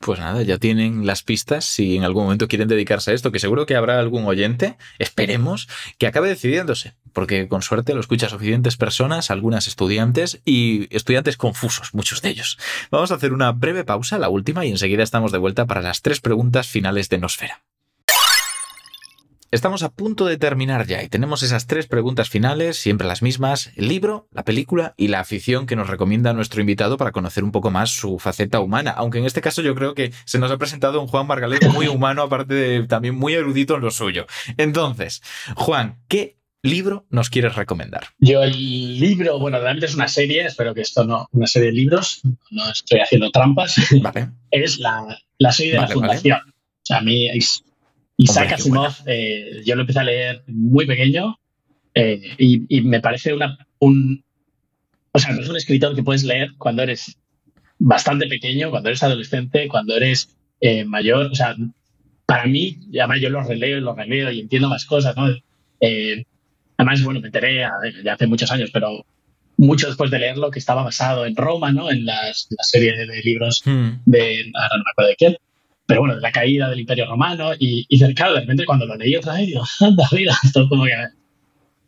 [0.00, 3.40] Pues nada, ya tienen las pistas si en algún momento quieren dedicarse a esto, que
[3.40, 5.68] seguro que habrá algún oyente, esperemos,
[5.98, 11.94] que acabe decidiéndose, porque con suerte lo escucha suficientes personas, algunas estudiantes y estudiantes confusos,
[11.94, 12.58] muchos de ellos.
[12.90, 16.00] Vamos a hacer una breve pausa, la última, y enseguida estamos de vuelta para las
[16.00, 17.62] tres preguntas finales de Nosfera.
[19.50, 23.72] Estamos a punto de terminar ya y tenemos esas tres preguntas finales, siempre las mismas,
[23.76, 27.50] el libro, la película y la afición que nos recomienda nuestro invitado para conocer un
[27.52, 30.58] poco más su faceta humana, aunque en este caso yo creo que se nos ha
[30.58, 34.26] presentado un Juan Margalef muy humano, aparte de también muy erudito en lo suyo.
[34.58, 35.22] Entonces,
[35.56, 38.08] Juan, ¿qué libro nos quieres recomendar?
[38.18, 41.74] Yo el libro, bueno, realmente es una serie, espero que esto no, una serie de
[41.74, 42.20] libros,
[42.50, 44.28] no estoy haciendo trampas, Vale.
[44.50, 46.08] es la, la serie de Vale, la vale.
[46.18, 46.40] Fundación.
[46.50, 47.64] O sea, a mí is-
[48.18, 51.38] Isaac Asimov, eh, yo lo empecé a leer muy pequeño
[51.94, 54.24] eh, y, y me parece una, un...
[55.12, 57.16] O sea, es un escritor que puedes leer cuando eres
[57.78, 61.26] bastante pequeño, cuando eres adolescente, cuando eres eh, mayor.
[61.26, 61.56] O sea,
[62.26, 65.28] para mí, además yo lo releo y lo releo y entiendo más cosas, ¿no?
[65.80, 66.24] Eh,
[66.76, 67.72] además, bueno, me enteré a
[68.04, 69.06] ya hace muchos años, pero
[69.56, 71.90] mucho después de leerlo, que estaba basado en Roma, ¿no?
[71.90, 74.02] En las, la serie de, de libros Hmm.
[74.06, 75.36] de, ahora no me acuerdo de quién,
[75.88, 78.94] pero bueno, de la caída del Imperio Romano y, y claro, de repente cuando lo
[78.94, 80.92] leí otra vez, digo, anda, mira, esto como que...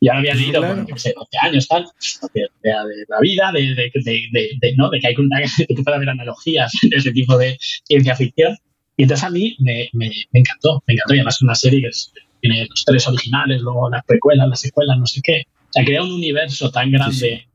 [0.03, 0.74] Ya lo había leído, Claro.
[0.76, 1.84] bueno, yo sé, 12 años, tal,
[2.32, 4.88] de, de- de la vida, de, de, ¿no?
[4.88, 8.57] de que, hay una, que puede haber analogías de ese tipo de ciencia ficción.
[8.96, 11.12] Y entonces a mí me, me, me encantó, me encantó.
[11.14, 14.61] Y además es una serie que es- tiene los tres originales, luego las precuelas, las
[14.61, 15.42] secuelas, no sé qué.
[15.68, 17.46] O sea, crea un universo tan grande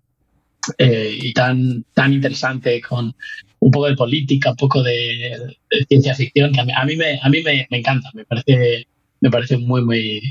[0.78, 3.16] eh, y tan, tan interesante con
[3.60, 6.96] un poco de política, un poco de, de ciencia ficción, que a mí, a mí,
[6.96, 8.88] me, a mí me, me encanta, me parece,
[9.22, 10.22] me parece muy, muy,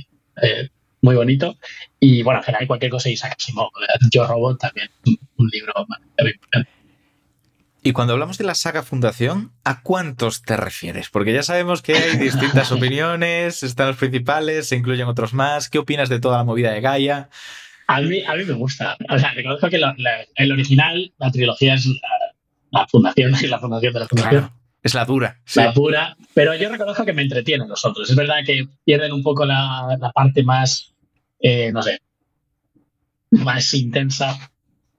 [0.42, 0.68] eh,
[1.02, 1.56] muy bonito.
[2.00, 3.94] Y bueno, en general cualquier cosa Isaac Asimov, ¿verdad?
[4.10, 5.72] Yo Robot también, un, libro
[6.18, 6.70] muy importante.
[7.82, 11.10] Y cuando hablamos de la saga Fundación, ¿a cuántos te refieres?
[11.10, 15.68] Porque ya sabemos que hay distintas opiniones, están los principales, se incluyen otros más.
[15.68, 17.28] ¿Qué opinas de toda la movida de Gaia?
[17.86, 18.96] A mí, a mí me gusta.
[19.10, 19.94] O sea, reconozco que la-
[20.36, 21.86] el original, la trilogía es
[22.74, 24.40] la, fundación, la fundación de la fundación.
[24.40, 25.40] Claro, es la dura.
[25.44, 25.60] sí.
[25.60, 28.10] la pura, pero yo reconozco que me entretienen los otros.
[28.10, 30.92] Es verdad que pierden un poco la, la parte más,
[31.40, 32.00] eh, no sé,
[33.30, 34.38] más intensa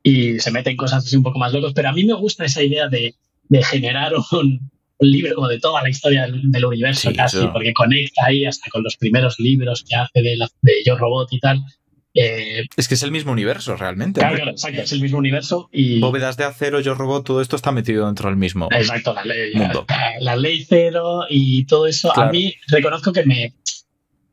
[0.01, 2.61] y se meten cosas así un poco más locos, pero a mí me gusta esa
[2.61, 3.15] idea de,
[3.49, 7.37] de generar un, un libro como de toda la historia del, del universo Sí, casi,
[7.37, 7.51] eso.
[7.51, 11.27] porque conecta ahí hasta con los primeros libros que hace de, la, de Yo Robot
[11.31, 11.61] y tal.
[12.17, 14.21] Eh, Es que es el mismo universo realmente.
[14.21, 15.99] claro, claro, exacto, es el mismo universo y...
[15.99, 18.69] Bóvedas de acero, yo robot, todo esto está metido dentro del mismo.
[18.71, 19.85] Exacto, la ley, Mundo.
[19.89, 22.09] la, la ley cero y todo eso.
[22.13, 22.29] Claro.
[22.29, 23.53] A mí reconozco que me.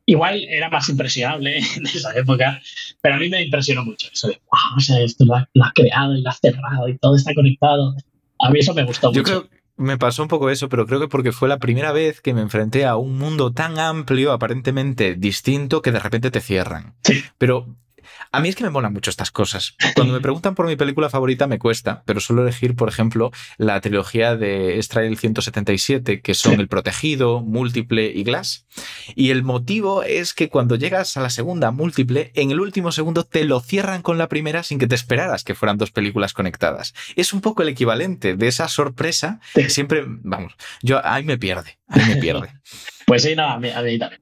[0.05, 2.61] Igual era más impresionable en esa época,
[3.01, 5.63] pero a mí me impresionó mucho eso de, wow, o sea, esto lo ha, lo
[5.63, 7.95] ha creado y lo ha cerrado y todo está conectado.
[8.39, 9.47] A mí eso me gustó Yo mucho.
[9.47, 12.33] creo me pasó un poco eso, pero creo que porque fue la primera vez que
[12.33, 16.95] me enfrenté a un mundo tan amplio, aparentemente distinto, que de repente te cierran.
[17.37, 17.67] Pero
[18.31, 19.75] a mí es que me molan mucho estas cosas.
[19.95, 23.79] Cuando me preguntan por mi película favorita me cuesta, pero suelo elegir, por ejemplo, la
[23.81, 28.65] trilogía de Strail 177, que son El Protegido, Múltiple y Glass.
[29.15, 33.23] Y el motivo es que cuando llegas a la segunda, Múltiple, en el último segundo
[33.23, 36.93] te lo cierran con la primera sin que te esperaras que fueran dos películas conectadas.
[37.15, 41.79] Es un poco el equivalente de esa sorpresa que siempre, vamos, yo ahí me pierde,
[41.87, 42.49] ahí me pierde.
[43.13, 44.21] Pues sí, no, a mí, a mí también.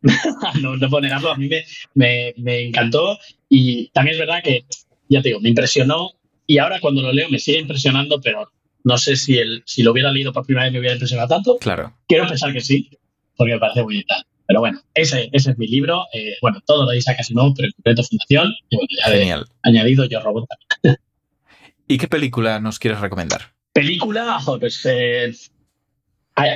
[0.61, 1.63] no, no puedo negarlo, a mí me,
[1.93, 4.65] me, me encantó y también es verdad que,
[5.07, 6.09] ya te digo, me impresionó
[6.45, 8.51] y ahora cuando lo leo me sigue impresionando, pero
[8.83, 11.57] no sé si, el, si lo hubiera leído por primera vez me hubiera impresionado tanto.
[11.59, 11.95] Claro.
[12.05, 12.89] Quiero pensar que sí,
[13.37, 14.25] porque me parece muy tal.
[14.45, 16.03] Pero bueno, ese, ese es mi libro.
[16.11, 18.53] Eh, bueno, todo lo de Isaac Asimov, pero en concreto Fundación.
[18.69, 19.45] Y bueno, ya Genial.
[19.63, 20.97] he añadido Yo Robot también.
[21.87, 23.53] ¿Y qué película nos quieres recomendar?
[23.71, 25.31] Película, pues eh,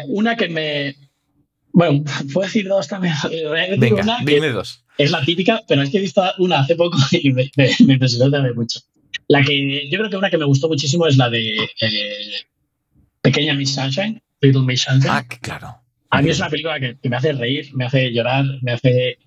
[0.09, 0.95] una que me,
[1.75, 3.13] Bueno, puedo decir dos también.
[3.77, 4.83] Venga, una dime dos.
[4.97, 7.93] Es la típica, pero es que he visto una hace poco y me, me, me
[7.93, 8.79] impresionó también mucho.
[9.27, 12.45] La que yo creo que una que me gustó muchísimo es la de eh,
[13.21, 15.11] Pequeña Miss Sunshine, Little Miss Sunshine.
[15.11, 15.75] Ah, claro.
[16.11, 19.17] A mí es una película que, que me hace reír, me hace llorar, me hace,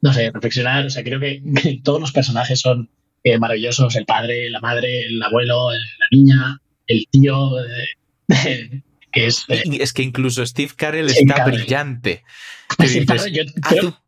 [0.00, 0.86] no sé, reflexionar.
[0.86, 2.90] O sea, creo que, que todos los personajes son
[3.22, 3.94] eh, maravillosos.
[3.94, 8.82] El padre, la madre, el abuelo, la niña, el tío, eh,
[9.12, 9.44] que es...
[9.48, 12.24] eh, es que incluso Steve Carell Steve está brillante.
[12.78, 14.02] Dices, yo, "Ah, creo-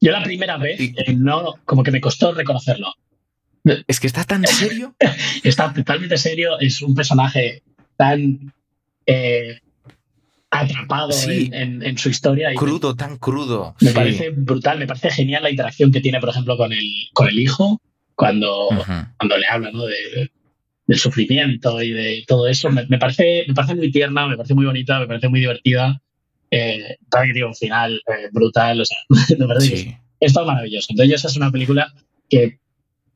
[0.00, 2.94] yo la primera vez eh, no, como que me costó reconocerlo.
[3.88, 4.94] Es que está tan serio.
[5.42, 7.62] Está totalmente serio, es un personaje
[7.96, 8.52] tan
[9.06, 9.58] eh,
[10.50, 11.50] atrapado Sí.
[11.52, 12.52] en, en- en su historia.
[12.52, 13.74] Y crudo, tan crudo.
[13.80, 13.94] Me Sí.
[13.94, 17.38] parece brutal, me parece genial la interacción que tiene, por ejemplo, con el, con el
[17.38, 17.80] hijo,
[18.14, 18.68] cuando,
[19.18, 19.84] cuando le habla ¿no?
[19.84, 20.30] de,
[20.88, 22.68] del sufrimiento y de todo eso.
[22.70, 26.02] Me, me parece, me parece muy tierna, me parece muy bonita, me parece muy divertida.
[26.50, 28.96] Eh, para que tiene un final eh, brutal, o sea,
[29.38, 29.94] me parece que Sí.
[30.20, 30.86] es maravilloso.
[30.90, 31.92] Entonces, esa es una película
[32.28, 32.58] que,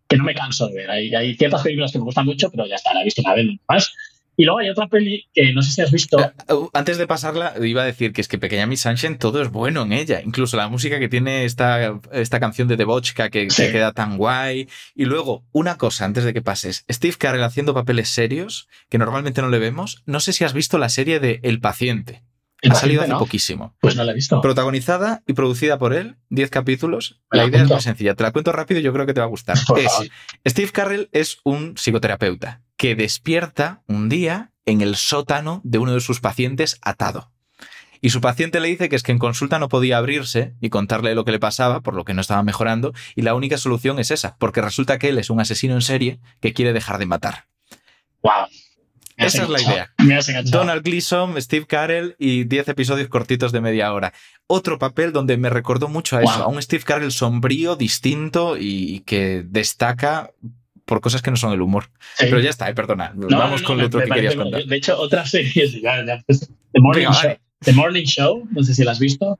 [0.07, 0.90] que no me canso de ver.
[0.90, 3.35] Hay, hay ciertas películas que me gustan mucho, pero ya está, la he visto una
[3.35, 3.93] vez más.
[4.37, 6.17] Y luego hay otra peli que no sé si has visto.
[6.49, 9.51] Uh, Antes de pasarla, iba a decir que es que Pequeña Miss Sunshine todo es
[9.51, 10.23] bueno en ella.
[10.25, 13.71] Incluso la música que tiene esta, esta canción de Debochka que, que Sí.
[13.71, 14.69] queda tan guay.
[14.95, 16.85] Y luego, una cosa antes de que pases.
[16.91, 20.03] Steve Carell haciendo papeles serios que normalmente no le vemos.
[20.07, 22.23] No sé si has visto la serie de El Paciente.
[22.63, 23.19] El ha salido hace ¿no?
[23.19, 23.75] poquísimo.
[23.81, 24.41] Pues no la he visto.
[24.41, 27.21] Protagonizada y producida por él, 10 capítulos.
[27.31, 28.15] La La idea es muy sencilla.
[28.15, 29.59] Te la cuento rápido y yo creo que te va a gustar.
[29.67, 30.07] Por Es, favor.
[30.47, 36.01] Steve Carrell es un psicoterapeuta que despierta un día en el sótano de uno de
[36.01, 37.31] sus pacientes atado.
[38.01, 41.15] Y su paciente le dice que es que en consulta no podía abrirse y contarle
[41.15, 44.11] lo que le pasaba, por lo que no estaba mejorando, y la única solución es
[44.11, 47.45] esa, porque resulta que él es un asesino en serie que quiere dejar de matar.
[48.21, 48.49] Wow.
[49.17, 49.95] Esa es la idea.
[50.47, 54.13] Donald Gleason, Steve Carell y 10 episodios cortitos de media hora.
[54.49, 59.05] Otro papel donde me recordó mucho a eso, a un Steve Carell sombrío, distinto y
[59.07, 60.33] que destaca
[60.85, 61.85] por cosas que no son el humor.
[62.17, 62.27] Sí.
[62.27, 63.13] Pero ya está, eh, perdona.
[63.15, 64.65] No, Vamos no, con lo otro que querías contar.
[64.65, 66.41] De hecho, otras series, ya, ya, pues,
[66.73, 67.41] The, Morning Venga, Show, vale.
[67.61, 69.39] The Morning Show, no sé si la has visto.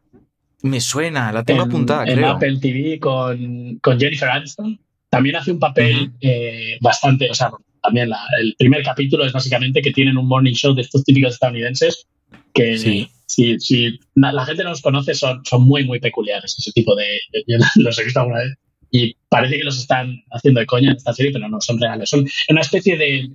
[0.63, 2.31] Me suena, la tengo en, apuntada, en creo.
[2.31, 4.79] Apple TV con, con Jennifer Aniston.
[5.11, 7.51] También hace un papel eh, bastante, o sea,
[7.83, 11.35] también la- el primer capítulo es básicamente que tienen un morning show de estos típicos
[11.35, 12.07] estadounidenses
[12.55, 13.11] que Sí.
[13.27, 17.07] si, si la gente no los conoce son, son muy, muy peculiares, ese tipo de...
[17.47, 18.55] Yo los he visto alguna vez
[18.93, 22.09] y parece que los están haciendo de coña en esta serie, pero no, son reales.
[22.11, 23.31] Son una especie de,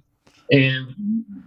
[0.50, 0.72] eh,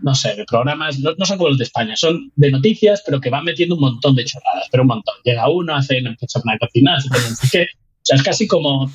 [0.03, 3.20] no sé, de programas, no, no son como los de España, son de noticias, pero
[3.20, 5.15] que van metiendo un montón de chorradas, pero un montón.
[5.24, 7.62] Llega uno, hace empieza a cocinar, sé qué.
[7.62, 8.91] O sea, es casi como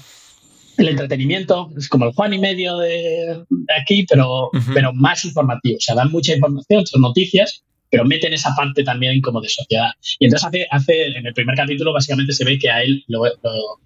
[0.78, 5.78] el entretenimiento, es como el Juan y medio de, de aquí, pero, pero más informativo.
[5.78, 9.92] O sea, dan mucha información, son noticias, pero meten esa parte también como de sociedad.
[10.20, 13.24] Y entonces hace, hace en el primer capítulo básicamente se ve que a él lo,
[13.24, 13.80] lo-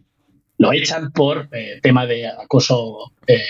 [0.60, 3.42] lo echan por eh, tema de acoso eh,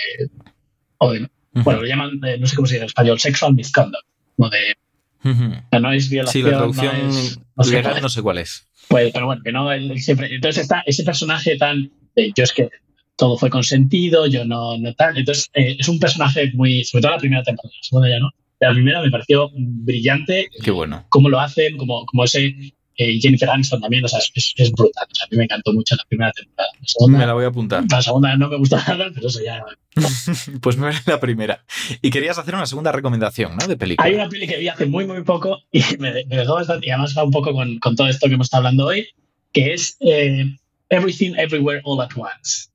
[0.98, 4.06] o de, bueno, lo llaman, eh, no sé cómo se dice en español, sexual misconduct,
[4.38, 4.76] de,
[5.22, 8.02] o sea, no es Sí, violación, la no traducción es- no sé legal cuál.
[8.02, 8.66] no sé cuál es.
[8.88, 10.34] Pues, pero bueno, que no, él siempre.
[10.34, 11.90] Entonces está ese personaje tan.
[12.16, 12.68] de, yo es que
[13.16, 15.16] todo fue consentido, yo no, no tal.
[15.18, 16.82] Entonces eh, es un personaje muy.
[16.84, 18.30] Sobre todo la primera temporada, la segunda ya no.
[18.60, 21.04] La primera me pareció brillante, Qué bueno.
[21.08, 22.54] cómo lo hacen, como, como ese.
[22.96, 25.06] Eh, Jennifer Aniston también, o sea, es, brutal.
[25.10, 26.70] O sea, a mí me encantó mucho la primera temporada.
[26.80, 27.84] La segunda, Me la voy a apuntar.
[27.90, 29.64] la segunda no me gustó nada, pero eso ya.
[30.60, 31.64] Pues me veré la primera.
[32.02, 33.66] Y querías hacer una segunda recomendación, ¿no?
[33.66, 34.06] De película.
[34.06, 36.86] Hay una peli que vi hace muy, muy poco y me, me dejó bastante.
[36.86, 39.08] Y además va un poco con, con todo esto que hemos estado hablando hoy,
[39.52, 40.56] que es eh,
[40.88, 42.69] Everything Everywhere All at Once.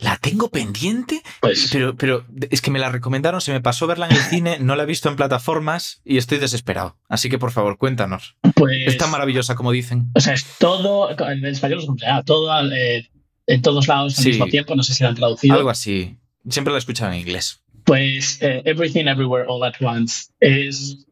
[0.00, 4.06] La tengo pendiente, Pues pero, pero es que me la recomendaron, se me pasó verla
[4.06, 6.96] en el cine, no la he visto en plataformas y estoy desesperado.
[7.08, 8.36] Así que por favor, cuéntanos.
[8.54, 10.10] Pues, Es tan maravillosa como dicen.
[10.14, 13.10] o sea, es todo, en español es como sea, todo eh,
[13.46, 14.30] en todos lados al Sí.
[14.30, 15.54] mismo tiempo, no sé si lo han traducido.
[15.54, 16.16] Algo así.
[16.48, 17.62] Siempre la he escuchado en inglés.
[17.84, 21.06] Pues eh, Everything Everywhere All at Once es.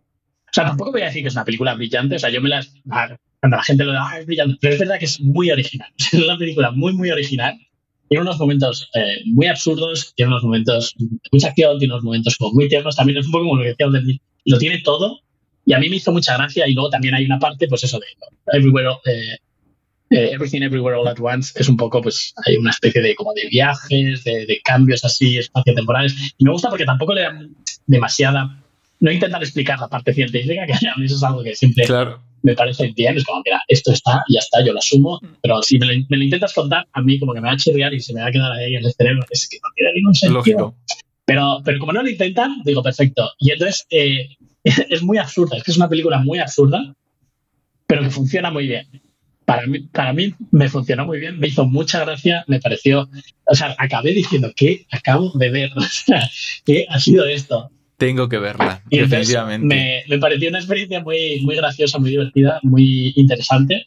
[0.46, 2.50] O sea, tampoco voy a decir que es una película brillante, o sea, yo me
[2.54, 5.50] ah, Cuando la gente lo da, "Ah, es brillante, pero es verdad que es muy
[5.50, 5.88] original.
[5.98, 7.58] Es una película muy, muy original.
[8.08, 12.36] Tiene unos momentos eh, muy absurdos, tiene unos momentos de mucha acción, tiene unos momentos
[12.36, 12.96] como muy tiernos.
[12.96, 15.20] También es un poco como lo que decía del lo tiene todo.
[15.66, 16.68] Y a mí me hizo mucha gracia.
[16.68, 18.06] Y luego también hay una parte, pues eso de
[18.52, 19.38] Everywhere, eh,
[20.10, 21.52] eh, Everything Everywhere All at Once.
[21.58, 25.38] Es un poco, pues hay una especie de como de viajes, de, de cambios así
[25.38, 26.34] espaciotemporales.
[26.36, 27.56] Y me gusta porque tampoco le dan
[27.86, 28.62] demasiada.
[29.00, 32.22] No intentan explicar la parte científica, que a mí eso es algo que siempre Claro.
[32.44, 33.16] Me parece bien.
[33.16, 35.18] Es como, mira, esto está y ya está, yo lo asumo.
[35.42, 37.56] Pero si me lo, me lo intentas contar, a mí como que me va a
[37.56, 39.24] chirriar y se me va a quedar ahí en el cerebro.
[39.30, 40.38] Es que no tiene ningún sentido.
[40.38, 40.76] Lógico.
[41.24, 43.30] Pero, pero como no lo intentan, digo, perfecto.
[43.38, 44.28] Y entonces eh,
[44.64, 46.94] es muy absurda, es que es una película muy absurda.
[47.86, 48.86] pero que funciona muy bien.
[49.46, 53.10] Para mí, para mí me funcionó muy bien, me hizo mucha gracia, me pareció,
[53.46, 56.30] o sea, acabé diciendo que acabo de ver, o sea,
[56.64, 57.70] ¿qué ha sido esto?
[57.96, 59.66] Tengo que verla, Y definitivamente.
[59.66, 63.86] me, me pareció una experiencia muy, muy graciosa, muy divertida, muy interesante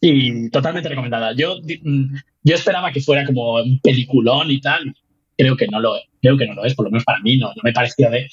[0.00, 1.32] y totalmente recomendada.
[1.34, 4.94] Yo, mm, yo esperaba que fuera como un peliculón y tal.
[5.36, 7.48] Creo que no lo creo que no lo es, por lo menos para mí no,
[7.48, 8.28] no me pareció de.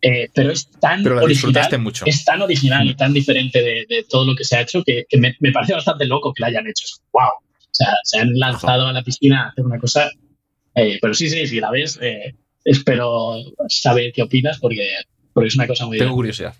[0.00, 2.04] eh, pero es tan Pero original, mucho.
[2.06, 5.04] es tan original y tan diferente de, de todo lo que se ha hecho que,
[5.08, 6.84] que me, me parece bastante loco que la hayan hecho.
[7.12, 7.24] ¡Wow!
[7.28, 10.08] O sea, se han lanzado a la piscina a hacer una cosa.
[10.76, 12.32] eh, pero sí, sí, si la ves, eh,
[12.66, 13.36] espero
[13.68, 14.88] saber qué opinas porque,
[15.32, 16.54] porque es una cosa muy Tengo curiosidad.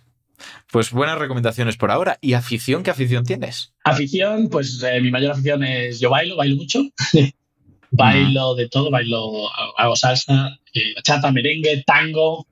[0.71, 2.19] Pues buenas recomendaciones por ahora.
[2.21, 2.83] ¿Y afición?
[2.83, 3.75] ¿Qué afición tienes?
[3.85, 6.83] Afición, pues eh, mi mayor afición es yo bailo, bailo mucho.
[7.91, 12.47] bailo de todo, bailo, hago salsa, eh, bachata, merengue, tango,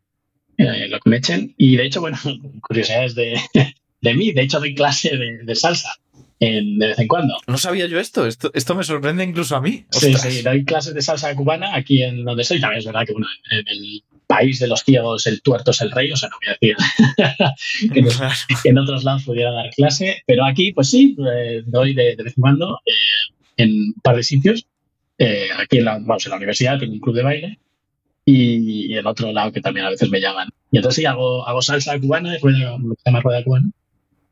[0.57, 1.55] eh, lo que me echen.
[1.57, 2.19] Y de hecho, bueno,
[2.63, 3.39] curiosidades de,
[4.01, 5.95] de mí, de hecho doy clase de, de salsa
[6.41, 7.35] en- de vez en cuando.
[7.47, 8.27] No sabía yo esto.
[8.27, 9.85] Esto, esto me sorprende incluso a mí.
[9.91, 10.33] Sí, Ostras.
[10.35, 12.61] sí, doy clases de salsa cubana aquí en donde estoy.
[12.61, 15.91] También es verdad que bueno, en el país de los ciegos el tuerto es el
[15.91, 16.77] rey, o sea, no voy a decir
[17.93, 18.03] que,
[18.63, 22.23] que en otros lados pudiera dar clase, pero aquí, pues sí, eh, doy de, de
[22.23, 22.93] vez en cuando eh,
[23.59, 24.67] en un par de sitios.
[25.19, 27.59] Eh, aquí en la, vamos, en la universidad tengo un club de baile
[28.25, 30.49] y, y en otro lado que también a veces me llaman.
[30.73, 33.71] Y entonces sí, hago, hago salsa cubana, rueda, se llama rueda cubana.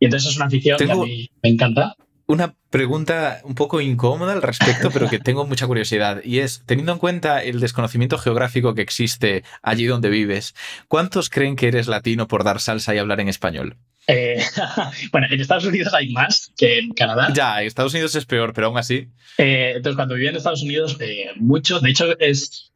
[0.02, 1.94] Y entonces es una afición que a mí me encanta.
[2.26, 6.24] Una pregunta un poco incómoda al respecto, pero que tengo mucha curiosidad.
[6.24, 10.56] Y es, teniendo en cuenta el desconocimiento geográfico que existe allí donde vives,
[10.88, 13.76] ¿cuántos creen que eres latino por dar salsa y hablar en español?
[14.08, 14.42] Eh,
[15.12, 17.32] bueno, en Estados Unidos hay más que en Canadá.
[17.32, 19.06] Ya, en Estados Unidos es peor, pero aún así.
[19.38, 22.72] Eh, entonces, cuando vivía en Estados Unidos, eh, mucho, de hecho, es,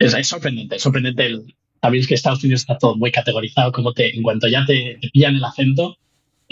[0.00, 0.74] es, es sorprendente.
[0.74, 1.24] Es sorprendente.
[1.24, 4.98] El, sabéis que Estados Unidos está todo muy categorizado, como te, en cuanto ya te,
[5.00, 5.98] te pillan el acento,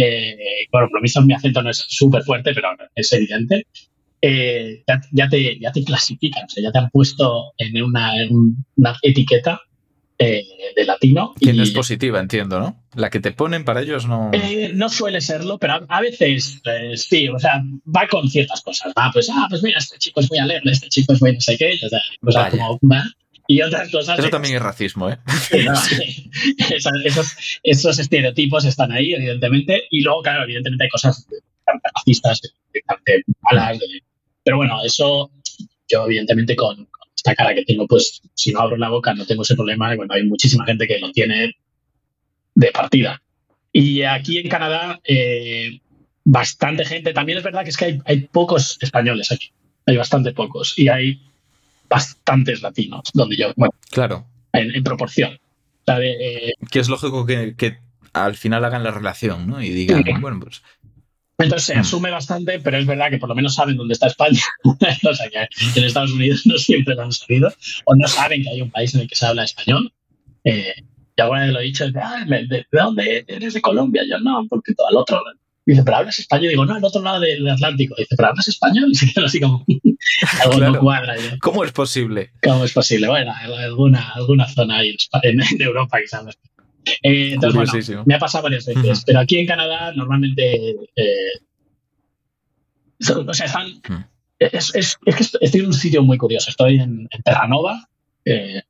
[0.02, 0.36] eh,
[0.72, 3.66] bueno, por lo mismo mi acento no es súper fuerte, pero es evidente.
[4.22, 8.20] eh, ya, ya te, ya te clasifican, o sea, ya te han puesto en una,
[8.22, 8.28] en
[8.76, 9.60] una etiqueta
[10.18, 10.44] eh,
[10.76, 11.32] de latino.
[11.40, 12.84] Que no es positiva, entiendo, ¿no?
[12.94, 14.30] La que te ponen para ellos no.
[14.34, 18.60] eh, no suele serlo, pero a, a veces eh, sí, o sea, va con ciertas
[18.60, 18.92] cosas.
[18.98, 21.40] Va, pues, ah, pues mira, este chico es muy alegre, este chico es muy no
[21.40, 22.50] sé qué, o sea, Vaya.
[22.50, 23.04] como, va.
[23.50, 24.16] Y otras cosas.
[24.16, 25.18] Eso también es racismo, ¿eh?
[25.64, 25.72] ¿no?
[25.72, 29.88] Esas- esos, esos estereotipos están ahí, evidentemente.
[29.90, 31.26] Y luego, claro, evidentemente hay cosas
[31.66, 32.40] bastante racistas,
[32.86, 33.80] bastante malas.
[34.44, 35.32] Pero bueno, eso
[35.88, 39.26] yo, evidentemente, con, con esta cara que tengo, pues si no abro la boca no
[39.26, 39.96] tengo ese problema.
[39.96, 41.56] Bueno, hay muchísima gente que lo tiene
[42.54, 43.20] de partida.
[43.72, 45.80] Y aquí en Canadá, eh,
[46.24, 47.12] bastante gente.
[47.12, 49.50] También es verdad que es que hay, hay pocos españoles aquí.
[49.86, 50.78] Hay bastante pocos.
[50.78, 51.20] Y hay
[51.90, 54.26] bastantes latinos, donde yo, bueno, Claro.
[54.52, 55.38] en, en proporción.
[55.86, 57.78] De, eh, Que es lógico que, que
[58.12, 59.60] al final hagan la relación, ¿no?
[59.60, 60.12] Y digan, Sí.
[60.20, 60.62] bueno, pues.
[61.38, 64.40] entonces se asume bastante, pero es verdad que por lo menos saben dónde está España.
[64.64, 65.48] o sea, que
[65.80, 67.52] en Estados Unidos no siempre lo han sabido,
[67.86, 69.92] o no saben que hay un país en el que se habla español.
[70.44, 70.74] Eh,
[71.16, 74.02] y alguna vez lo he dicho, de, "Ah, ¿de, de dónde eres de Colombia?
[74.08, 75.22] Yo no, porque todo al otro.
[75.70, 76.48] Dice, pero hablas español.
[76.50, 77.94] Digo, no, al otro lado del Atlántico.
[77.96, 78.88] Dice, pero hablas español.
[78.92, 79.64] Y se queda así como,
[80.42, 80.72] algo Claro.
[80.72, 81.18] no cuadra.
[81.18, 82.32] Y yo, ¿Cómo es posible?
[82.42, 83.06] ¿Cómo es posible?
[83.08, 86.36] Bueno, alguna, alguna zona ahí en Europa quizás.
[87.02, 90.70] Eh, entonces, bueno, me ha pasado varias veces, pero aquí en Canadá normalmente...
[90.96, 91.40] eh,
[92.98, 93.80] so- o sea, están...
[94.38, 96.48] Es, es- es que est- estoy en un sitio muy curioso.
[96.50, 97.88] Estoy en, en Terranova,
[98.24, 98.62] eh,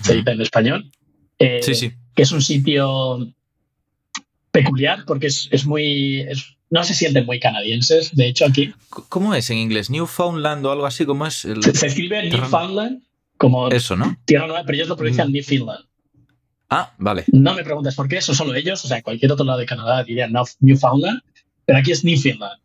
[0.00, 0.90] se dice en español,
[1.38, 1.92] eh, Sí, sí.
[2.14, 3.28] que es un sitio
[4.64, 6.20] peculiar porque es, es muy...
[6.20, 8.14] es- no se sienten muy canadienses.
[8.16, 8.72] De hecho, aquí
[9.08, 9.88] ¿Cómo es en inglés?
[9.88, 11.04] ¿Newfoundland o algo así?
[11.06, 11.44] ¿Cómo es?
[11.44, 11.62] El...
[11.62, 13.02] se, se escribe Newfoundland
[13.38, 14.16] como Eso, ¿no?
[14.24, 14.98] Tierra Nueva, pero ellos lo Mm.
[14.98, 15.84] pronuncian Newfoundland.
[16.68, 17.24] Ah, vale.
[17.30, 20.02] No me preguntes por qué, eso solo ellos, o sea, cualquier otro lado de Canadá
[20.02, 20.28] diría
[20.60, 21.20] Newfoundland,
[21.64, 22.58] pero aquí es Newfoundland.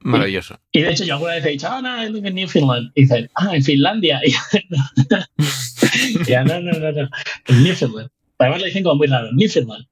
[0.00, 0.58] Maravilloso.
[0.72, 2.90] Y de hecho yo alguna vez he dicho, ah, no, I live in Newfoundland.
[2.94, 4.20] Y dicen, ah, en Finlandia.
[4.26, 7.08] Y ya, no, no, no, no,
[7.48, 8.10] en Newfoundland.
[8.38, 9.86] Además lo dicen como muy raro, Newfoundland.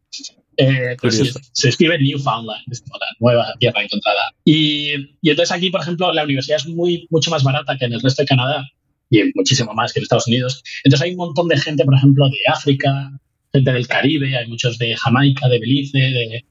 [0.61, 4.33] Eh, pues sí, se escribe Newfoundland, es como la nueva tierra encontrada.
[4.45, 7.93] Y, y entonces aquí, por ejemplo, la universidad es muy, mucho más barata que en
[7.93, 8.67] el resto de Canadá
[9.09, 10.63] y muchísimo más que en Estados Unidos.
[10.83, 13.13] Entonces hay un montón de gente, por ejemplo, de África,
[13.53, 16.45] gente del Caribe, hay muchos de Jamaica, de Belice, de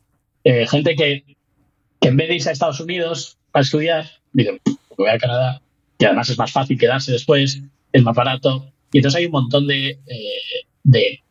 [0.45, 1.25] eh, gente que,
[1.99, 5.61] que en vez de irse a Estados Unidos a estudiar, dicen, "Pues voy a Canadá,
[5.99, 7.61] y además es más fácil quedarse después,
[7.91, 8.71] es más barato.
[8.93, 11.23] Y entonces hay un montón de, eh, de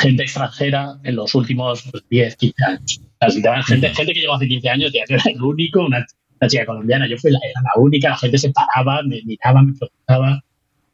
[0.00, 3.00] gente extranjera en los últimos pues, 10, 15 años.
[3.02, 6.06] O sea, literal, gente, gente que llegó hace 15 años, yo era el único, una,
[6.40, 9.62] una chica colombiana, yo fui la, era la única, la gente se paraba, me miraba,
[9.62, 10.42] me preguntaba.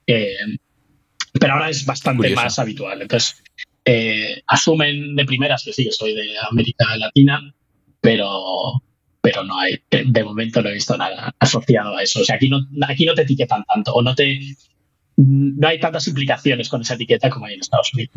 [0.06, 0.36] eh,
[1.38, 2.42] pero ahora es bastante Curioso.
[2.42, 3.02] más habitual.
[3.02, 3.42] Entonces,
[3.84, 7.40] eh, asumen de primeras que sí, que soy de América Latina,
[8.00, 8.82] pero,
[9.20, 12.20] pero no hay, de momento no he visto nada asociado a eso.
[12.20, 14.40] O sea, aquí no, aquí no te etiquetan tanto o no te
[15.16, 18.12] no hay tantas implicaciones con esa etiqueta como hay en Estados Unidos.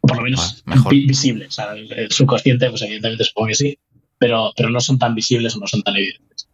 [0.00, 1.48] Por lo menos visibles.
[1.48, 3.78] O sea, el, subconsciente, pues evidentemente supongo que sí,
[4.18, 6.48] pero, pero no son tan visibles o no son tan evidentes.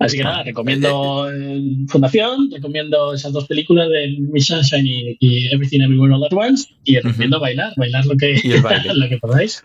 [0.00, 5.80] Así que nada, recomiendo eh, Fundación, recomiendo esas dos películas de Miss Sunshine y, Everything
[5.80, 8.40] Everywhere All At Once y recomiendo bailar, bailar lo que,
[8.94, 9.64] lo que podáis.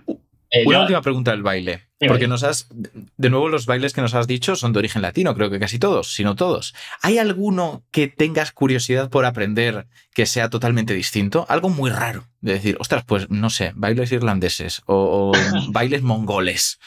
[0.53, 1.81] Eh, Una última pregunta del baile.
[2.07, 2.67] Porque nos has.
[2.69, 5.79] De nuevo, los bailes que nos has dicho son de origen latino, creo que casi
[5.79, 6.75] todos, si no todos.
[7.01, 11.47] ¿Hay alguno que tengas curiosidad por aprender que sea totalmente distinto?
[11.49, 12.27] Algo muy raro.
[12.41, 15.31] De decir, ostras, pues no sé, bailes irlandeses o,
[15.69, 16.79] bailes mongoles.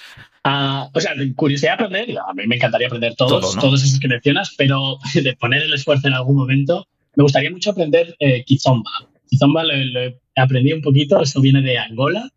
[0.45, 4.07] Ah, o sea, curiosidad de aprender, a mí me encantaría aprender todos, todos esos que
[4.07, 6.87] mencionas, pero de poner el esfuerzo en algún momento,
[7.17, 8.93] me gustaría mucho aprender eh, Kizomba.
[9.29, 12.31] Kizomba lo, lo aprendí un poquito, eso viene de Angola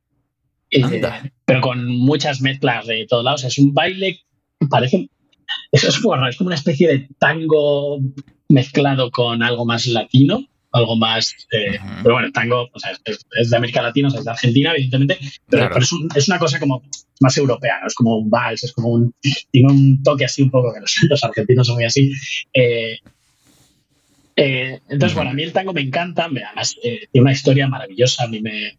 [0.72, 3.44] eh, pero con muchas mezclas de todos lados.
[3.44, 4.20] Es un baile
[4.70, 5.10] parece.
[5.72, 8.00] Eso es, bueno, es como una especie de tango
[8.50, 11.36] mezclado con algo más latino, algo más.
[11.52, 12.70] Eh, pero bueno, el tango
[13.06, 15.18] es, de América Latina, es de Argentina, evidentemente,
[15.48, 16.84] pero, es, una cosa como
[17.20, 19.14] más europea, es como un vals, es como un.
[19.52, 22.12] Tiene un toque así un poco que los, argentinos son muy así.
[22.54, 23.00] Eh,
[24.36, 28.40] entonces, bueno, a mí el tango me encanta, además tiene una historia maravillosa, a mí
[28.40, 28.78] me,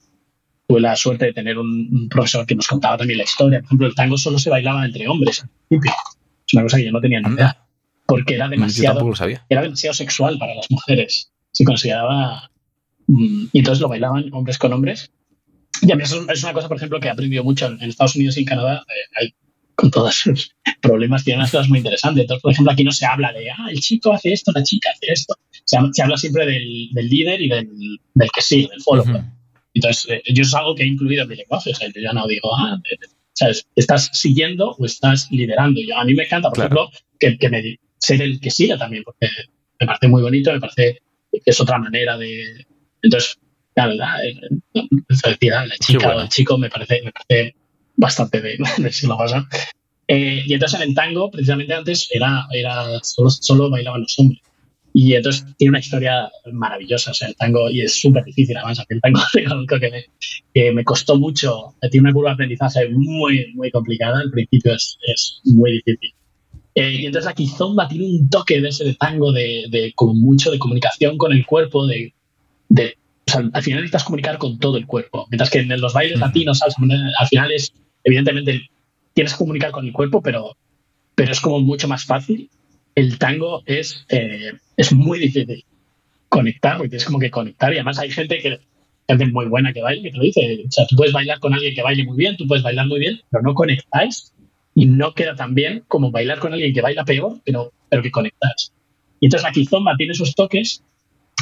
[0.71, 3.59] tuve la suerte de tener un, profesor que nos contaba también la historia.
[3.59, 5.45] Por ejemplo, el tango solo se bailaba entre hombres.
[5.69, 7.59] Es una cosa que yo no tenía ni idea.
[8.07, 9.13] Porque era demasiado,
[9.49, 11.33] era demasiado sexual para las mujeres.
[11.51, 12.53] Se consideraba.
[13.09, 15.11] Mm, y entonces lo bailaban hombres con hombres.
[15.83, 18.15] Y a mí eso es una cosa, por ejemplo, que he aprendido mucho en, Estados
[18.15, 18.85] Unidos y en Canadá.
[18.89, 19.35] Eh, hay,
[19.75, 22.23] con todos sus problemas, tienen unas cosas muy interesantes.
[22.23, 24.91] Entonces, por ejemplo, aquí no se habla de, ah, el chico hace esto, la chica
[24.95, 25.35] hace esto.
[25.65, 29.40] Se, habla siempre del, líder y del, que sí, del follower.
[29.75, 31.71] Entonces, eh, yo es algo que he incluido en mi lenguaje.
[31.71, 33.67] O sea, yo ya no digo, ah, eh, ¿sabes?
[33.77, 35.81] ¿Estás siguiendo o estás liderando?
[35.87, 39.05] Yo, a mí me encanta, por ejemplo, que, que me, ser el que siga también,
[39.05, 39.29] porque
[39.79, 41.01] me parece muy bonito, me parece
[41.33, 42.67] que es otra manera de.
[43.03, 43.39] Entonces,
[43.75, 44.19] claro, la,
[44.75, 47.55] la, la chica o el chico me parece, me parece
[47.97, 49.47] bastante de, de siglo pasado.
[50.09, 54.41] Eh, y entonces en el tango, precisamente antes, era, era solo, solo bailaban los hombres.
[54.93, 58.85] Y entonces tiene una historia maravillosa, o sea, el tango, y es súper difícil además,
[58.89, 59.21] el tango
[59.81, 60.05] que me,
[60.53, 64.99] que me costó mucho, tiene una curva de aprendizaje muy, muy complicada, al principio es,
[65.03, 66.13] es muy difícil.
[66.75, 70.15] Eh, y entonces la kizomba tiene un toque de ese de tango, de, de como
[70.15, 72.13] mucho de comunicación con el cuerpo, de,
[72.69, 72.97] de
[73.27, 76.19] o sea, al final necesitas comunicar con todo el cuerpo, mientras que en los bailes
[76.19, 77.73] latinos, al final es,
[78.03, 78.69] evidentemente,
[79.15, 80.57] tienes que comunicar con el cuerpo, pero,
[81.15, 82.51] pero es como mucho más fácil
[83.01, 85.65] el tango es, eh, es muy difícil
[86.29, 88.61] conectar, porque tienes como que conectar y además hay gente que
[89.09, 90.65] gente muy buena que baila, que te lo dice.
[90.69, 93.01] O sea, tú puedes bailar con alguien que baile muy bien, tú puedes bailar muy
[93.01, 94.33] bien, pero no conectáis
[94.75, 98.11] y no queda tan bien como bailar con alguien que baila peor, pero, pero que
[98.11, 98.73] conectáis.
[99.19, 100.85] Y entonces la kizomba tiene esos toques,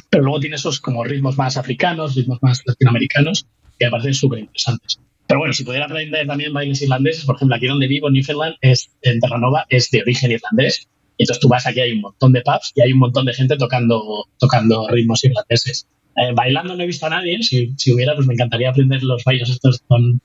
[0.09, 3.47] pero luego tiene esos como ritmos más africanos, ritmos más latinoamericanos,
[3.79, 5.01] que me parecen súper interesantes.
[5.27, 8.57] Pero bueno, si pudiera aprender también bailes irlandeses, por ejemplo, aquí donde vivo, en Newfoundland,
[8.63, 12.33] es, en Terranova, es de origen irlandés y entonces tú vas aquí, hay un montón
[12.33, 15.87] de pubs y hay un montón de gente tocando, tocando ritmos irlandeses.
[16.17, 19.23] Eh, bailando no he visto a nadie, si, si, hubiera, pues me encantaría aprender los
[19.25, 20.21] bailes estos con,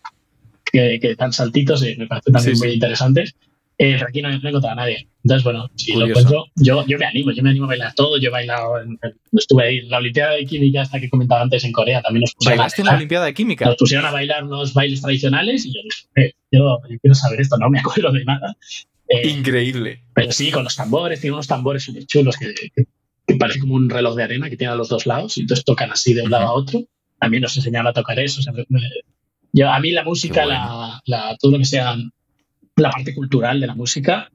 [0.72, 3.36] que, que dan saltitos y me parecen también muy interesantes.
[3.78, 5.08] Eh, pero aquí no, he encontrado a nadie.
[5.24, 8.18] Entonces, bueno, si lo encuentro, yo, yo me animo, yo me animo a bailar todo.
[8.18, 9.00] Yo he bailado, en,
[9.32, 12.60] estuve ahí, la Olimpiada de Química, esta que comentaba antes en Corea, también nos pusieron.
[12.60, 13.66] ¿Bailaste en la Olimpiada de Química?
[13.66, 17.42] Nos pusieron a bailar unos bailes tradicionales y yo dije, eh, yo, yo, quiero saber
[17.42, 18.56] esto, no me acuerdo de nada.
[19.08, 20.04] Eh, Increíble.
[20.14, 23.90] Pero sí, con los tambores, tiene unos tambores súper chulos que, que, parece como un
[23.90, 26.32] reloj de arena que tiene a los dos lados y entonces tocan así de un
[26.32, 26.84] lado a otro.
[27.20, 28.42] También nos enseñaron a tocar eso.
[29.52, 31.96] yo, a mí la música, la, la, todo lo que sea
[32.76, 34.30] la parte cultural de la música,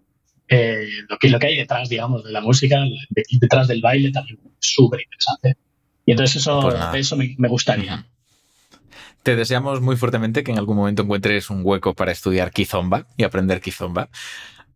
[0.49, 2.83] eh, lo, que, lo que hay detrás, digamos, de la música,
[3.41, 5.57] detrás del baile, también es súper interesante.
[6.07, 8.07] Y entonces eso, pues eso me, me gustaría.
[9.23, 13.25] Te deseamos muy fuertemente que en algún momento encuentres un hueco para estudiar Kizomba y
[13.25, 14.09] aprender Kizomba.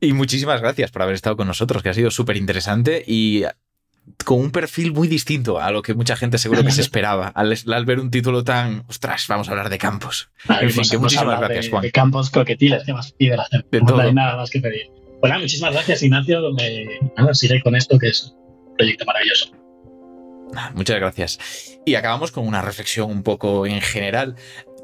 [0.03, 3.45] Y muchísimas gracias por haber estado con nosotros, que ha sido súper interesante y
[4.25, 7.85] con un perfil muy distinto a lo que mucha gente seguro que se esperaba al,
[7.85, 10.33] ver un título tan, ostras, vamos a hablar de campos.
[10.49, 11.83] en fin, que muchísimas gracias, Juan.
[11.83, 13.81] De campos croquetiles, ¿qué más pide la gente?
[13.81, 14.91] no hay nada más que pedir.
[15.21, 16.53] Bueno, muchísimas gracias, Ignacio.
[16.53, 18.35] Me, nada, seguiré con esto, que es
[18.67, 19.53] un proyecto maravilloso.
[20.75, 21.79] Muchas gracias.
[21.87, 24.35] Y acabamos con una reflexión un poco en general.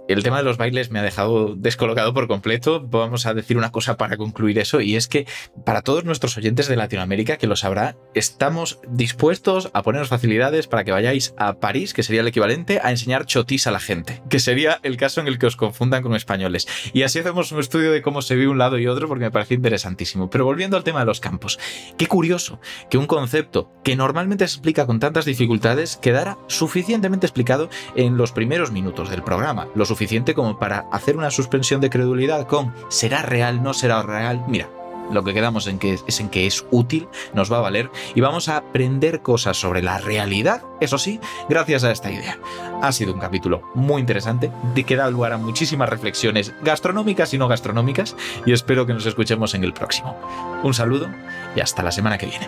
[0.09, 2.81] El tema de los bailes me ha dejado descolocado por completo.
[2.81, 5.27] Vamos a decir una cosa para concluir eso, y es que
[5.65, 10.85] para todos nuestros oyentes de Latinoamérica, que lo sabrá, estamos dispuestos a poneros facilidades para
[10.85, 14.41] que vayáis a París, que sería el equivalente a enseñar chotis a la gente, que
[14.41, 16.67] sería el caso en el que os confundan con españoles.
[16.93, 19.31] Y así hacemos un estudio de cómo se vive un lado y otro, porque me
[19.31, 20.31] parece interesantísimo.
[20.31, 21.59] Pero volviendo al tema de los campos,
[21.99, 22.61] qué curioso
[22.91, 28.33] que un concepto que normalmente se explica con tantas dificultades quedara suficientemente explicado en los
[28.33, 29.69] primeros minutos del programa.
[29.99, 33.65] Suficiente como para hacer una suspensión de credulidad con ¿será real?
[33.65, 34.45] ¿No será real?
[34.47, 34.69] Mira,
[35.11, 38.21] lo que quedamos en que es en que es útil, nos va a valer y
[38.21, 41.19] vamos a aprender cosas sobre la realidad, eso sí,
[41.49, 42.39] gracias a esta idea.
[42.81, 47.39] Ha sido un capítulo muy interesante, de que da lugar a muchísimas reflexiones gastronómicas y
[47.39, 48.15] no gastronómicas
[48.47, 50.17] y espero que nos escuchemos en el próximo.
[50.63, 51.09] Un saludo
[51.57, 52.47] y hasta la semana que viene.